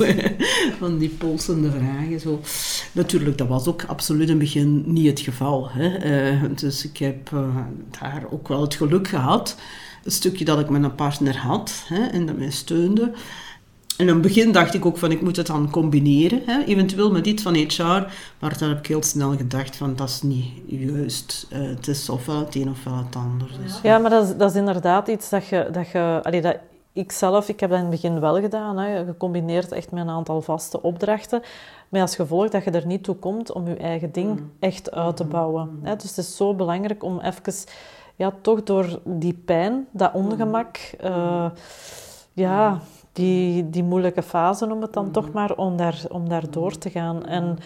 van 0.80 0.98
die 0.98 1.10
polsende 1.10 1.72
vragen. 1.72 2.20
Zo. 2.20 2.42
Natuurlijk, 2.92 3.38
dat 3.38 3.48
was 3.48 3.68
ook 3.68 3.84
absoluut 3.84 4.22
in 4.22 4.30
het 4.30 4.40
begin 4.40 4.84
niet 4.86 5.06
het 5.08 5.20
geval. 5.20 5.70
Hè. 5.72 6.06
Uh, 6.42 6.44
dus 6.56 6.86
ik 6.86 6.98
heb 6.98 7.30
uh, 7.34 7.58
daar 8.00 8.24
ook 8.30 8.48
wel 8.48 8.62
het 8.62 8.76
geluk 8.76 9.08
gehad. 9.08 9.58
Een 10.04 10.12
stukje 10.12 10.46
dat 10.46 10.60
ik 10.60 10.70
met 10.70 10.84
een 10.84 10.96
partner 10.96 11.38
had 11.38 11.84
hè, 11.88 12.06
en 12.06 12.26
dat 12.26 12.38
mij 12.38 12.52
steunde. 12.52 13.14
En 13.98 14.08
in 14.08 14.14
het 14.14 14.22
begin 14.22 14.52
dacht 14.52 14.74
ik 14.74 14.86
ook 14.86 14.98
van, 14.98 15.12
ik 15.12 15.22
moet 15.22 15.36
het 15.36 15.48
dan 15.48 15.70
combineren, 15.70 16.42
hè, 16.46 16.64
eventueel 16.64 17.12
met 17.12 17.26
iets 17.28 17.44
van 17.44 17.54
HR. 17.56 17.84
Maar 18.40 18.58
daar 18.58 18.70
heb 18.70 18.78
ik 18.78 18.88
heel 18.88 19.04
snel 19.04 19.36
gedacht 19.36 19.76
van, 19.76 19.96
dat 19.96 20.10
is 20.10 20.22
niet 20.22 20.46
juist. 20.66 21.48
Uh, 21.54 21.70
het 21.70 21.88
is 21.88 22.10
ofwel 22.10 22.40
het 22.40 22.56
een 22.56 22.70
ofwel 22.70 22.98
het 22.98 23.16
ander. 23.16 23.50
Dus. 23.64 23.80
Ja, 23.84 23.98
maar 23.98 24.10
dat 24.10 24.28
is, 24.28 24.38
dat 24.38 24.50
is 24.50 24.56
inderdaad 24.58 25.08
iets 25.08 25.30
dat 25.30 25.48
je... 25.48 25.70
Dat 25.72 25.90
je 25.90 26.20
allee, 26.24 26.42
dat, 26.42 26.58
ik 26.94 27.12
zelf, 27.12 27.50
ik 27.50 27.60
heb 27.60 27.70
dat 27.70 27.80
in 27.80 27.86
het 27.86 28.02
begin 28.02 28.20
wel 28.20 28.42
gedaan. 28.42 28.78
Hè, 28.78 29.06
gecombineerd 29.06 29.72
echt 29.72 29.92
met 29.92 30.04
een 30.04 30.10
aantal 30.10 30.42
vaste 30.42 30.82
opdrachten. 30.82 31.42
Met 31.90 32.02
als 32.02 32.16
gevolg 32.16 32.50
dat 32.50 32.64
je 32.64 32.72
er 32.72 32.86
niet 32.86 33.04
toe 33.04 33.16
komt 33.16 33.52
om 33.52 33.68
je 33.68 33.76
eigen 33.76 34.12
ding 34.12 34.40
mm. 34.40 34.52
echt 34.60 34.92
uit 34.92 35.18
te 35.18 35.26
bouwen. 35.26 35.70
Mm. 35.72 35.86
Hè. 35.86 35.96
Dus 35.96 36.10
het 36.10 36.18
is 36.18 36.36
zo 36.36 36.54
belangrijk 36.54 37.04
om 37.04 37.20
even... 37.20 37.54
Ja, 38.16 38.34
toch 38.42 38.64
door 38.64 39.00
die 39.04 39.42
pijn, 39.46 39.88
dat 39.92 40.14
ongemak... 40.14 40.78
Uh, 41.04 41.46
ja 42.34 42.82
die, 43.18 43.70
die 43.70 43.84
moeilijke 43.84 44.24
fase, 44.24 44.72
om 44.72 44.82
het 44.82 44.94
dan 44.94 45.06
mm. 45.06 45.12
toch 45.12 45.32
maar, 45.32 45.56
om 45.56 45.78
daar, 45.78 46.02
om 46.10 46.30
daar 46.30 46.52
door 46.52 46.78
te 46.78 46.90
gaan. 46.90 47.26
En 47.26 47.58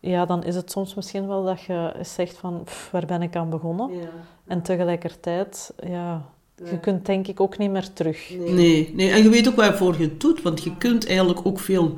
ja, 0.00 0.26
dan 0.26 0.44
is 0.44 0.54
het 0.54 0.70
soms 0.70 0.94
misschien 0.94 1.26
wel 1.26 1.44
dat 1.44 1.62
je 1.62 1.92
zegt 2.02 2.36
van, 2.36 2.62
pff, 2.64 2.90
waar 2.90 3.06
ben 3.06 3.22
ik 3.22 3.36
aan 3.36 3.50
begonnen? 3.50 3.96
Ja. 3.96 4.08
En 4.46 4.62
tegelijkertijd, 4.62 5.72
ja, 5.86 6.24
je 6.70 6.78
kunt 6.80 7.06
denk 7.06 7.26
ik 7.26 7.40
ook 7.40 7.58
niet 7.58 7.70
meer 7.70 7.92
terug. 7.92 8.30
Nee. 8.30 8.52
nee, 8.52 8.92
nee, 8.94 9.10
en 9.10 9.22
je 9.22 9.28
weet 9.28 9.48
ook 9.48 9.56
waarvoor 9.56 9.94
je 9.98 10.04
het 10.04 10.20
doet, 10.20 10.42
want 10.42 10.64
je 10.64 10.76
kunt 10.76 11.06
eigenlijk 11.06 11.46
ook 11.46 11.58
veel 11.58 11.94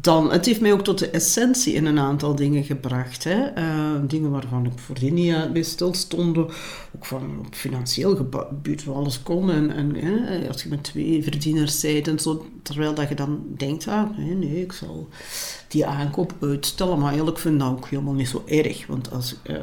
dan, 0.00 0.32
het 0.32 0.46
heeft 0.46 0.60
mij 0.60 0.72
ook 0.72 0.84
tot 0.84 0.98
de 0.98 1.10
essentie 1.10 1.74
in 1.74 1.86
een 1.86 1.98
aantal 1.98 2.34
dingen 2.34 2.64
gebracht. 2.64 3.24
Hè. 3.24 3.58
Uh, 3.58 4.00
dingen 4.06 4.30
waarvan 4.30 4.66
ik 4.66 4.78
voordien 4.78 5.14
niet 5.14 5.52
bij 5.52 5.62
stilstond. 5.62 6.38
Ook 6.38 6.52
van 7.00 7.38
op 7.38 7.54
financieel 7.54 8.16
gebied, 8.16 8.84
waar 8.84 8.94
alles 8.94 9.22
kon. 9.22 9.50
En, 9.50 9.70
en 9.70 9.94
hè, 9.94 10.48
als 10.48 10.62
je 10.62 10.68
met 10.68 10.82
twee 10.82 11.22
verdieners 11.22 11.80
bent 11.80 12.08
en 12.08 12.18
zo. 12.18 12.46
Terwijl 12.62 12.94
dat 12.94 13.08
je 13.08 13.14
dan 13.14 13.42
denkt, 13.56 13.88
ah, 13.88 14.18
nee, 14.18 14.34
nee, 14.34 14.62
ik 14.62 14.72
zal 14.72 15.08
die 15.68 15.86
aankoop 15.86 16.34
uitstellen. 16.40 16.98
Maar 16.98 17.08
eigenlijk 17.08 17.38
vind 17.38 17.54
ik 17.54 17.60
dat 17.60 17.70
ook 17.70 17.88
helemaal 17.88 18.14
niet 18.14 18.28
zo 18.28 18.42
erg. 18.46 18.86
Want 18.86 19.12
als... 19.12 19.34
Uh, 19.46 19.56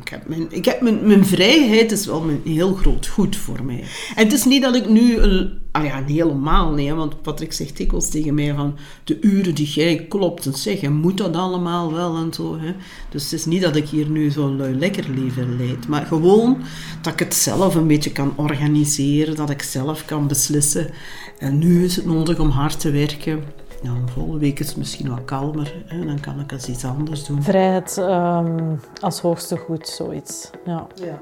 ik 0.00 0.08
heb, 0.08 0.28
mijn, 0.28 0.46
ik 0.50 0.64
heb 0.64 0.80
mijn, 0.80 1.06
mijn 1.06 1.26
vrijheid 1.26 1.92
is 1.92 2.06
wel 2.06 2.22
een 2.22 2.40
heel 2.44 2.74
groot 2.74 3.06
goed 3.06 3.36
voor 3.36 3.64
mij. 3.64 3.84
En 4.14 4.24
het 4.24 4.32
is 4.32 4.44
niet 4.44 4.62
dat 4.62 4.74
ik 4.74 4.88
nu, 4.88 5.16
een, 5.16 5.58
ah 5.72 5.84
ja, 5.84 6.04
helemaal 6.06 6.70
nee, 6.70 6.94
want 6.94 7.22
Patrick 7.22 7.52
zegt 7.52 7.76
dikwijls 7.76 8.10
tegen 8.10 8.34
mij 8.34 8.54
van 8.54 8.76
de 9.04 9.18
uren 9.20 9.54
die 9.54 9.66
jij 9.66 10.06
klopt 10.08 10.46
en 10.46 10.54
zeg, 10.54 10.88
moet 10.88 11.18
dat 11.18 11.36
allemaal 11.36 11.92
wel 11.92 12.16
en 12.16 12.32
zo. 12.32 12.58
Hè. 12.58 12.74
Dus 13.10 13.22
het 13.22 13.32
is 13.32 13.44
niet 13.44 13.62
dat 13.62 13.76
ik 13.76 13.88
hier 13.88 14.08
nu 14.08 14.30
zo'n 14.30 14.78
lekker 14.78 15.04
leven 15.14 15.56
leid, 15.56 15.88
maar 15.88 16.06
gewoon 16.06 16.62
dat 17.02 17.12
ik 17.12 17.18
het 17.18 17.34
zelf 17.34 17.74
een 17.74 17.86
beetje 17.86 18.12
kan 18.12 18.32
organiseren, 18.36 19.36
dat 19.36 19.50
ik 19.50 19.62
zelf 19.62 20.04
kan 20.04 20.28
beslissen. 20.28 20.90
En 21.38 21.58
nu 21.58 21.84
is 21.84 21.96
het 21.96 22.06
nodig 22.06 22.38
om 22.38 22.50
hard 22.50 22.80
te 22.80 22.90
werken 22.90 23.44
ja, 23.82 23.92
volgende 24.06 24.38
week 24.38 24.60
is 24.60 24.68
het 24.68 24.76
misschien 24.76 25.08
wat 25.08 25.24
kalmer. 25.24 25.82
Hè, 25.86 26.06
dan 26.06 26.20
kan 26.20 26.40
ik 26.40 26.52
eens 26.52 26.68
iets 26.68 26.84
anders 26.84 27.24
doen. 27.24 27.42
Vrijheid 27.42 27.96
um, 27.96 28.80
als 29.00 29.20
hoogste 29.20 29.56
goed, 29.56 29.88
zoiets. 29.88 30.50
Ja. 30.64 30.86
ja. 30.94 31.20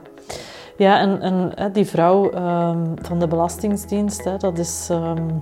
Ja, 0.76 1.00
en, 1.00 1.20
en 1.56 1.72
die 1.72 1.86
vrouw 1.86 2.24
um, 2.24 2.94
van 3.02 3.18
de 3.18 3.26
Belastingdienst, 3.28 4.24
hè, 4.24 4.36
dat 4.36 4.58
is, 4.58 4.88
um, 4.90 5.38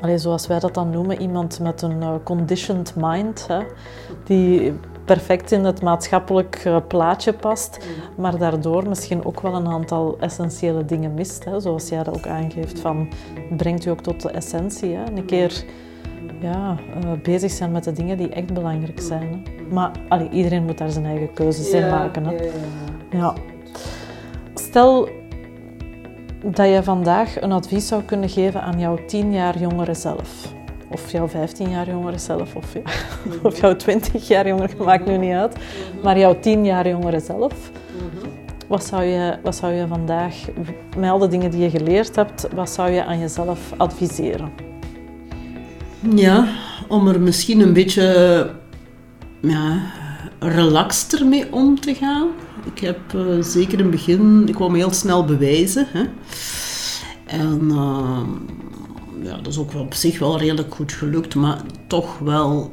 allez, 0.00 0.22
zoals 0.22 0.46
wij 0.46 0.58
dat 0.58 0.74
dan 0.74 0.90
noemen, 0.90 1.20
iemand 1.20 1.60
met 1.60 1.82
een 1.82 2.02
uh, 2.02 2.14
conditioned 2.24 2.92
mind, 2.96 3.46
hè, 3.46 3.60
die 4.24 4.72
perfect 5.04 5.52
in 5.52 5.64
het 5.64 5.82
maatschappelijk 5.82 6.64
uh, 6.66 6.76
plaatje 6.88 7.32
past, 7.32 7.78
mm. 7.78 8.22
maar 8.22 8.38
daardoor 8.38 8.88
misschien 8.88 9.24
ook 9.24 9.40
wel 9.40 9.54
een 9.54 9.68
aantal 9.68 10.16
essentiële 10.20 10.84
dingen 10.84 11.14
mist. 11.14 11.44
Hè, 11.44 11.60
zoals 11.60 11.88
jij 11.88 12.02
dat 12.02 12.16
ook 12.16 12.26
aangeeft, 12.26 12.80
van, 12.80 13.08
brengt 13.56 13.84
u 13.84 13.90
ook 13.90 14.00
tot 14.00 14.22
de 14.22 14.30
essentie. 14.30 14.94
Hè. 14.94 15.02
Een 15.16 15.26
keer 15.26 15.64
ja, 16.40 16.76
uh, 17.04 17.10
bezig 17.22 17.50
zijn 17.50 17.72
met 17.72 17.84
de 17.84 17.92
dingen 17.92 18.16
die 18.16 18.28
echt 18.28 18.54
belangrijk 18.54 19.00
zijn. 19.00 19.28
Hè. 19.28 19.74
Maar 19.74 19.90
allee, 20.08 20.28
iedereen 20.30 20.64
moet 20.64 20.78
daar 20.78 20.90
zijn 20.90 21.04
eigen 21.04 21.32
keuzes 21.32 21.70
in 21.70 21.88
maken. 21.88 22.24
Hè. 22.24 22.32
Ja, 22.32 22.50
ja, 23.10 23.34
Stel 24.54 25.08
dat 26.44 26.68
je 26.68 26.82
vandaag 26.82 27.40
een 27.40 27.52
advies 27.52 27.86
zou 27.86 28.02
kunnen 28.02 28.28
geven 28.28 28.62
aan 28.62 28.78
jouw 28.78 28.98
tien 29.06 29.32
jaar 29.32 29.58
jongere 29.58 29.94
zelf. 29.94 30.54
Of 30.90 31.12
jouw 31.12 31.28
15 31.28 31.70
jaar 31.70 31.88
jongere 31.88 32.18
zelf, 32.18 32.54
of, 32.54 32.72
ja, 32.74 32.80
of 33.42 33.60
jouw 33.60 33.76
20 33.76 34.28
jaar 34.28 34.48
jongere, 34.48 34.84
maakt 34.84 35.06
nu 35.06 35.16
niet 35.16 35.34
uit. 35.34 35.56
Maar 36.02 36.18
jouw 36.18 36.38
10 36.40 36.64
jaar 36.64 36.88
jongere 36.88 37.20
zelf. 37.20 37.70
Wat 38.66 38.84
zou, 38.84 39.02
je, 39.02 39.38
wat 39.42 39.56
zou 39.56 39.72
je 39.72 39.86
vandaag, 39.86 40.34
met 40.96 41.10
al 41.10 41.18
de 41.18 41.28
dingen 41.28 41.50
die 41.50 41.60
je 41.60 41.70
geleerd 41.70 42.16
hebt, 42.16 42.48
wat 42.54 42.70
zou 42.70 42.90
je 42.90 43.04
aan 43.04 43.18
jezelf 43.18 43.72
adviseren? 43.76 44.50
Ja, 46.14 46.48
om 46.88 47.08
er 47.08 47.20
misschien 47.20 47.60
een 47.60 47.72
beetje 47.72 48.50
ja, 49.40 49.92
relaxter 50.38 51.26
mee 51.26 51.52
om 51.52 51.80
te 51.80 51.94
gaan. 51.94 52.28
Ik 52.74 52.78
heb 52.78 52.98
uh, 53.14 53.42
zeker 53.42 53.72
in 53.72 53.84
het 53.84 53.90
begin, 53.90 54.48
ik 54.48 54.58
me 54.58 54.76
heel 54.76 54.92
snel 54.92 55.24
bewijzen. 55.24 55.86
Hè. 55.88 56.04
En 57.26 57.60
uh, 57.62 58.20
ja, 59.22 59.36
dat 59.36 59.46
is 59.46 59.58
ook 59.58 59.72
wel 59.72 59.82
op 59.82 59.94
zich 59.94 60.18
wel 60.18 60.38
redelijk 60.38 60.74
goed 60.74 60.92
gelukt, 60.92 61.34
maar 61.34 61.60
toch 61.86 62.18
wel 62.18 62.72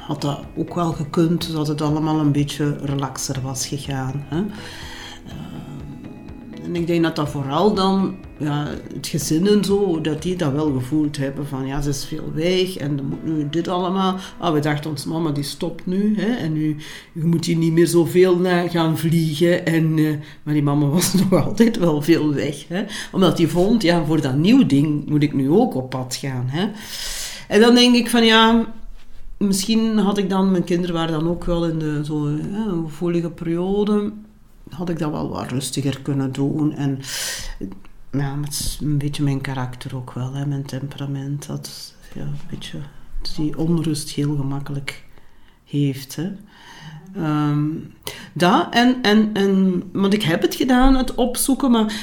had 0.00 0.20
dat 0.20 0.40
ook 0.56 0.74
wel 0.74 0.92
gekund 0.92 1.52
dat 1.52 1.66
het 1.66 1.80
allemaal 1.80 2.20
een 2.20 2.32
beetje 2.32 2.76
relaxer 2.82 3.40
was 3.42 3.66
gegaan. 3.66 4.24
Hè. 4.28 4.42
En 6.74 6.80
ik 6.80 6.86
denk 6.86 7.02
dat 7.02 7.16
dat 7.16 7.28
vooral 7.28 7.74
dan, 7.74 8.14
ja, 8.38 8.68
het 8.94 9.06
gezin 9.06 9.46
en 9.46 9.64
zo, 9.64 10.00
dat 10.00 10.22
die 10.22 10.36
dat 10.36 10.52
wel 10.52 10.72
gevoeld 10.72 11.16
hebben 11.16 11.46
van 11.46 11.66
ja, 11.66 11.80
ze 11.80 11.88
is 11.88 12.04
veel 12.04 12.32
weg 12.34 12.76
en 12.76 12.96
dan 12.96 13.06
moet 13.06 13.24
nu 13.24 13.48
dit 13.50 13.68
allemaal. 13.68 14.16
Ah, 14.38 14.52
we 14.52 14.60
dachten 14.60 14.90
ons 14.90 15.04
mama 15.04 15.30
die 15.30 15.44
stopt 15.44 15.86
nu 15.86 16.14
hè, 16.16 16.34
en 16.34 16.52
nu 16.52 16.76
je 17.12 17.24
moet 17.24 17.44
hier 17.44 17.56
niet 17.56 17.72
meer 17.72 17.86
zoveel 17.86 18.40
gaan 18.68 18.98
vliegen. 18.98 19.66
En, 19.66 19.96
uh, 19.98 20.16
maar 20.42 20.54
die 20.54 20.62
mama 20.62 20.86
was 20.98 21.14
nog 21.14 21.46
altijd 21.46 21.78
wel 21.78 22.02
veel 22.02 22.34
weg. 22.34 22.68
Hè, 22.68 22.84
omdat 23.12 23.36
die 23.36 23.48
vond, 23.48 23.82
ja, 23.82 24.04
voor 24.04 24.20
dat 24.20 24.36
nieuw 24.36 24.66
ding 24.66 25.08
moet 25.08 25.22
ik 25.22 25.34
nu 25.34 25.50
ook 25.50 25.74
op 25.74 25.90
pad 25.90 26.16
gaan. 26.20 26.44
Hè. 26.46 26.68
En 27.48 27.60
dan 27.60 27.74
denk 27.74 27.94
ik 27.94 28.10
van 28.10 28.24
ja, 28.24 28.66
misschien 29.38 29.98
had 29.98 30.18
ik 30.18 30.30
dan, 30.30 30.50
mijn 30.50 30.64
kinderen 30.64 30.94
waren 30.94 31.12
dan 31.12 31.28
ook 31.28 31.44
wel 31.44 31.66
in 31.66 31.78
de 31.78 32.00
zo, 32.04 32.28
gevoelige 32.86 33.30
periode 33.30 34.12
had 34.70 34.88
ik 34.88 34.98
dat 34.98 35.10
wel 35.10 35.28
wat 35.28 35.50
rustiger 35.50 36.00
kunnen 36.02 36.32
doen. 36.32 36.72
En 36.72 37.00
ja, 38.10 38.34
met 38.34 38.78
een 38.80 38.98
beetje 38.98 39.22
mijn 39.22 39.40
karakter 39.40 39.96
ook 39.96 40.12
wel, 40.12 40.32
hè, 40.32 40.46
mijn 40.46 40.64
temperament. 40.64 41.46
Dat 41.46 41.94
ja, 42.14 42.22
een 42.22 42.38
beetje 42.50 42.78
die 43.36 43.58
onrust 43.58 44.10
heel 44.10 44.36
gemakkelijk 44.36 45.04
heeft. 45.64 46.16
Hè. 46.16 46.32
Um, 47.16 47.94
en, 48.70 49.02
en, 49.02 49.30
en, 49.32 49.82
want 49.92 50.14
ik 50.14 50.22
heb 50.22 50.42
het 50.42 50.54
gedaan, 50.54 50.94
het 50.94 51.14
opzoeken, 51.14 51.70
maar 51.70 51.94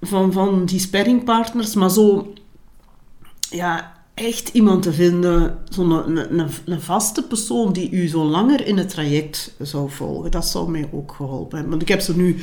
van, 0.00 0.32
van 0.32 0.64
die 0.64 0.78
sparringpartners, 0.78 1.74
maar 1.74 1.90
zo, 1.90 2.32
ja, 3.50 3.99
echt 4.20 4.48
iemand 4.48 4.82
te 4.82 4.92
vinden, 4.92 5.58
zo'n 5.68 5.90
een, 5.90 6.38
een, 6.38 6.48
een, 6.64 6.80
vaste 6.80 7.22
persoon 7.22 7.72
die 7.72 7.90
u 7.90 8.08
zo 8.08 8.24
langer 8.24 8.66
in 8.66 8.76
het 8.78 8.88
traject 8.88 9.54
zou 9.60 9.90
volgen. 9.90 10.30
Dat 10.30 10.46
zou 10.46 10.70
mij 10.70 10.88
ook 10.92 11.12
geholpen 11.12 11.52
hebben. 11.52 11.70
Want 11.70 11.82
ik 11.82 11.88
heb 11.88 12.00
ze 12.00 12.16
nu 12.16 12.36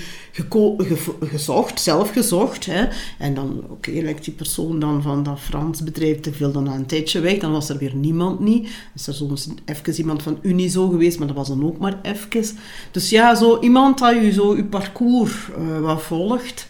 gezocht, 1.19 1.81
zelf 1.81 2.11
gezocht. 2.11 2.65
Hè. 2.65 2.87
En 3.17 3.33
dan, 3.33 3.63
oké, 3.69 3.89
okay, 3.89 4.15
die 4.21 4.33
persoon 4.33 4.79
dan 4.79 5.01
van 5.01 5.23
dat 5.23 5.39
Frans 5.39 5.83
bedrijf 5.83 6.19
te 6.19 6.33
veel 6.33 6.51
dan 6.51 6.63
na 6.63 6.73
een 6.73 6.85
tijdje 6.85 7.19
weg. 7.19 7.37
Dan 7.37 7.51
was 7.51 7.69
er 7.69 7.77
weer 7.77 7.95
niemand 7.95 8.39
niet. 8.39 8.69
Is 8.95 9.07
er 9.07 9.13
soms 9.13 9.47
even 9.65 9.93
iemand 9.97 10.23
van 10.23 10.39
Unizo 10.41 10.89
geweest, 10.89 11.17
maar 11.17 11.27
dat 11.27 11.35
was 11.35 11.47
dan 11.47 11.65
ook 11.65 11.77
maar 11.77 11.99
even. 12.01 12.57
Dus 12.91 13.09
ja, 13.09 13.35
zo 13.35 13.59
iemand 13.59 13.97
dat 13.97 14.13
u 14.13 14.31
zo 14.31 14.51
uw 14.51 14.67
parcours 14.67 15.33
uh, 15.59 15.79
wat 15.79 16.01
volgt. 16.01 16.67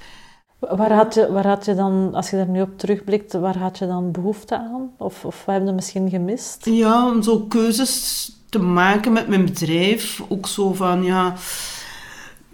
Waar 0.60 0.94
had, 0.94 1.14
je, 1.14 1.32
waar 1.32 1.48
had 1.48 1.66
je 1.66 1.76
dan, 1.76 2.10
als 2.14 2.30
je 2.30 2.38
er 2.38 2.48
nu 2.48 2.62
op 2.62 2.78
terugblikt, 2.78 3.34
waar 3.34 3.58
had 3.58 3.78
je 3.78 3.88
dan 3.88 4.12
behoefte 4.12 4.58
aan? 4.58 4.92
Of, 4.98 5.26
of 5.26 5.46
we 5.46 5.52
hebben 5.52 5.70
je 5.70 5.76
misschien 5.76 6.10
gemist? 6.10 6.66
Ja, 6.66 7.08
om 7.08 7.24
zo 7.24 7.40
keuzes 7.40 8.32
te 8.50 8.60
maken 8.60 9.14
met 9.14 9.28
mijn 9.28 9.46
bedrijf. 9.46 10.24
Ook 10.30 10.48
zo 10.48 10.74
van, 10.74 11.04
ja... 11.04 11.34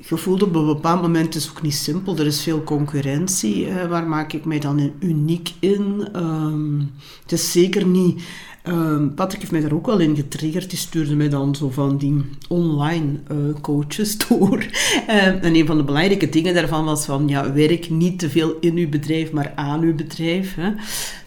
Je 0.08 0.18
voelt 0.18 0.44
op 0.44 0.56
een 0.56 0.66
bepaald 0.66 1.02
moment, 1.02 1.36
is 1.36 1.50
ook 1.50 1.62
niet 1.62 1.74
simpel, 1.74 2.18
er 2.18 2.26
is 2.26 2.44
veel 2.44 2.64
concurrentie. 2.64 3.68
Eh, 3.68 3.86
waar 3.86 4.08
maak 4.08 4.34
ik 4.34 4.46
mij 4.46 4.60
dan 4.60 4.94
uniek 5.00 5.52
in? 5.60 6.08
Um, 6.16 6.92
het 7.22 7.32
is 7.32 7.52
zeker 7.52 7.86
niet 7.86 8.24
Um, 8.68 9.14
Patrick 9.14 9.40
heeft 9.40 9.52
mij 9.52 9.62
daar 9.62 9.74
ook 9.74 9.86
wel 9.86 10.00
in 10.00 10.16
getriggerd. 10.16 10.70
Die 10.70 10.80
stuurde 10.80 11.16
mij 11.16 11.30
dan 11.30 11.56
zo 11.56 11.70
van 11.70 11.98
die 11.98 12.22
online 12.48 13.12
uh, 13.32 13.38
coaches 13.62 14.18
door. 14.28 14.66
Uh, 15.08 15.26
en 15.26 15.56
een 15.56 15.66
van 15.66 15.78
de 15.78 15.84
belangrijke 15.84 16.30
dingen 16.30 16.54
daarvan 16.54 16.86
was 16.86 17.06
van, 17.06 17.28
ja, 17.28 17.54
werk 17.54 17.90
niet 17.90 18.20
te 18.20 18.30
veel 18.30 18.58
in 18.60 18.76
uw 18.76 18.90
bedrijf, 18.90 19.32
maar 19.32 19.52
aan 19.56 19.82
uw 19.82 19.96
bedrijf. 19.96 20.56
Hè. 20.56 20.72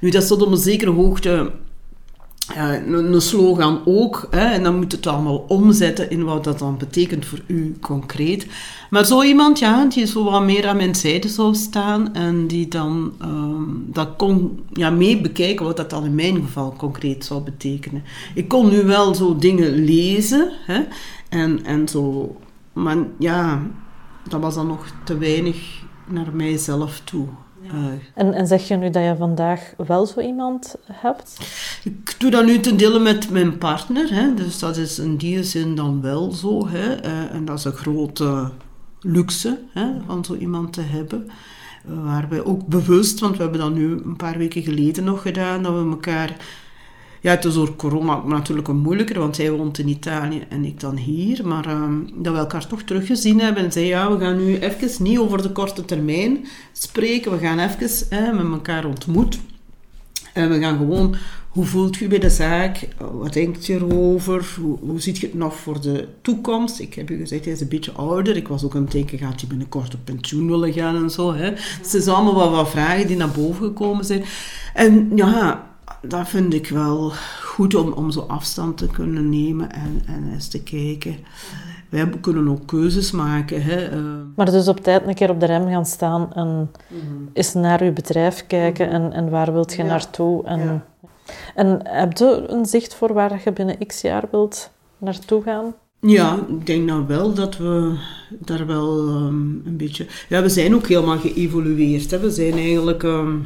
Nu, 0.01 0.11
dat 0.11 0.27
tot 0.27 0.42
op 0.42 0.51
een 0.51 0.57
zekere 0.57 0.90
hoogte 0.90 1.51
een, 2.54 3.20
slogan 3.20 3.80
ook. 3.85 4.26
Hè, 4.30 4.44
en 4.44 4.62
dan 4.62 4.76
moet 4.76 4.92
het 4.92 5.06
allemaal 5.06 5.44
omzetten 5.48 6.11
in 6.11 6.24
wat 6.24 6.44
dat 6.44 6.59
dan 6.59 6.78
betekent 6.78 7.26
voor 7.26 7.40
u 7.46 7.76
concreet. 7.80 8.46
Maar 8.90 9.04
zo 9.04 9.22
iemand, 9.22 9.59
ja, 9.59 9.85
die 9.85 10.06
zo 10.06 10.24
wat 10.24 10.42
meer 10.42 10.66
aan 10.66 10.76
mijn 10.76 10.94
zijde 10.94 11.28
zou 11.28 11.54
staan 11.54 12.14
en 12.14 12.46
die 12.46 12.68
dan 12.68 13.12
um, 13.22 13.87
dat 13.92 14.09
kon 14.16 14.62
ja, 14.72 14.90
mee 14.90 15.20
bekijken 15.20 15.66
wat 15.66 15.76
dat 15.76 15.90
dan 15.90 16.04
in 16.04 16.14
mijn 16.14 16.35
geval 16.35 16.74
concreet 16.76 17.24
zou 17.24 17.42
betekenen. 17.42 18.02
Ik 18.35 18.48
kon 18.48 18.70
nu 18.70 18.85
wel 18.85 19.14
zo 19.14 19.37
dingen 19.37 19.85
lezen 19.85 20.52
hè, 20.66 20.80
en, 21.28 21.64
en 21.64 21.88
zo, 21.88 22.37
maar 22.72 22.96
ja, 23.18 23.62
dat 24.28 24.40
was 24.40 24.54
dan 24.54 24.66
nog 24.66 24.87
te 25.04 25.18
weinig 25.18 25.82
naar 26.06 26.28
mijzelf 26.32 27.00
toe. 27.04 27.26
En, 28.14 28.33
en 28.33 28.47
zeg 28.47 28.69
je 28.69 28.77
nu 28.77 28.90
dat 28.90 29.03
je 29.03 29.14
vandaag 29.19 29.75
wel 29.87 30.07
zo 30.07 30.21
iemand 30.21 30.77
hebt? 30.92 31.38
Ik 31.85 32.14
doe 32.19 32.31
dat 32.31 32.45
nu 32.45 32.61
ten 32.61 32.77
dele 32.77 32.99
met 32.99 33.31
mijn 33.31 33.59
partner. 33.59 34.14
Hè. 34.14 34.35
Dus 34.35 34.59
dat 34.59 34.77
is 34.77 34.99
in 34.99 35.16
die 35.16 35.45
zin 35.45 35.75
dan 35.75 36.01
wel 36.01 36.33
zo. 36.33 36.69
Hè. 36.69 36.95
Eh, 36.95 37.35
en 37.35 37.45
dat 37.45 37.59
is 37.59 37.64
een 37.64 37.73
grote 37.73 38.51
luxe 39.01 39.59
hè, 39.73 39.87
van 40.07 40.25
zo 40.25 40.35
iemand 40.35 40.73
te 40.73 40.81
hebben. 40.81 41.31
Waar 41.85 42.29
wij 42.29 42.45
ook 42.45 42.66
bewust, 42.66 43.21
want 43.21 43.37
we 43.37 43.42
hebben 43.42 43.61
dat 43.61 43.75
nu 43.75 43.92
een 43.92 44.16
paar 44.16 44.38
weken 44.38 44.62
geleden 44.62 45.05
nog 45.05 45.23
gedaan, 45.23 45.62
dat 45.62 45.73
we 45.73 45.90
elkaar 45.90 46.37
ja, 47.26 47.32
het 47.32 47.44
is 47.44 47.54
door 47.54 47.76
corona 47.76 48.22
natuurlijk 48.26 48.68
een 48.68 48.76
moeilijker, 48.76 49.18
want 49.18 49.36
hij 49.36 49.50
woont 49.50 49.78
in 49.78 49.88
Italië 49.88 50.42
en 50.48 50.64
ik 50.64 50.80
dan 50.80 50.96
hier. 50.96 51.46
Maar 51.46 51.66
ehm, 51.66 51.98
dat 52.14 52.32
we 52.32 52.38
elkaar 52.38 52.66
toch 52.66 52.82
teruggezien 52.82 53.40
hebben 53.40 53.64
en 53.64 53.72
zei, 53.72 53.86
ja, 53.86 54.12
we 54.12 54.24
gaan 54.24 54.44
nu 54.44 54.58
even 54.58 55.02
niet 55.02 55.18
over 55.18 55.42
de 55.42 55.50
korte 55.50 55.84
termijn 55.84 56.46
spreken. 56.72 57.32
We 57.32 57.38
gaan 57.38 57.58
even 57.58 58.36
met 58.36 58.52
elkaar 58.52 58.84
ontmoet. 58.84 59.38
En 60.32 60.50
we 60.50 60.58
gaan 60.58 60.76
gewoon, 60.76 61.16
hoe 61.48 61.64
voelt 61.64 62.00
u 62.00 62.08
bij 62.08 62.18
de 62.18 62.30
zaak? 62.30 62.88
Wat 63.12 63.32
denkt 63.32 63.66
je 63.66 63.74
erover? 63.74 64.46
Hoe, 64.80 65.00
ziet 65.00 65.18
je 65.18 65.26
het 65.26 65.34
nog 65.34 65.56
voor 65.56 65.80
de 65.80 66.08
toekomst? 66.22 66.80
Ik 66.80 66.94
heb 66.94 67.10
u 67.10 67.16
gezegd, 67.16 67.44
hij 67.44 67.54
is 67.54 67.60
een 67.60 67.68
beetje 67.68 67.92
ouder. 67.92 68.36
Ik 68.36 68.48
was 68.48 68.64
ook 68.64 68.74
aan 68.74 68.82
het 68.82 68.92
denken, 68.92 69.18
gaat 69.18 69.40
hij 69.40 69.48
binnenkort 69.48 69.94
op 69.94 70.00
pensioen 70.04 70.48
willen 70.48 70.72
gaan 70.72 70.96
en 70.96 71.10
zo. 71.10 71.34
Hè? 71.34 71.50
Dus 71.50 71.92
het 71.92 72.02
zijn 72.02 72.16
allemaal 72.16 72.34
wat, 72.34 72.50
wat 72.50 72.70
vragen 72.70 73.06
die 73.06 73.16
naar 73.16 73.30
boven 73.30 73.66
gekomen 73.66 74.04
zijn. 74.04 74.24
En 74.74 75.10
ja, 75.14 75.64
dat 76.01 76.29
vind 76.29 76.55
ik 76.55 76.68
wel 76.68 77.12
goed 77.42 77.75
om, 77.75 77.92
om 77.92 78.11
zo 78.11 78.20
afstand 78.20 78.79
te 78.79 78.87
kunnen 78.87 79.29
nemen 79.29 79.72
en, 79.72 80.03
en 80.07 80.33
eens 80.33 80.49
te 80.49 80.62
kijken. 80.62 81.16
wij 81.88 82.09
kunnen 82.20 82.49
ook 82.49 82.66
keuzes 82.66 83.11
maken. 83.11 83.62
Hè. 83.62 83.85
Eh. 83.85 84.01
Maar 84.35 84.51
dus 84.51 84.68
op 84.68 84.81
tijd 84.81 85.07
een 85.07 85.14
keer 85.14 85.31
op 85.31 85.40
de 85.40 85.46
rem 85.46 85.68
gaan 85.68 85.87
staan 85.87 86.33
en 86.33 86.70
mm 86.88 87.14
eens 87.33 87.55
naar 87.55 87.83
uw 87.83 87.92
bedrijf 87.92 88.46
kijken 88.46 88.90
en, 88.90 89.12
en 89.12 89.31
waar 89.31 89.53
wilt 89.53 89.75
je 89.75 89.83
naartoe. 89.83 90.44
En, 90.44 90.85
en 91.55 91.81
heb 91.83 92.16
je 92.16 92.44
een 92.49 92.66
zicht 92.66 92.94
voor 92.94 93.12
waar 93.12 93.40
je 93.44 93.53
binnen 93.53 93.87
x 93.87 94.01
jaar 94.01 94.25
wilt 94.31 94.70
naartoe 94.99 95.42
gaan? 95.42 95.75
Ja, 96.01 96.38
ik 96.49 96.66
denk 96.66 96.87
nou 96.87 97.07
wel 97.07 97.35
dat 97.35 97.57
we 97.57 97.99
daar 98.31 98.66
wel 98.66 99.09
ehm, 99.09 99.66
een 99.66 99.77
beetje... 99.77 100.07
Ja, 100.29 100.42
we 100.42 100.49
zijn 100.49 100.75
ook 100.75 100.87
helemaal 100.87 101.18
geëvolueerd. 101.18 102.11
Hè. 102.11 102.18
We 102.18 102.31
zijn 102.31 102.53
eigenlijk... 102.53 103.03
Ehm, 103.03 103.37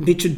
een 0.00 0.06
beetje 0.06 0.34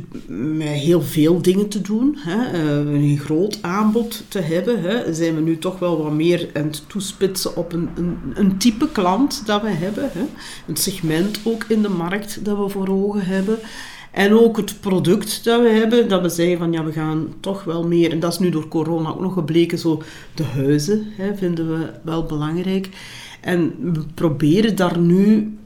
met 0.57 0.69
heel 0.69 1.03
veel 1.03 1.43
dingen 1.43 1.69
te 1.69 1.81
doen. 1.81 2.17
Hè. 2.19 2.63
Uh, 2.85 2.93
een 2.93 3.19
groot 3.19 3.59
aanbod 3.61 4.25
te 4.29 4.41
hebben. 4.41 4.83
Hè. 4.83 5.15
Zijn 5.15 5.35
we 5.35 5.41
nu 5.41 5.59
toch 5.59 5.79
wel 5.79 6.03
wat 6.03 6.13
meer 6.13 6.49
aan 6.53 6.63
het 6.63 6.83
toespitsen 6.87 7.57
op 7.57 7.73
een, 7.73 7.89
een, 7.95 8.17
een 8.35 8.59
type 8.59 8.89
klant 8.93 9.47
dat 9.47 9.63
we 9.63 9.69
hebben. 9.71 10.11
Hè. 10.13 10.25
Een 10.67 10.77
segment 10.77 11.41
ook 11.45 11.65
in 11.69 11.83
de 11.83 11.89
markt 11.89 12.45
dat 12.45 12.59
we 12.59 12.69
voor 12.69 12.89
ogen 12.89 13.27
hebben. 13.27 13.59
En 14.11 14.33
ook 14.33 14.57
het 14.57 14.81
product 14.81 15.45
dat 15.45 15.63
we 15.63 15.69
hebben, 15.69 16.09
dat 16.09 16.23
we 16.23 16.29
zeggen 16.29 16.59
van 16.59 16.73
ja, 16.73 16.85
we 16.85 16.93
gaan 16.93 17.35
toch 17.41 17.65
wel 17.65 17.87
meer, 17.87 18.11
en 18.11 18.21
dat 18.21 18.33
is 18.33 18.39
nu 18.39 18.51
door 18.51 18.69
corona 18.69 19.09
ook 19.09 19.21
nog 19.21 19.33
gebleken, 19.33 19.79
zo 19.79 20.03
de 20.35 20.45
huizen 20.45 21.07
hè, 21.17 21.37
vinden 21.37 21.69
we 21.69 21.91
wel 22.03 22.25
belangrijk. 22.25 22.89
En 23.41 23.75
we 23.93 24.01
proberen 24.15 24.77
daar 24.77 24.99
nu 24.99 25.57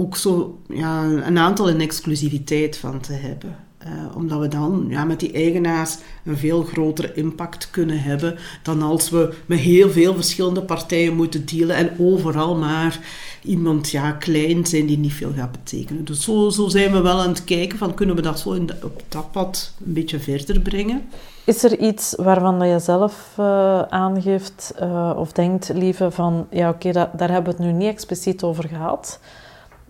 ook 0.00 0.16
zo 0.16 0.58
ja, 0.68 1.04
een 1.04 1.38
aantal 1.38 1.68
in 1.68 1.80
exclusiviteit 1.80 2.76
van 2.76 3.00
te 3.00 3.12
hebben. 3.12 3.56
Uh, 3.86 4.16
omdat 4.16 4.40
we 4.40 4.48
dan 4.48 4.86
ja, 4.88 5.04
met 5.04 5.20
die 5.20 5.32
eigenaars 5.32 5.98
een 6.24 6.36
veel 6.36 6.62
grotere 6.62 7.12
impact 7.14 7.70
kunnen 7.70 8.02
hebben 8.02 8.38
dan 8.62 8.82
als 8.82 9.10
we 9.10 9.34
met 9.46 9.58
heel 9.58 9.90
veel 9.90 10.14
verschillende 10.14 10.62
partijen 10.62 11.16
moeten 11.16 11.46
dealen 11.46 11.76
en 11.76 11.90
overal 11.98 12.56
maar 12.56 13.00
iemand 13.42 13.90
ja, 13.90 14.12
klein 14.12 14.66
zijn 14.66 14.86
die 14.86 14.98
niet 14.98 15.12
veel 15.12 15.32
gaat 15.36 15.52
betekenen. 15.52 16.04
Dus 16.04 16.22
zo, 16.22 16.48
zo 16.50 16.68
zijn 16.68 16.92
we 16.92 17.00
wel 17.00 17.20
aan 17.20 17.28
het 17.28 17.44
kijken 17.44 17.78
van 17.78 17.94
kunnen 17.94 18.16
we 18.16 18.22
dat 18.22 18.38
zo 18.38 18.48
op 18.82 19.02
dat 19.08 19.32
pad 19.32 19.72
een 19.86 19.92
beetje 19.92 20.18
verder 20.18 20.60
brengen. 20.60 21.02
Is 21.44 21.64
er 21.64 21.78
iets 21.78 22.14
waarvan 22.16 22.68
je 22.68 22.78
zelf 22.78 23.34
uh, 23.40 23.82
aangeeft 23.82 24.74
uh, 24.80 25.12
of 25.16 25.32
denkt, 25.32 25.70
lieve, 25.74 26.10
van 26.10 26.46
ja 26.50 26.68
oké, 26.68 26.92
daar 26.92 27.30
hebben 27.30 27.56
we 27.56 27.62
het 27.62 27.72
nu 27.72 27.72
niet 27.72 27.92
expliciet 27.92 28.42
over 28.42 28.68
gehad, 28.68 29.20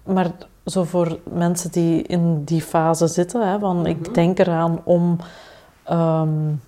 maar 0.05 0.31
zo 0.65 0.85
voor 0.85 1.19
mensen 1.33 1.71
die 1.73 2.03
in 2.03 2.45
die 2.45 2.63
fase 2.63 3.07
zitten, 3.07 3.49
hè, 3.49 3.59
van 3.59 3.87
ik 3.87 4.01
mhm. 4.01 4.13
denk 4.13 4.39
eraan 4.39 4.81
om 4.85 5.19
um, 5.91 6.61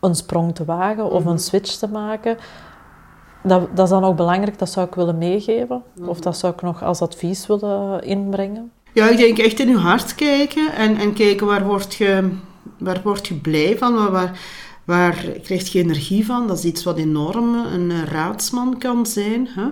een 0.00 0.14
sprong 0.14 0.54
te 0.54 0.64
wagen 0.64 1.10
of 1.10 1.24
een 1.24 1.32
mhm. 1.32 1.38
switch 1.42 1.72
te 1.72 1.88
maken. 1.88 2.36
Dat, 3.42 3.76
dat 3.76 3.84
is 3.84 3.90
dan 3.90 4.04
ook 4.04 4.16
belangrijk, 4.16 4.58
dat 4.58 4.70
zou 4.70 4.86
ik 4.86 4.94
willen 4.94 5.18
meegeven. 5.18 5.82
Of 6.06 6.20
dat 6.20 6.38
zou 6.38 6.52
ik 6.52 6.62
nog 6.62 6.82
als 6.82 7.00
advies 7.00 7.46
willen 7.46 8.02
inbrengen. 8.02 8.72
Ja, 8.92 9.08
ik 9.08 9.16
denk 9.16 9.38
echt 9.38 9.60
in 9.60 9.68
je 9.68 9.76
hart 9.76 10.14
kijken 10.14 10.74
en, 10.74 10.96
en 10.96 11.12
kijken 11.12 11.46
waar 11.46 11.64
word 11.64 11.94
je, 11.94 12.36
waar 12.78 13.00
word 13.04 13.26
je 13.26 13.34
blij 13.34 13.78
van, 13.78 13.94
waar, 13.94 14.10
waar 14.10 14.40
krijg 15.42 15.72
je 15.72 15.78
energie 15.78 16.26
van. 16.26 16.46
Dat 16.46 16.58
is 16.58 16.64
iets 16.64 16.84
wat 16.84 16.98
enorm 16.98 17.54
een 17.54 18.06
raadsman 18.06 18.78
kan 18.78 19.06
zijn. 19.06 19.48
Hè? 19.54 19.64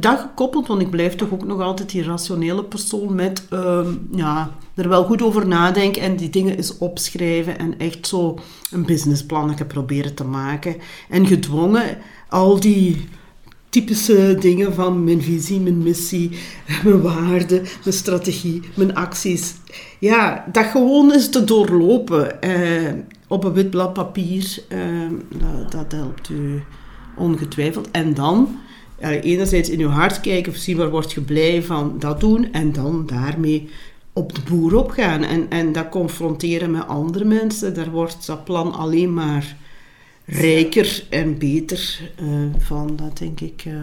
dat 0.00 0.20
gekoppeld, 0.20 0.66
want 0.66 0.80
ik 0.80 0.90
blijf 0.90 1.14
toch 1.14 1.32
ook 1.32 1.44
nog 1.44 1.60
altijd 1.60 1.90
die 1.90 2.02
rationele 2.02 2.64
persoon 2.64 3.14
met 3.14 3.42
ehm, 3.50 3.94
ja, 4.12 4.50
er 4.74 4.88
wel 4.88 5.04
goed 5.04 5.22
over 5.22 5.46
nadenken 5.46 6.02
en 6.02 6.16
die 6.16 6.30
dingen 6.30 6.56
eens 6.56 6.78
opschrijven 6.78 7.58
en 7.58 7.78
echt 7.78 8.06
zo 8.06 8.38
een 8.70 8.84
businessplannetje 8.84 9.64
proberen 9.64 10.14
te 10.14 10.24
maken. 10.24 10.76
En 11.08 11.26
gedwongen 11.26 11.98
al 12.28 12.60
die 12.60 13.08
typische 13.68 14.36
dingen 14.40 14.74
van 14.74 15.04
mijn 15.04 15.22
visie, 15.22 15.60
mijn 15.60 15.82
missie, 15.82 16.30
mijn 16.84 17.02
waarden, 17.02 17.62
mijn 17.84 17.96
strategie, 17.96 18.62
mijn 18.74 18.94
acties. 18.94 19.54
Ja, 19.98 20.44
dat 20.52 20.64
gewoon 20.64 21.12
eens 21.12 21.28
te 21.30 21.44
doorlopen 21.44 22.42
eh, 22.42 22.92
op 23.26 23.44
een 23.44 23.52
wit 23.52 23.70
blad 23.70 23.92
papier, 23.92 24.62
eh, 24.68 24.80
dat, 25.38 25.72
dat 25.72 25.92
helpt 25.92 26.28
u 26.28 26.62
ongetwijfeld. 27.16 27.90
En 27.90 28.14
dan 28.14 28.58
enerzijds 29.00 29.70
in 29.70 29.78
je 29.78 29.86
hart 29.86 30.20
kijken, 30.20 30.58
zien 30.58 30.76
waar 30.76 30.90
word 30.90 31.12
je 31.12 31.20
blij 31.20 31.62
van 31.62 31.98
dat 31.98 32.20
doen 32.20 32.52
en 32.52 32.72
dan 32.72 33.06
daarmee 33.06 33.68
op 34.12 34.34
de 34.34 34.40
boer 34.48 34.74
opgaan 34.74 35.22
en, 35.22 35.50
en 35.50 35.72
dat 35.72 35.88
confronteren 35.88 36.70
met 36.70 36.86
andere 36.86 37.24
mensen, 37.24 37.74
daar 37.74 37.90
wordt 37.90 38.26
dat 38.26 38.44
plan 38.44 38.72
alleen 38.72 39.14
maar 39.14 39.56
rijker 40.24 41.06
en 41.10 41.38
beter 41.38 42.10
uh, 42.22 42.28
van. 42.58 42.96
Dat 42.96 43.18
denk 43.18 43.40
ik, 43.40 43.64
uh, 43.64 43.74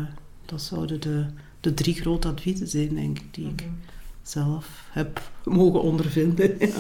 dat 0.45 0.61
zouden 0.61 1.01
de, 1.01 1.25
de 1.59 1.73
drie 1.73 1.93
grote 1.93 2.27
adviezen 2.27 2.67
zijn, 2.67 2.95
denk 2.95 3.19
ik, 3.19 3.25
die 3.31 3.45
mhm 3.45 3.92
zelf 4.23 4.83
heb 4.91 5.21
mogen 5.43 5.81
ondervinden. 5.81 6.57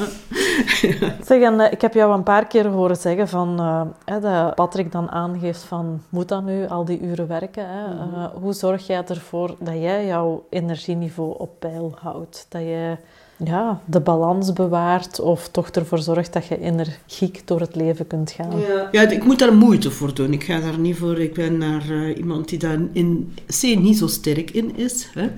Ja. 0.81 1.15
Zeg, 1.23 1.41
en, 1.41 1.53
uh, 1.53 1.71
ik 1.71 1.81
heb 1.81 1.93
jou 1.93 2.13
een 2.13 2.23
paar 2.23 2.47
keer 2.47 2.67
horen 2.67 2.95
zeggen 2.95 3.27
van, 3.27 3.61
uh, 4.05 4.21
dat 4.21 4.55
Patrick 4.55 4.91
dan 4.91 5.11
aangeeft 5.11 5.61
van, 5.61 6.01
moet 6.09 6.27
dat 6.27 6.43
nu, 6.43 6.67
al 6.67 6.85
die 6.85 7.01
uren 7.01 7.27
werken? 7.27 7.67
Hè? 7.67 7.93
Mhm. 7.93 8.15
Uh, 8.15 8.25
hoe 8.41 8.53
zorg 8.53 8.87
jij 8.87 9.03
ervoor 9.05 9.55
dat 9.59 9.73
jij 9.73 10.05
jouw 10.05 10.45
energieniveau 10.49 11.35
op 11.37 11.59
peil 11.59 11.95
houdt? 12.01 12.45
Dat 12.49 12.61
je 12.61 12.97
ja, 13.37 13.81
de 13.85 13.99
balans 13.99 14.53
bewaart 14.53 15.19
of 15.19 15.49
toch 15.49 15.69
ervoor 15.69 15.99
zorgt 15.99 16.33
dat 16.33 16.45
je 16.45 16.59
energiek 16.59 17.47
door 17.47 17.59
het 17.59 17.75
leven 17.75 18.07
kunt 18.07 18.31
gaan? 18.31 18.59
Ja, 18.59 18.87
ja 18.91 19.09
ik 19.09 19.23
moet 19.23 19.39
daar 19.39 19.53
moeite 19.53 19.91
voor 19.91 20.13
doen. 20.13 20.33
Ik 20.33 20.43
ga 20.43 20.59
daar 20.59 20.79
niet 20.79 20.97
voor, 20.97 21.19
ik 21.19 21.33
ben 21.33 21.57
naar 21.57 22.11
iemand 22.11 22.49
die 22.49 22.59
daar 22.59 22.79
in 22.91 23.35
C 23.47 23.61
niet 23.61 23.97
zo 23.97 24.07
sterk 24.07 24.51
in 24.51 24.77
is. 24.77 25.09
Hè? 25.13 25.29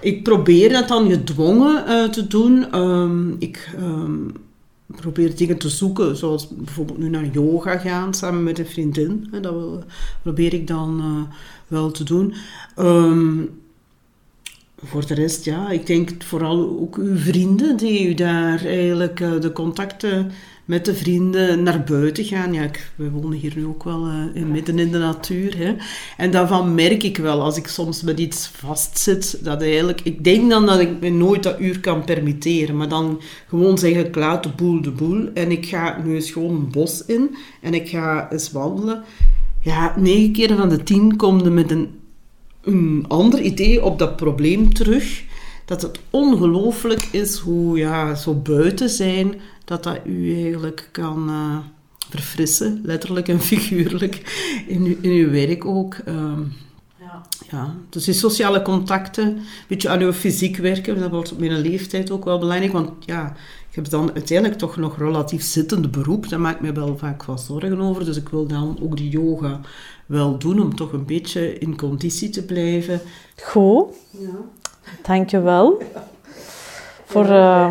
Ik 0.00 0.22
probeer 0.22 0.68
dat 0.68 0.88
dan 0.88 1.10
gedwongen 1.10 1.84
uh, 1.88 2.04
te 2.04 2.26
doen. 2.26 2.78
Um, 2.78 3.36
ik 3.38 3.74
um, 3.78 4.32
probeer 4.86 5.36
dingen 5.36 5.58
te 5.58 5.68
zoeken, 5.68 6.16
zoals 6.16 6.48
bijvoorbeeld 6.48 6.98
nu 6.98 7.08
naar 7.08 7.26
yoga 7.26 7.78
gaan 7.78 8.14
samen 8.14 8.42
met 8.42 8.58
een 8.58 8.66
vriendin. 8.66 9.32
Dat 9.40 9.84
probeer 10.22 10.54
ik 10.54 10.66
dan 10.66 11.00
uh, 11.00 11.36
wel 11.68 11.90
te 11.90 12.04
doen. 12.04 12.34
Um, 12.78 13.50
voor 14.84 15.06
de 15.06 15.14
rest, 15.14 15.44
ja, 15.44 15.70
ik 15.70 15.86
denk 15.86 16.10
vooral 16.22 16.78
ook 16.80 16.96
uw 16.96 17.16
vrienden 17.16 17.76
die 17.76 18.08
u 18.08 18.14
daar 18.14 18.64
eigenlijk 18.64 19.20
uh, 19.20 19.40
de 19.40 19.52
contacten 19.52 20.30
met 20.70 20.84
de 20.84 20.94
vrienden 20.94 21.62
naar 21.62 21.84
buiten 21.84 22.24
gaan. 22.24 22.52
Ja, 22.52 22.62
ik, 22.62 22.90
we 22.94 23.10
wonen 23.10 23.38
hier 23.38 23.52
nu 23.56 23.66
ook 23.66 23.84
wel 23.84 24.08
in, 24.34 24.50
midden 24.50 24.78
in 24.78 24.90
de 24.90 24.98
natuur. 24.98 25.56
Hè. 25.56 25.74
En 26.16 26.30
daarvan 26.30 26.74
merk 26.74 27.02
ik 27.02 27.16
wel, 27.16 27.40
als 27.40 27.56
ik 27.56 27.66
soms 27.66 28.02
met 28.02 28.18
iets 28.18 28.50
vastzit, 28.54 29.38
dat 29.42 29.62
eigenlijk... 29.62 30.00
Ik 30.00 30.24
denk 30.24 30.50
dan 30.50 30.66
dat 30.66 30.80
ik 30.80 31.00
me 31.00 31.08
nooit 31.08 31.42
dat 31.42 31.60
uur 31.60 31.80
kan 31.80 32.04
permitteren. 32.04 32.76
Maar 32.76 32.88
dan 32.88 33.20
gewoon 33.48 33.78
zeggen, 33.78 34.06
ik 34.06 34.14
laat 34.14 34.42
de 34.42 34.48
boel 34.48 34.82
de 34.82 34.90
boel. 34.90 35.28
En 35.34 35.50
ik 35.50 35.66
ga 35.66 36.00
nu 36.04 36.14
eens 36.14 36.30
gewoon 36.30 36.54
een 36.54 36.70
bos 36.70 37.04
in. 37.06 37.36
En 37.60 37.74
ik 37.74 37.88
ga 37.88 38.32
eens 38.32 38.52
wandelen. 38.52 39.02
Ja, 39.60 39.94
negen 39.96 40.32
keer 40.32 40.56
van 40.56 40.68
de 40.68 40.82
tien 40.82 41.16
komt 41.16 41.44
er 41.44 41.52
met 41.52 41.70
een, 41.70 41.88
een 42.62 43.04
ander 43.08 43.40
idee 43.40 43.84
op 43.84 43.98
dat 43.98 44.16
probleem 44.16 44.74
terug 44.74 45.22
dat 45.70 45.82
het 45.82 46.00
ongelooflijk 46.10 47.08
is 47.12 47.38
hoe 47.38 47.78
ja, 47.78 48.14
zo 48.14 48.34
buiten 48.34 48.88
zijn, 48.88 49.34
dat 49.64 49.82
dat 49.82 49.98
u 50.04 50.42
eigenlijk 50.42 50.88
kan 50.92 51.28
uh, 51.28 51.58
verfrissen, 52.08 52.80
letterlijk 52.84 53.28
en 53.28 53.40
figuurlijk, 53.52 54.22
in, 54.66 54.82
uw, 54.82 54.96
in 55.00 55.10
uw 55.10 55.30
werk 55.30 55.64
ook. 55.64 55.96
Uh, 56.08 56.14
ja. 57.00 57.22
ja. 57.50 57.74
Dus 57.88 58.04
die 58.04 58.14
sociale 58.14 58.62
contacten, 58.62 59.26
een 59.26 59.42
beetje 59.68 59.88
aan 59.88 60.00
uw 60.00 60.12
fysiek 60.12 60.56
werken, 60.56 60.98
dat 60.98 61.10
wordt 61.10 61.32
op 61.32 61.38
mijn 61.38 61.60
leeftijd 61.60 62.10
ook 62.10 62.24
wel 62.24 62.38
belangrijk, 62.38 62.72
want 62.72 62.90
ja, 63.04 63.36
ik 63.68 63.74
heb 63.74 63.88
dan 63.88 64.12
uiteindelijk 64.14 64.58
toch 64.58 64.76
nog 64.76 64.98
relatief 64.98 65.42
zittende 65.42 65.88
beroep, 65.88 66.28
daar 66.28 66.40
maak 66.40 66.54
ik 66.54 66.60
me 66.60 66.72
wel 66.72 66.98
vaak 66.98 67.24
wat 67.24 67.40
zorgen 67.40 67.80
over, 67.80 68.04
dus 68.04 68.16
ik 68.16 68.28
wil 68.28 68.46
dan 68.46 68.78
ook 68.82 68.96
die 68.96 69.10
yoga 69.10 69.60
wel 70.06 70.38
doen 70.38 70.60
om 70.60 70.76
toch 70.76 70.92
een 70.92 71.06
beetje 71.06 71.58
in 71.58 71.76
conditie 71.76 72.30
te 72.30 72.44
blijven. 72.44 73.00
Goed. 73.36 73.86
Ja. 74.10 74.28
Dankjewel 75.02 75.82
voor 77.04 77.26
uh, 77.26 77.70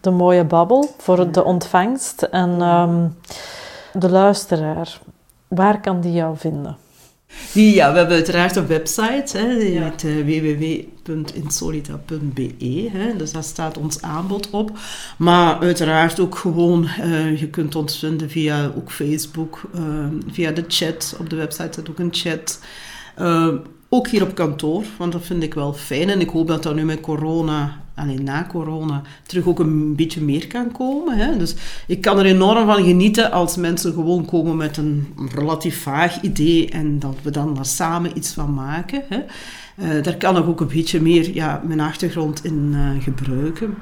de 0.00 0.10
mooie 0.10 0.44
babbel, 0.44 0.94
voor 0.98 1.32
de 1.32 1.44
ontvangst 1.44 2.22
en 2.22 2.62
um, 2.62 3.16
de 3.92 4.10
luisteraar. 4.10 4.98
Waar 5.48 5.80
kan 5.80 6.00
die 6.00 6.12
jou 6.12 6.36
vinden? 6.36 6.76
Die, 7.52 7.74
ja, 7.74 7.92
we 7.92 7.98
hebben 7.98 8.16
uiteraard 8.16 8.56
een 8.56 8.66
website, 8.66 9.38
hè, 9.38 9.58
die 9.58 9.72
ja. 9.72 9.82
heet 9.82 10.02
uh, 10.02 10.24
www.insolita.be. 11.04 13.14
Dus 13.16 13.32
daar 13.32 13.42
staat 13.42 13.78
ons 13.78 14.02
aanbod 14.02 14.50
op. 14.50 14.70
Maar 15.18 15.58
uiteraard 15.58 16.20
ook 16.20 16.38
gewoon, 16.38 16.88
uh, 17.00 17.40
je 17.40 17.48
kunt 17.48 17.74
ons 17.74 17.98
vinden 17.98 18.30
via 18.30 18.72
ook 18.76 18.90
Facebook, 18.90 19.60
uh, 19.74 19.82
via 20.30 20.50
de 20.50 20.64
chat. 20.68 21.16
Op 21.20 21.30
de 21.30 21.36
website 21.36 21.68
staat 21.72 21.90
ook 21.90 21.98
een 21.98 22.12
chat. 22.12 22.60
Ook 23.92 24.08
hier 24.08 24.22
op 24.22 24.34
kantoor, 24.34 24.84
want 24.98 25.12
dat 25.12 25.24
vind 25.24 25.42
ik 25.42 25.54
wel 25.54 25.72
fijn. 25.72 26.08
En 26.08 26.20
ik 26.20 26.28
hoop 26.28 26.46
dat 26.46 26.62
dat 26.62 26.74
nu 26.74 26.84
met 26.84 27.00
corona 27.00 27.80
alleen 27.94 28.24
na 28.24 28.46
corona 28.48 29.02
terug 29.26 29.46
ook 29.46 29.58
een 29.58 29.96
beetje 29.96 30.20
meer 30.20 30.46
kan 30.46 30.72
komen. 30.72 31.18
Hè. 31.18 31.36
Dus 31.36 31.54
ik 31.86 32.00
kan 32.00 32.18
er 32.18 32.24
enorm 32.24 32.66
van 32.66 32.84
genieten 32.84 33.32
als 33.32 33.56
mensen 33.56 33.92
gewoon 33.92 34.24
komen 34.24 34.56
met 34.56 34.76
een 34.76 35.14
relatief 35.34 35.82
vaag 35.82 36.20
idee 36.20 36.68
en 36.68 36.98
dat 36.98 37.16
we 37.22 37.30
dan 37.30 37.54
daar 37.54 37.66
samen 37.66 38.16
iets 38.16 38.32
van 38.32 38.54
maken. 38.54 39.02
Hè. 39.08 39.18
Uh, 39.76 40.02
daar 40.02 40.16
kan 40.16 40.36
ik 40.36 40.46
ook 40.46 40.60
een 40.60 40.68
beetje 40.68 41.00
meer 41.00 41.34
ja, 41.34 41.62
mijn 41.64 41.80
achtergrond 41.80 42.44
in 42.44 42.72
uh, 42.74 43.02
gebruiken. 43.02 43.74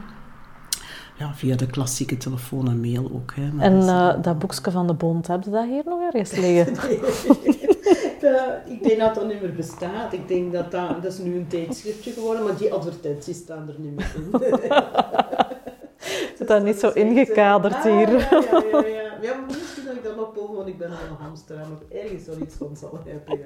Ja, 1.18 1.34
via 1.34 1.56
de 1.56 1.66
klassieke 1.66 2.16
telefoon 2.16 2.68
en 2.68 2.80
mail 2.80 3.10
ook. 3.14 3.32
Hè. 3.34 3.50
en 3.58 3.76
uh, 3.76 4.22
dat 4.22 4.38
boekje 4.38 4.70
van 4.70 4.86
de 4.86 4.94
Bond, 4.94 5.26
heb 5.26 5.44
je 5.44 5.50
dat 5.50 5.64
hier 5.64 5.82
nog 5.84 6.00
ergens 6.00 6.30
liggen? 6.44 6.74
ik 8.74 8.82
denk 8.82 8.98
dat 8.98 9.14
dat 9.14 9.26
niet 9.26 9.40
meer 9.40 9.54
bestaat. 9.54 10.12
Ik 10.12 10.28
denk 10.28 10.52
dat 10.52 10.70
dat, 10.70 11.02
dat 11.02 11.12
is 11.12 11.18
nu 11.18 11.36
een 11.36 11.46
tijdschriftje 11.46 12.12
geworden, 12.12 12.44
maar 12.44 12.56
die 12.56 12.72
advertenties 12.72 13.36
staan 13.36 13.68
er 13.68 13.74
niet 13.78 13.96
meer 13.96 14.14
in. 14.16 14.30
Zit 16.38 16.48
dat 16.48 16.64
niet 16.64 16.78
zo 16.78 16.88
ingekaderd 16.88 17.74
ah, 17.74 17.82
hier? 17.82 18.10
Ja, 18.10 18.28
ja, 18.30 18.62
ja. 18.72 18.86
ja. 18.86 19.02
ja 19.22 19.34
maar 19.34 19.46
misschien 19.46 19.84
dat 19.84 19.94
ik 19.94 20.04
dat 20.04 20.16
nog 20.16 20.30
volg, 20.34 20.56
want 20.56 20.68
ik 20.68 20.78
ben 20.78 20.90
al 20.90 20.96
een 21.10 21.24
hamster 21.24 21.56
en 21.56 21.66
nog 21.68 22.02
ergens 22.02 22.26
wel 22.26 22.36
iets 22.40 22.54
van 22.54 22.76
zal 22.76 22.98
hebben. 23.04 23.38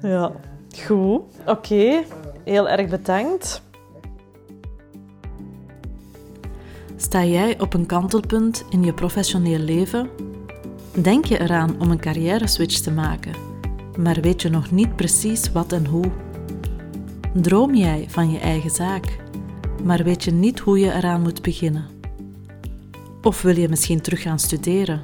Ja. 0.00 0.08
ja. 0.08 0.32
Goed, 0.86 1.22
oké. 1.46 2.02
Heel 2.44 2.68
erg 2.68 2.88
bedankt. 2.88 3.62
Sta 7.10 7.24
jij 7.24 7.60
op 7.60 7.74
een 7.74 7.86
kantelpunt 7.86 8.64
in 8.68 8.84
je 8.84 8.92
professioneel 8.92 9.58
leven? 9.58 10.08
Denk 11.02 11.24
je 11.24 11.40
eraan 11.40 11.80
om 11.80 11.90
een 11.90 12.00
carrière 12.00 12.46
switch 12.46 12.78
te 12.78 12.90
maken, 12.90 13.32
maar 13.96 14.20
weet 14.20 14.42
je 14.42 14.48
nog 14.48 14.70
niet 14.70 14.96
precies 14.96 15.52
wat 15.52 15.72
en 15.72 15.86
hoe? 15.86 16.10
Droom 17.32 17.74
jij 17.74 18.06
van 18.08 18.30
je 18.30 18.38
eigen 18.38 18.70
zaak, 18.70 19.16
maar 19.84 20.04
weet 20.04 20.24
je 20.24 20.30
niet 20.30 20.58
hoe 20.58 20.78
je 20.78 20.92
eraan 20.92 21.22
moet 21.22 21.42
beginnen? 21.42 21.86
Of 23.22 23.42
wil 23.42 23.56
je 23.56 23.68
misschien 23.68 24.00
terug 24.00 24.22
gaan 24.22 24.38
studeren? 24.38 25.00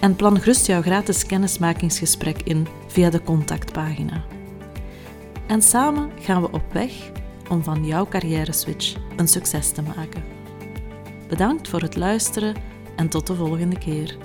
En 0.00 0.16
plan 0.16 0.40
gerust 0.40 0.66
jouw 0.66 0.82
gratis 0.82 1.26
kennismakingsgesprek 1.26 2.42
in 2.42 2.66
via 2.86 3.10
de 3.10 3.22
contactpagina. 3.22 4.24
En 5.46 5.62
samen 5.62 6.10
gaan 6.20 6.42
we 6.42 6.52
op 6.52 6.72
weg 6.72 6.92
om 7.48 7.62
van 7.62 7.86
jouw 7.86 8.06
carrière 8.06 8.52
switch 8.52 8.96
een 9.16 9.28
succes 9.28 9.70
te 9.70 9.82
maken. 9.82 10.22
Bedankt 11.28 11.68
voor 11.68 11.80
het 11.80 11.96
luisteren 11.96 12.54
en 12.96 13.08
tot 13.08 13.26
de 13.26 13.34
volgende 13.34 13.78
keer. 13.78 14.16